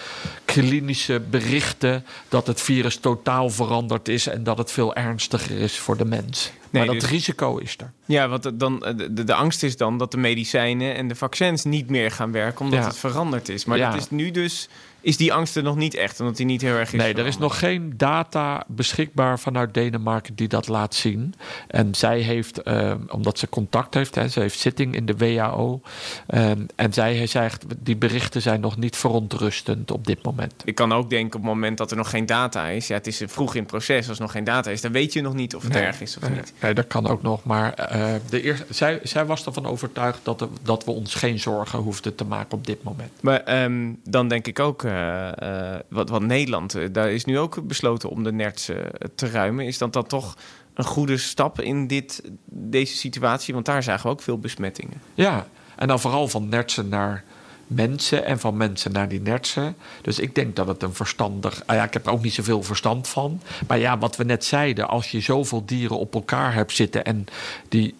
klinische 0.45 1.23
berichten 1.31 2.05
dat 2.29 2.47
het 2.47 2.61
virus 2.61 2.97
totaal 2.97 3.51
veranderd 3.51 4.09
is 4.09 4.27
en 4.27 4.45
dat 4.45 4.59
het 4.59 4.71
veel 4.71 4.95
ernstiger 4.95 5.59
is 5.59 5.79
voor 5.79 5.97
de 5.97 6.05
mens. 6.05 6.53
Nee, 6.75 6.85
maar 6.87 6.95
dat 6.95 7.03
dus- 7.03 7.11
risico 7.13 7.57
is 7.57 7.77
er. 7.79 7.93
Ja, 8.05 8.29
want 8.29 8.51
dan, 8.61 8.85
eh, 8.85 8.95
de, 9.11 9.25
de 9.25 9.35
angst 9.35 9.63
is 9.63 9.77
dan 9.77 9.99
dat 9.99 10.11
de 10.11 10.17
medicijnen 10.17 10.95
en 10.95 11.09
de 11.09 11.15
vaccins 11.15 11.65
niet 11.65 11.91
meer 11.91 12.11
gaan 12.11 12.33
werken 12.33 12.65
omdat 12.65 12.79
Ja. 12.81 12.87
het 12.87 12.97
veranderd 12.99 13.49
is. 13.49 13.65
Maar 13.65 13.79
Ja. 13.79 13.91
dat 13.91 14.01
is 14.01 14.11
nu 14.11 14.31
dus, 14.31 14.69
is 15.05 15.17
die 15.17 15.33
angst 15.33 15.57
er 15.57 15.63
nog 15.63 15.77
niet 15.77 15.95
echt, 15.95 16.21
omdat 16.21 16.37
die 16.37 16.47
niet 16.47 16.61
heel 16.61 16.75
erg 16.77 16.93
is 16.93 17.01
Nee, 17.01 17.15
er 17.15 17.27
is 17.27 17.39
nog 17.39 17.59
geen 17.59 17.93
data 17.97 18.65
beschikbaar 18.67 19.39
vanuit 19.39 19.75
Denemarken 19.75 20.35
die 20.35 20.49
dat 20.49 20.69
laat 20.69 20.95
zien. 20.95 21.35
En 21.69 21.95
zij 21.95 22.21
heeft, 22.21 22.63
eh, 22.63 22.95
omdat 23.09 23.39
ze 23.39 23.49
contact 23.49 23.95
heeft, 23.95 24.15
hè, 24.15 24.29
ze 24.29 24.41
heeft 24.41 24.59
zitting 24.59 24.95
in 24.95 25.07
de 25.07 25.17
WHO. 25.17 25.81
eh, 26.27 26.51
en 26.75 26.93
zij 26.93 27.27
zegt, 27.27 27.65
die 27.79 27.97
berichten 27.97 28.43
zijn 28.43 28.61
nog 28.61 28.77
niet 28.77 28.97
verontrustend 28.97 29.91
op 29.91 30.07
dit 30.07 30.23
moment. 30.23 30.53
Ik 30.65 30.75
kan 30.75 30.93
ook 30.93 31.11
denken 31.11 31.27
op 31.39 31.45
het 31.45 31.53
moment 31.55 31.79
dat 31.79 31.91
er 31.91 31.97
nog 31.97 32.11
geen 32.11 32.27
data 32.27 32.69
is. 32.69 32.87
Ja, 32.87 32.95
het 32.95 33.07
is 33.07 33.23
vroeg 33.27 33.55
in 33.55 33.61
het 33.61 33.71
proces. 33.71 34.09
Als 34.09 34.17
er 34.17 34.23
nog 34.23 34.33
geen 34.33 34.45
data 34.45 34.71
is, 34.71 34.81
dan 34.81 34.93
weet 34.93 35.13
je 35.13 35.21
nog 35.21 35.35
niet 35.35 35.55
of 35.55 35.63
het 35.63 35.73
Nee. 35.73 35.83
erg 35.83 36.01
is 36.01 36.17
of 36.17 36.23
Nee, 36.29 36.31
niet. 36.39 36.53
Nee, 36.61 36.75
dat 36.75 36.87
kan 36.87 37.07
ook 37.07 37.23
nog. 37.23 37.45
Maar 37.45 37.73
eh, 37.75 38.15
de 38.31 38.43
eerste, 38.43 38.65
zij, 38.71 39.01
zij 39.03 39.25
was 39.27 39.47
ervan 39.47 39.67
overtuigd 39.67 40.19
dat, 40.23 40.41
er- 40.41 40.49
dat 40.63 40.85
we 40.85 40.91
ons 40.91 41.15
geen 41.15 41.39
zorgen 41.39 41.79
hoefden 41.79 42.15
te 42.15 42.25
maken 42.25 42.53
op 42.59 42.67
dit 42.67 42.83
moment. 42.83 43.11
Maar 43.21 43.41
ehm, 43.41 43.93
dan 44.05 44.29
denk 44.29 44.47
ik 44.47 44.59
ook, 44.59 44.83
eh, 44.95 45.81
wat, 45.89 46.09
wat 46.09 46.23
Nederland, 46.23 46.75
eh, 46.75 46.89
daar 46.93 47.11
is 47.11 47.25
nu 47.25 47.39
ook 47.39 47.67
besloten 47.67 48.09
om 48.09 48.23
de 48.23 48.33
nerts 48.33 48.71
te 49.15 49.31
ruimen. 49.31 49.67
Is 49.67 49.79
dat 49.79 49.93
dan 49.93 50.07
toch 50.07 50.37
een 50.75 50.85
goede 50.85 51.17
stap 51.17 51.61
in 51.61 51.87
dit, 51.87 52.23
deze 52.45 52.97
situatie? 52.97 53.55
Want 53.55 53.67
daar 53.67 53.83
zagen 53.83 54.07
we 54.07 54.13
ook 54.13 54.23
veel 54.23 54.39
besmettingen. 54.39 55.01
Ja, 55.15 55.47
en 55.77 55.89
dan 55.89 56.01
vooral 56.01 56.29
van 56.29 56.49
nertsen 56.49 56.89
naar 56.89 57.25
mensen 57.67 58.25
en 58.25 58.39
van 58.39 58.57
mensen 58.57 58.93
naar 58.93 59.09
die 59.09 59.21
nertsen. 59.21 59.77
Dus 60.03 60.19
ik 60.19 60.35
denk 60.35 60.57
dat 60.57 60.67
het 60.67 60.83
een 60.83 60.95
verstandig... 60.95 61.63
Ah 61.67 61.77
ja, 61.77 61.85
ik 61.85 61.93
heb 61.93 62.07
er 62.07 62.13
ook 62.13 62.23
niet 62.23 62.35
zoveel 62.35 62.63
verstand 62.63 63.09
van. 63.09 63.41
Maar 63.67 63.79
ja, 63.79 63.99
wat 63.99 64.17
we 64.17 64.25
net 64.25 64.45
zeiden, 64.45 64.89
als 64.89 65.11
je 65.11 65.21
zoveel 65.21 65.65
dieren 65.65 65.99
op 65.99 66.15
elkaar 66.15 66.55
hebt 66.55 66.73
zitten... 66.73 67.05
en 67.05 67.27
die, 67.69 67.95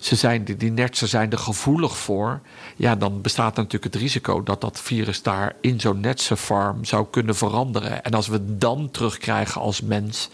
ze 0.00 0.16
zijn, 0.16 0.44
die, 0.44 0.70
nertsen 0.72 1.08
zijn 1.08 1.32
er 1.32 1.38
gevoelig 1.38 1.96
voor... 1.96 2.40
ja, 2.76 2.96
dan 2.96 3.20
bestaat 3.20 3.56
natuurlijk 3.56 3.84
het 3.94 4.02
risico 4.02 4.42
dat 4.42 4.60
dat 4.60 4.80
virus 4.80 5.22
daar 5.22 5.54
in 5.60 5.80
zo'n 5.80 6.00
netsenfarm 6.00 6.84
zou 6.84 7.06
kunnen 7.10 7.34
veranderen. 7.36 8.04
En 8.04 8.12
als 8.12 8.26
we 8.26 8.32
het 8.32 8.60
dan 8.60 8.90
terugkrijgen 8.90 9.60
als 9.60 9.80
mens... 9.80 10.28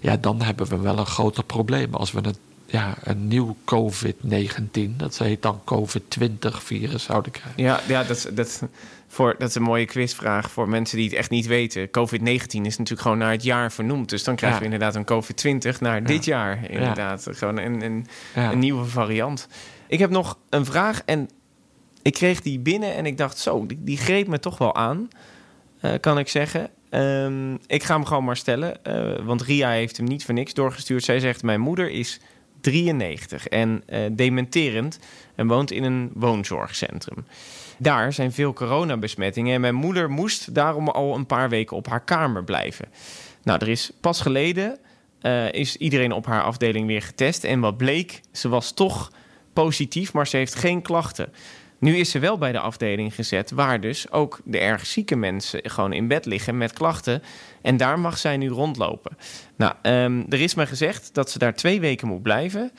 ja, 0.00 0.16
dan 0.16 0.42
hebben 0.42 0.66
we 0.66 0.78
wel 0.78 0.98
een 0.98 1.06
groter 1.06 1.44
probleem. 1.44 1.94
Als 1.94 2.12
we 2.12 2.20
het 2.20 2.38
ja, 2.66 2.94
een 3.02 3.28
nieuw 3.28 3.56
COVID-19, 3.64 4.96
dat 4.96 5.18
heet 5.18 5.42
dan 5.42 5.60
COVID-20-virus 5.64 7.02
zouden 7.02 7.32
krijgen. 7.32 7.62
Ja, 7.62 7.80
ja 7.88 8.02
dat, 8.04 8.16
is- 8.16 8.26
dat, 8.34 8.62
voor, 9.14 9.34
dat 9.38 9.48
is 9.48 9.54
een 9.54 9.62
mooie 9.62 9.84
quizvraag 9.84 10.50
voor 10.50 10.68
mensen 10.68 10.96
die 10.96 11.06
het 11.08 11.16
echt 11.16 11.30
niet 11.30 11.46
weten. 11.46 11.86
COVID-19 11.86 12.20
is 12.46 12.76
natuurlijk 12.76 13.00
gewoon 13.00 13.18
naar 13.18 13.30
het 13.30 13.42
jaar 13.42 13.72
vernoemd. 13.72 14.08
Dus 14.08 14.24
dan 14.24 14.36
krijgen 14.36 14.58
Ja. 14.62 14.66
we 14.68 14.72
inderdaad 14.74 14.94
een 14.94 15.24
COVID-20 15.74 15.78
naar 15.80 16.04
dit 16.04 16.24
jaar. 16.24 16.70
Inderdaad, 16.70 17.26
gewoon 17.30 17.58
een, 17.58 17.82
een, 17.84 18.06
een 18.34 18.58
nieuwe 18.58 18.84
variant. 18.84 19.48
Ik 19.86 19.98
heb 19.98 20.10
nog 20.10 20.38
een 20.50 20.64
vraag 20.64 21.02
en 21.04 21.28
ik 22.02 22.12
kreeg 22.12 22.40
die 22.40 22.58
binnen 22.58 22.94
en 22.94 23.06
ik 23.06 23.18
dacht 23.18 23.38
zo, 23.38 23.66
die, 23.66 23.78
die 23.80 23.96
greep 23.96 24.26
me 24.26 24.38
toch 24.38 24.58
wel 24.58 24.74
aan. 24.74 25.08
eh, 25.80 25.92
kan 26.00 26.18
ik 26.18 26.28
zeggen. 26.28 26.70
Ehm, 26.90 27.54
ik 27.66 27.82
ga 27.82 27.94
hem 27.94 28.04
gewoon 28.04 28.24
maar 28.24 28.36
stellen, 28.36 28.84
eh, 28.84 29.24
want 29.24 29.42
Ria 29.42 29.70
heeft 29.70 29.96
hem 29.96 30.06
niet 30.06 30.24
voor 30.24 30.34
niks 30.34 30.54
doorgestuurd. 30.54 31.04
Zij 31.04 31.20
zegt: 31.20 31.42
Mijn 31.42 31.60
moeder 31.60 31.90
is 31.90 32.20
93 32.60 33.46
en 33.48 33.82
eh, 33.86 34.00
dementerend 34.12 34.98
en 35.34 35.46
woont 35.46 35.70
in 35.70 35.82
een 35.84 36.10
woonzorgcentrum. 36.14 37.26
Daar 37.78 38.12
zijn 38.12 38.32
veel 38.32 38.52
coronabesmettingen 38.52 39.54
en 39.54 39.60
mijn 39.60 39.74
moeder 39.74 40.10
moest 40.10 40.54
daarom 40.54 40.88
al 40.88 41.14
een 41.14 41.26
paar 41.26 41.48
weken 41.48 41.76
op 41.76 41.88
haar 41.88 42.04
kamer 42.04 42.44
blijven. 42.44 42.88
Nou, 43.42 43.58
er 43.60 43.68
is 43.68 43.90
pas 44.00 44.20
geleden 44.20 44.78
eh, 45.20 45.52
is 45.52 45.76
iedereen 45.76 46.12
op 46.12 46.26
haar 46.26 46.42
afdeling 46.42 46.86
weer 46.86 47.02
getest 47.02 47.44
en 47.44 47.60
wat 47.60 47.76
bleek, 47.76 48.20
ze 48.32 48.48
was 48.48 48.72
toch 48.72 49.12
positief, 49.52 50.12
maar 50.12 50.26
ze 50.26 50.36
heeft 50.36 50.54
geen 50.54 50.82
klachten. 50.82 51.32
Nu 51.78 51.96
is 51.96 52.10
ze 52.10 52.18
wel 52.18 52.38
bij 52.38 52.52
de 52.52 52.58
afdeling 52.58 53.14
gezet, 53.14 53.50
waar 53.50 53.80
dus 53.80 54.10
ook 54.10 54.40
de 54.44 54.58
erg 54.58 54.86
zieke 54.86 55.16
mensen 55.16 55.60
gewoon 55.70 55.92
in 55.92 56.08
bed 56.08 56.24
liggen 56.26 56.58
met 56.58 56.72
klachten. 56.72 57.22
En 57.62 57.76
daar 57.76 57.98
mag 57.98 58.18
zij 58.18 58.36
nu 58.36 58.48
rondlopen. 58.48 59.16
Nou, 59.56 59.74
ehm, 59.82 60.22
er 60.28 60.40
is 60.40 60.54
me 60.54 60.66
gezegd 60.66 61.14
dat 61.14 61.30
ze 61.30 61.38
daar 61.38 61.54
twee 61.54 61.80
weken 61.80 62.08
moet 62.08 62.22
blijven. 62.22 62.72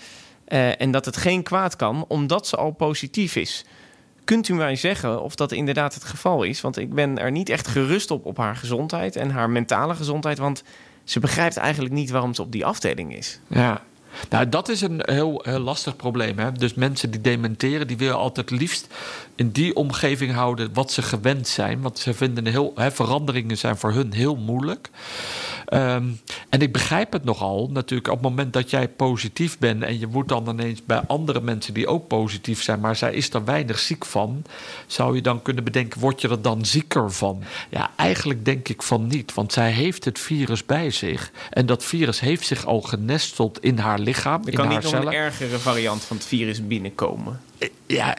eh, 0.45 0.81
en 0.81 0.91
dat 0.91 1.05
het 1.05 1.17
geen 1.17 1.43
kwaad 1.43 1.75
kan, 1.75 2.05
omdat 2.07 2.47
ze 2.47 2.55
al 2.55 2.71
positief 2.71 3.35
is. 3.35 3.65
Kunt 4.25 4.47
u 4.47 4.53
mij 4.53 4.75
zeggen 4.75 5.21
of 5.21 5.35
dat 5.35 5.51
inderdaad 5.51 5.93
het 5.93 6.03
geval 6.03 6.43
is? 6.43 6.61
Want 6.61 6.77
ik 6.77 6.93
ben 6.93 7.17
er 7.17 7.31
niet 7.31 7.49
echt 7.49 7.67
gerust 7.67 8.11
op 8.11 8.25
op 8.25 8.37
haar 8.37 8.55
gezondheid 8.55 9.15
en 9.15 9.29
haar 9.29 9.49
mentale 9.49 9.95
gezondheid. 9.95 10.37
Want 10.37 10.63
ze 11.03 11.19
begrijpt 11.19 11.57
eigenlijk 11.57 11.93
niet 11.93 12.09
waarom 12.09 12.33
ze 12.33 12.41
op 12.41 12.51
die 12.51 12.65
afdeling 12.65 13.15
is. 13.15 13.39
Ja. 13.47 13.81
Nou, 14.29 14.49
dat 14.49 14.69
is 14.69 14.81
een 14.81 15.01
heel, 15.05 15.41
heel 15.43 15.59
lastig 15.59 15.95
probleem. 15.95 16.39
Hè? 16.39 16.51
Dus 16.51 16.73
mensen 16.73 17.11
die 17.11 17.21
dementeren, 17.21 17.87
die 17.87 17.97
willen 17.97 18.17
altijd 18.17 18.49
liefst 18.49 18.87
in 19.35 19.51
die 19.51 19.75
omgeving 19.75 20.31
houden 20.33 20.73
wat 20.73 20.91
ze 20.91 21.01
gewend 21.01 21.47
zijn. 21.47 21.81
Want 21.81 21.99
ze 21.99 22.13
vinden 22.13 22.45
heel, 22.45 22.71
hè, 22.75 22.91
veranderingen 22.91 23.57
zijn 23.57 23.77
voor 23.77 23.91
hun 23.91 24.13
heel 24.13 24.35
moeilijk. 24.35 24.89
Ehm, 25.65 26.03
en 26.49 26.61
ik 26.61 26.71
begrijp 26.73 27.11
het 27.13 27.23
nogal, 27.23 27.69
natuurlijk, 27.71 28.07
op 28.09 28.13
het 28.13 28.29
moment 28.29 28.53
dat 28.53 28.69
jij 28.69 28.87
positief 28.87 29.57
bent 29.57 29.83
en 29.83 29.99
je 29.99 30.07
wordt 30.07 30.29
dan 30.29 30.49
ineens 30.49 30.85
bij 30.85 31.01
andere 31.07 31.41
mensen 31.41 31.73
die 31.73 31.87
ook 31.87 32.07
positief 32.07 32.61
zijn, 32.63 32.79
maar 32.79 32.95
zij 32.95 33.13
is 33.13 33.33
er 33.33 33.45
weinig 33.45 33.79
ziek 33.79 34.05
van, 34.05 34.43
zou 34.87 35.15
je 35.15 35.21
dan 35.21 35.41
kunnen 35.41 35.63
bedenken, 35.63 35.99
word 35.99 36.21
je 36.21 36.29
er 36.29 36.41
dan 36.41 36.65
zieker 36.65 37.11
van? 37.11 37.43
Ja, 37.69 37.91
eigenlijk 37.95 38.45
denk 38.45 38.69
ik 38.69 38.81
van 38.83 39.07
niet, 39.07 39.33
want 39.33 39.53
zij 39.53 39.71
heeft 39.71 40.05
het 40.05 40.19
virus 40.19 40.65
bij 40.65 40.91
zich. 40.91 41.31
En 41.49 41.65
dat 41.65 41.83
virus 41.83 42.19
heeft 42.19 42.45
zich 42.45 42.65
al 42.65 42.81
genesteld 42.81 43.63
in 43.63 43.77
haar 43.77 43.99
lichaam, 43.99 44.41
Er 44.41 44.47
in 44.49 44.53
kan 44.55 44.65
haar 44.65 44.73
niet 44.73 44.83
nog 44.83 44.93
een 44.93 44.99
cellen. 44.99 45.13
ergere 45.13 45.59
variant 45.59 46.03
van 46.03 46.17
het 46.17 46.25
virus 46.25 46.67
binnenkomen. 46.67 47.41
Ja, 47.85 48.17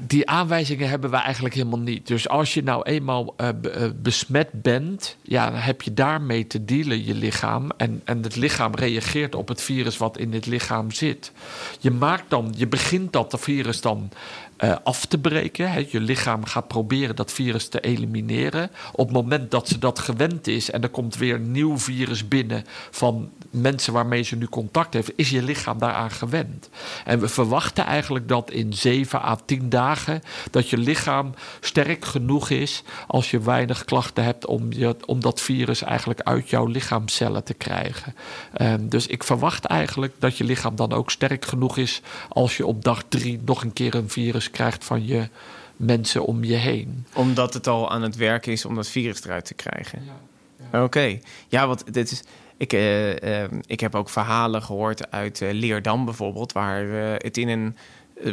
die 0.00 0.28
aanwijzingen 0.28 0.88
hebben 0.88 1.10
we 1.10 1.16
eigenlijk 1.16 1.54
helemaal 1.54 1.78
niet. 1.78 2.06
Dus 2.06 2.28
als 2.28 2.54
je 2.54 2.62
nou 2.62 2.82
eenmaal 2.82 3.34
eh, 3.36 3.48
eh, 3.48 3.90
besmet 3.96 4.48
bent, 4.52 5.16
ja, 5.22 5.52
heb 5.52 5.82
je 5.82 5.94
daarmee 5.94 6.46
te 6.46 6.64
dealen, 6.64 7.04
je 7.04 7.14
lichaam. 7.14 7.70
En, 7.76 8.00
en 8.04 8.22
het 8.22 8.36
lichaam 8.36 8.74
reageert 8.74 9.34
op 9.34 9.48
het 9.48 9.62
virus 9.62 9.96
wat 9.96 10.18
in 10.18 10.32
het 10.32 10.46
lichaam 10.46 10.90
zit. 10.90 11.32
Je 11.80 11.90
maakt 11.90 12.30
dan, 12.30 12.54
je 12.56 12.66
begint 12.66 13.12
dat 13.12 13.36
virus 13.40 13.80
dan 13.80 14.10
eh, 14.62 14.76
af 14.82 15.06
te 15.06 15.18
breken. 15.18 15.86
Je 15.90 16.00
lichaam 16.00 16.44
gaat 16.44 16.68
proberen 16.68 17.16
dat 17.16 17.32
virus 17.32 17.68
te 17.68 17.80
elimineren. 17.80 18.70
Op 18.92 19.06
het 19.06 19.16
moment 19.16 19.50
dat 19.50 19.68
ze 19.68 19.78
dat 19.78 19.98
gewend 19.98 20.46
is 20.46 20.70
en 20.70 20.82
er 20.82 20.88
komt 20.88 21.16
weer 21.16 21.34
een 21.34 21.50
nieuw 21.50 21.78
virus 21.78 22.28
binnen 22.28 22.64
van 22.90 23.30
mensen 23.50 23.92
waarmee 23.92 24.22
ze 24.22 24.36
nu 24.36 24.46
contact 24.46 24.94
heeft, 24.94 25.12
is 25.16 25.30
je 25.30 25.42
lichaam 25.42 25.78
daaraan 25.78 26.10
gewend. 26.10 26.68
En 27.04 27.20
we 27.20 27.28
verwachten 27.28 27.84
eigenlijk 27.84 28.28
dat 28.28 28.50
in 28.50 28.72
7 28.72 29.22
à 29.24 29.36
10 29.44 29.68
dagen 29.68 30.22
dat 30.50 30.68
je 30.68 30.78
lichaam 30.78 31.34
sterk 31.60 32.04
genoeg 32.04 32.50
is 32.50 32.82
als 33.06 33.30
je 33.30 33.40
weinig 33.40 33.84
klachten 33.84 34.24
hebt 34.24 34.46
om, 34.46 34.72
je, 34.72 34.96
om 35.06 35.20
dat 35.20 35.40
virus 35.40 35.82
eigenlijk 35.82 36.20
uit 36.20 36.50
jouw 36.50 36.66
lichaamcellen 36.66 37.44
te 37.44 37.54
krijgen. 37.54 38.14
Ehm, 38.52 38.88
dus 38.88 39.06
ik 39.06 39.24
verwacht 39.24 39.64
eigenlijk 39.64 40.14
dat 40.18 40.36
je 40.36 40.44
lichaam 40.44 40.76
dan 40.76 40.92
ook 40.92 41.10
sterk 41.10 41.44
genoeg 41.44 41.76
is 41.76 42.00
als 42.28 42.56
je 42.56 42.66
op 42.66 42.84
dag 42.84 43.02
3 43.08 43.40
nog 43.44 43.62
een 43.62 43.72
keer 43.72 43.94
een 43.94 44.10
virus 44.10 44.50
krijgt 44.52 44.84
van 44.84 45.06
je 45.06 45.28
mensen 45.76 46.24
om 46.24 46.44
je 46.44 46.54
heen. 46.54 47.06
Omdat 47.14 47.54
het 47.54 47.66
al 47.66 47.90
aan 47.90 48.02
het 48.02 48.16
werk 48.16 48.46
is 48.46 48.64
om 48.64 48.74
dat 48.74 48.88
virus 48.88 49.24
eruit 49.24 49.44
te 49.44 49.54
krijgen. 49.54 50.02
Oké. 50.72 51.18
Ja, 51.48 51.66
want 51.66 51.94
dit 51.94 52.10
is. 52.10 52.22
Ik, 52.56 52.72
eh, 52.72 53.42
eh, 53.42 53.50
ik 53.66 53.80
heb 53.80 53.94
ook 53.94 54.08
verhalen 54.08 54.62
gehoord 54.62 55.10
uit 55.10 55.40
eh, 55.40 55.52
Leerdam 55.52 56.04
bijvoorbeeld, 56.04 56.52
waar 56.52 56.84
het 57.16 57.36
in 57.36 57.48
een 57.48 57.76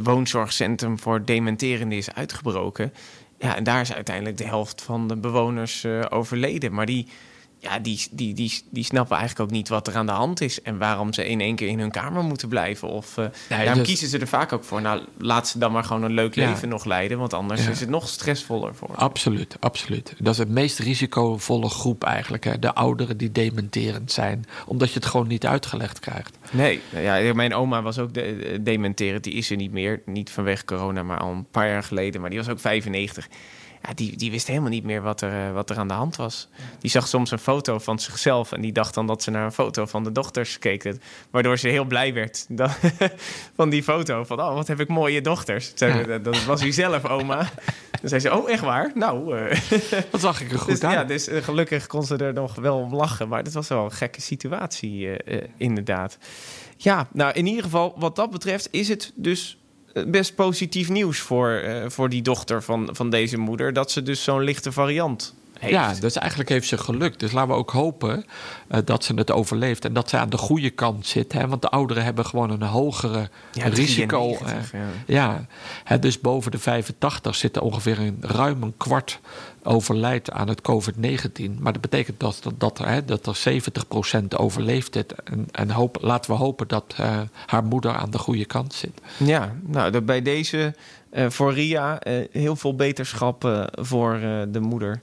woonzorgcentrum 0.04 1.00
voor 1.00 1.26
dementerenden 1.26 1.98
is 1.98 2.14
uitgebroken. 2.14 2.94
Ja, 3.40 3.56
en 3.56 3.64
daar 3.64 3.82
is 3.82 3.94
uiteindelijk 3.94 4.38
de 4.38 4.46
helft 4.46 4.82
van 4.82 5.08
de 5.08 5.16
bewoners 5.16 5.86
overleden. 6.10 6.74
Maar 6.74 6.86
die, 6.86 7.08
ja, 7.62 7.80
die, 7.80 8.08
die, 8.12 8.34
die, 8.34 8.62
die 8.70 8.84
snappen 8.84 9.18
eigenlijk 9.18 9.50
ook 9.50 9.56
niet 9.56 9.70
wat 9.70 9.88
er 9.88 9.96
aan 9.96 10.06
de 10.06 10.12
hand 10.12 10.42
is 10.42 10.62
en 10.62 10.78
waarom 10.78 11.14
ze 11.14 11.28
in 11.28 11.42
één 11.42 11.56
keer 11.56 11.68
in 11.68 11.80
hun 11.80 11.92
kamer 11.92 12.24
moeten 12.24 12.48
blijven. 12.50 12.88
Of 12.88 13.18
uh, 13.18 13.26
daarom 13.50 13.74
dus- 13.74 13.88
kiezen 13.88 14.08
ze 14.08 14.18
er 14.18 14.28
vaak 14.28 14.54
ook 14.54 14.64
voor. 14.64 14.82
Nou, 14.82 15.02
laat 15.18 15.48
ze 15.48 15.60
dan 15.60 15.72
maar 15.72 15.84
gewoon 15.84 16.04
een 16.04 16.12
leuk 16.14 16.36
Ja. 16.36 16.50
leven 16.50 16.70
nog 16.70 16.86
leiden, 16.86 17.18
want 17.18 17.34
anders 17.34 17.64
Ja. 17.64 17.70
is 17.70 17.80
het 17.80 17.90
nog 17.90 18.08
stressvoller 18.08 18.76
voor. 18.76 18.96
Absoluut, 18.96 19.58
absoluut. 19.60 20.14
Dat 20.20 20.34
is 20.34 20.40
het 20.40 20.50
meest 20.50 20.80
risicovolle 20.80 21.70
groep 21.70 22.04
eigenlijk. 22.04 22.44
Hè? 22.44 22.60
De 22.60 22.74
ouderen 22.74 23.18
die 23.18 23.32
dementerend 23.32 24.12
zijn. 24.12 24.46
Omdat 24.66 24.88
je 24.90 25.00
het 25.00 25.06
gewoon 25.06 25.28
niet 25.28 25.46
uitgelegd 25.46 26.00
krijgt. 26.00 26.38
Nee, 26.52 26.82
ja, 26.94 27.34
mijn 27.34 27.54
oma 27.54 27.82
was 27.82 28.00
ook 28.00 28.14
de, 28.14 28.58
dementerend. 28.62 29.24
Die 29.24 29.34
is 29.34 29.50
er 29.50 29.58
niet 29.58 29.72
meer. 29.72 30.02
Niet 30.06 30.30
vanwege 30.30 30.66
corona, 30.66 31.04
maar 31.04 31.20
al 31.20 31.32
een 31.32 31.46
paar 31.52 31.68
jaar 31.68 31.84
geleden. 31.84 32.22
Maar 32.22 32.30
die 32.30 32.40
was 32.40 32.50
ook 32.50 32.60
95. 32.60 33.28
Ja, 33.88 33.94
die, 33.94 34.16
die 34.18 34.32
wist 34.32 34.48
helemaal 34.48 34.70
niet 34.70 34.84
meer 34.84 35.02
wat 35.02 35.22
er, 35.22 35.48
eh, 35.48 35.54
wat 35.54 35.70
er 35.70 35.78
aan 35.78 35.88
de 35.88 35.94
hand 35.94 36.16
was. 36.16 36.48
Die 36.80 36.90
zag 36.92 37.08
soms 37.08 37.32
een 37.32 37.40
foto 37.40 37.80
van 37.80 38.00
zichzelf 38.00 38.52
en 38.52 38.62
die 38.62 38.72
dacht 38.72 38.94
dan 38.94 39.08
dat 39.08 39.24
ze 39.24 39.32
naar 39.32 39.46
een 39.46 39.52
foto 39.52 39.86
van 39.86 40.04
de 40.04 40.12
dochters 40.12 40.60
keek. 40.60 40.94
Waardoor 41.32 41.58
ze 41.58 41.68
heel 41.68 41.86
blij 41.86 42.14
werd 42.14 42.46
dan- 42.50 42.72
van 43.56 43.70
die 43.70 43.84
foto. 43.84 44.24
Van, 44.24 44.40
oh, 44.42 44.54
wat 44.54 44.68
heb 44.68 44.80
ik 44.80 44.88
mooie 44.88 45.22
dochters. 45.22 45.72
Zei 45.76 46.04
ze, 46.04 46.10
Ja. 46.10 46.18
Dat 46.18 46.44
was 46.46 46.62
u 46.64 46.72
zelf, 46.72 47.06
oma. 47.06 47.50
Dan 48.02 48.10
zei 48.10 48.22
ze, 48.22 48.34
oh, 48.38 48.50
echt 48.50 48.64
waar? 48.64 48.92
Nou, 48.94 49.38
eh, 49.38 49.60
Dat 50.12 50.22
zag 50.22 50.42
ik 50.42 50.52
er 50.52 50.60
goed 50.60 50.68
dus, 50.72 50.84
aan. 50.84 50.92
ja, 50.92 51.04
dus 51.04 51.28
eh, 51.28 51.44
gelukkig 51.44 51.88
kon 51.88 52.04
ze 52.04 52.16
er 52.16 52.34
nog 52.34 52.56
wel 52.56 52.78
om 52.78 52.96
lachen. 52.96 53.28
Maar 53.28 53.44
dat 53.44 53.54
was 53.54 53.68
wel 53.68 53.84
een 53.84 53.92
gekke 53.92 54.22
situatie, 54.22 55.18
eh, 55.18 55.38
eh, 55.38 55.44
inderdaad. 55.58 56.18
Ja, 56.78 57.08
nou 57.12 57.34
in 57.34 57.46
ieder 57.46 57.64
geval, 57.64 57.94
wat 57.98 58.16
dat 58.16 58.32
betreft, 58.32 58.68
is 58.72 58.88
het 58.88 59.12
dus 59.16 59.54
eh, 59.54 59.58
best 60.08 60.36
positief 60.36 60.90
nieuws 60.90 61.20
voor, 61.20 61.50
eh, 61.50 61.90
voor 61.90 62.10
die 62.10 62.22
dochter 62.22 62.64
van, 62.64 62.90
van 62.92 63.10
deze 63.10 63.38
moeder. 63.38 63.74
Dat 63.74 63.92
ze 63.92 64.04
dus 64.04 64.24
zo'n 64.24 64.44
lichte 64.44 64.72
variant 64.72 65.36
heeft. 65.60 65.74
Ja, 65.74 65.94
dus 65.94 66.16
eigenlijk 66.16 66.50
heeft 66.50 66.68
ze 66.68 66.78
gelukt. 66.78 67.20
Dus 67.20 67.32
laten 67.32 67.50
we 67.50 67.56
ook 67.56 67.72
hopen 67.72 68.26
eh, 68.68 68.80
dat 68.86 69.04
ze 69.04 69.14
het 69.14 69.32
overleeft. 69.32 69.86
En 69.86 69.94
dat 69.94 70.10
ze 70.10 70.18
aan 70.18 70.30
de 70.30 70.38
goede 70.38 70.70
kant 70.70 71.08
zit. 71.08 71.34
Hè? 71.34 71.48
Want 71.48 71.62
de 71.62 71.70
ouderen 71.70 72.04
hebben 72.04 72.26
gewoon 72.26 72.50
een 72.50 72.62
hogere 72.62 73.30
Ja, 73.52 73.68
risico. 73.68 74.36
93, 74.38 74.72
ja. 74.72 74.80
ja, 75.06 75.46
hè, 75.84 76.00
dus 76.00 76.20
boven 76.20 76.52
de 76.52 76.60
85 76.60 77.36
zit 77.36 77.56
er 77.56 77.62
ongeveer 77.62 78.00
een 78.00 78.18
ruim 78.22 78.64
een 78.64 78.74
kwart 78.78 79.20
overlijdt 79.64 80.32
aan 80.32 80.48
het 80.48 80.62
COVID-19. 80.62 81.60
Maar 81.60 81.74
dat 81.74 81.82
betekent 81.82 82.20
dat, 82.20 82.40
dat, 82.44 82.60
dat, 82.60 82.78
hè, 82.78 83.06
dat 83.06 83.26
er 83.26 83.62
70% 84.22 84.26
overleeft 84.38 84.94
het. 84.94 85.14
En, 85.24 85.48
en 85.52 85.72
hoop, 85.72 85.98
laten 86.02 86.32
we 86.32 86.38
hopen 86.38 86.68
dat 86.68 86.94
eh, 86.98 87.20
haar 87.46 87.64
moeder 87.64 87.96
aan 87.96 88.12
de 88.12 88.18
goede 88.18 88.46
kant 88.46 88.74
zit. 88.74 89.02
Ja, 89.18 89.56
nou, 89.62 89.92
dat 89.92 90.06
bij 90.06 90.22
deze 90.22 90.76
eh, 91.10 91.30
voor 91.30 91.54
Ria 91.54 92.02
heel 92.32 92.56
veel 92.56 92.76
beterschap 92.76 93.70
voor 93.72 94.20
de 94.52 94.60
moeder. 94.60 95.02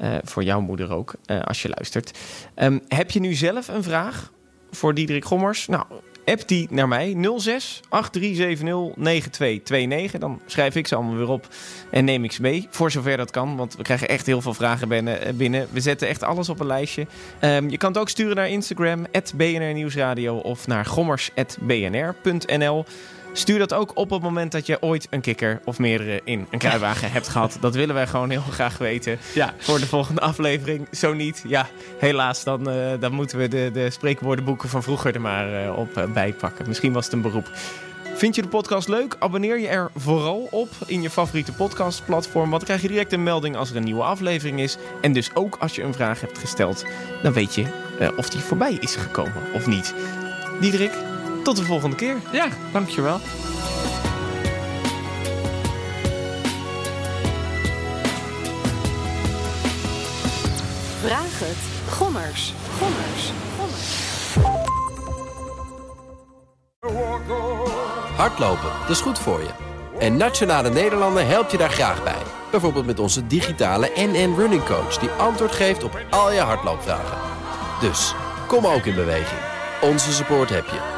Eh, 0.00 0.14
voor 0.22 0.42
jouw 0.42 0.60
moeder 0.60 0.92
ook, 0.92 1.14
eh, 1.24 1.40
als 1.40 1.62
je 1.62 1.68
luistert. 1.68 2.18
Ehm, 2.54 2.78
heb 2.88 3.10
je 3.10 3.20
nu 3.20 3.34
zelf 3.34 3.68
een 3.68 3.82
vraag 3.82 4.32
voor 4.70 4.94
Diederik 4.94 5.24
Gommers? 5.24 5.66
Nou, 5.66 5.84
app 6.24 6.48
die 6.48 6.66
naar 6.70 6.88
mij 6.88 7.14
06 7.36 7.80
8370 7.88 8.96
9229. 8.96 10.20
Dan 10.20 10.40
schrijf 10.46 10.74
ik 10.76 10.86
ze 10.86 10.94
allemaal 10.94 11.16
weer 11.16 11.28
op 11.28 11.48
en 11.90 12.04
neem 12.04 12.24
ik 12.24 12.32
ze 12.32 12.42
mee. 12.42 12.66
Voor 12.70 12.90
zover 12.90 13.16
dat 13.16 13.30
kan, 13.30 13.56
want 13.56 13.76
we 13.76 13.82
krijgen 13.82 14.08
echt 14.08 14.26
heel 14.26 14.40
veel 14.40 14.54
vragen 14.54 14.88
binnen. 14.88 15.38
eh. 15.38 15.62
We 15.72 15.80
zetten 15.80 16.08
echt 16.08 16.22
alles 16.22 16.48
op 16.48 16.60
een 16.60 16.66
lijstje. 16.66 17.06
Ehm, 17.38 17.68
je 17.68 17.76
kan 17.76 17.92
het 17.92 18.00
ook 18.00 18.08
sturen 18.08 18.36
naar 18.36 18.48
Instagram, 18.48 19.06
BNR 19.36 19.72
Nieuwsradio 19.72 20.36
of 20.36 20.66
naar 20.66 20.86
gommers.bnr.nl. 20.86 22.84
Stuur 23.38 23.58
dat 23.58 23.74
ook 23.74 23.90
op 23.94 24.10
het 24.10 24.22
moment 24.22 24.52
dat 24.52 24.66
je 24.66 24.82
ooit 24.82 25.06
een 25.10 25.20
kikker 25.20 25.60
of 25.64 25.78
meerdere 25.78 26.20
in 26.24 26.46
een 26.50 26.58
kruiwagen 26.58 27.12
hebt 27.12 27.28
gehad. 27.28 27.56
Dat 27.60 27.74
willen 27.74 27.94
wij 27.94 28.06
gewoon 28.06 28.30
heel 28.30 28.40
graag 28.50 28.78
weten. 28.78 29.18
Ja. 29.34 29.54
Voor 29.58 29.78
de 29.78 29.86
volgende 29.86 30.20
aflevering. 30.20 30.86
Zo 30.90 31.12
niet, 31.12 31.44
ja, 31.46 31.68
helaas, 31.98 32.44
dan, 32.44 32.70
eh, 32.70 32.90
dan 33.00 33.12
moeten 33.12 33.38
we 33.38 33.48
de, 33.48 33.70
de 33.72 33.90
spreekwoordenboeken 33.90 34.68
van 34.68 34.82
vroeger 34.82 35.14
er 35.14 35.20
maar 35.20 35.64
eh, 35.64 35.78
op 35.78 35.96
eh, 35.96 36.04
bijpakken. 36.04 36.68
Misschien 36.68 36.92
was 36.92 37.04
het 37.04 37.14
een 37.14 37.22
beroep. 37.22 37.50
Vind 38.14 38.34
je 38.34 38.42
de 38.42 38.48
podcast 38.48 38.88
leuk? 38.88 39.16
Abonneer 39.18 39.58
je 39.58 39.68
er 39.68 39.90
vooral 39.94 40.48
op 40.50 40.68
in 40.86 41.02
je 41.02 41.10
favoriete 41.10 41.52
podcastplatform. 41.52 42.50
Want 42.50 42.56
dan 42.56 42.64
krijg 42.64 42.82
je 42.82 42.88
direct 42.88 43.12
een 43.12 43.22
melding 43.22 43.56
als 43.56 43.70
er 43.70 43.76
een 43.76 43.84
nieuwe 43.84 44.02
aflevering 44.02 44.60
is. 44.60 44.76
En 45.00 45.12
dus 45.12 45.34
ook 45.34 45.56
als 45.60 45.74
je 45.74 45.82
een 45.82 45.94
vraag 45.94 46.20
hebt 46.20 46.38
gesteld, 46.38 46.84
dan 47.22 47.32
weet 47.32 47.54
je 47.54 47.64
of 48.16 48.28
die 48.28 48.40
voorbij 48.40 48.76
is 48.80 48.96
gekomen 48.96 49.42
of 49.54 49.66
niet. 49.66 49.94
Diederik, 50.60 50.92
tot 51.48 51.56
de 51.56 51.64
volgende 51.64 51.96
keer. 51.96 52.16
Ja, 52.32 52.48
dankjewel. 52.72 53.18
Vraag 61.00 61.38
het. 61.38 61.56
Gommers. 61.90 62.54
Gommers. 62.78 63.32
Gommers. 63.58 63.96
Hardlopen, 68.16 68.70
dat 68.80 68.90
is 68.90 69.00
goed 69.00 69.18
voor 69.18 69.40
je. 69.40 69.50
En 69.98 70.16
Nationale 70.16 70.70
Nederlanden 70.70 71.26
helpt 71.26 71.50
je 71.50 71.56
daar 71.56 71.70
graag 71.70 72.02
bij. 72.02 72.22
Bijvoorbeeld 72.50 72.86
met 72.86 72.98
onze 72.98 73.26
digitale 73.26 73.90
NN 73.94 74.34
Running 74.36 74.64
Coach... 74.64 74.98
die 74.98 75.10
antwoord 75.10 75.52
geeft 75.52 75.84
op 75.84 76.00
al 76.10 76.32
je 76.32 76.40
hardloopvragen. 76.40 77.18
Dus, 77.80 78.14
kom 78.46 78.66
ook 78.66 78.84
in 78.84 78.94
beweging. 78.94 79.40
Onze 79.80 80.12
support 80.12 80.48
heb 80.48 80.66
je. 80.66 80.97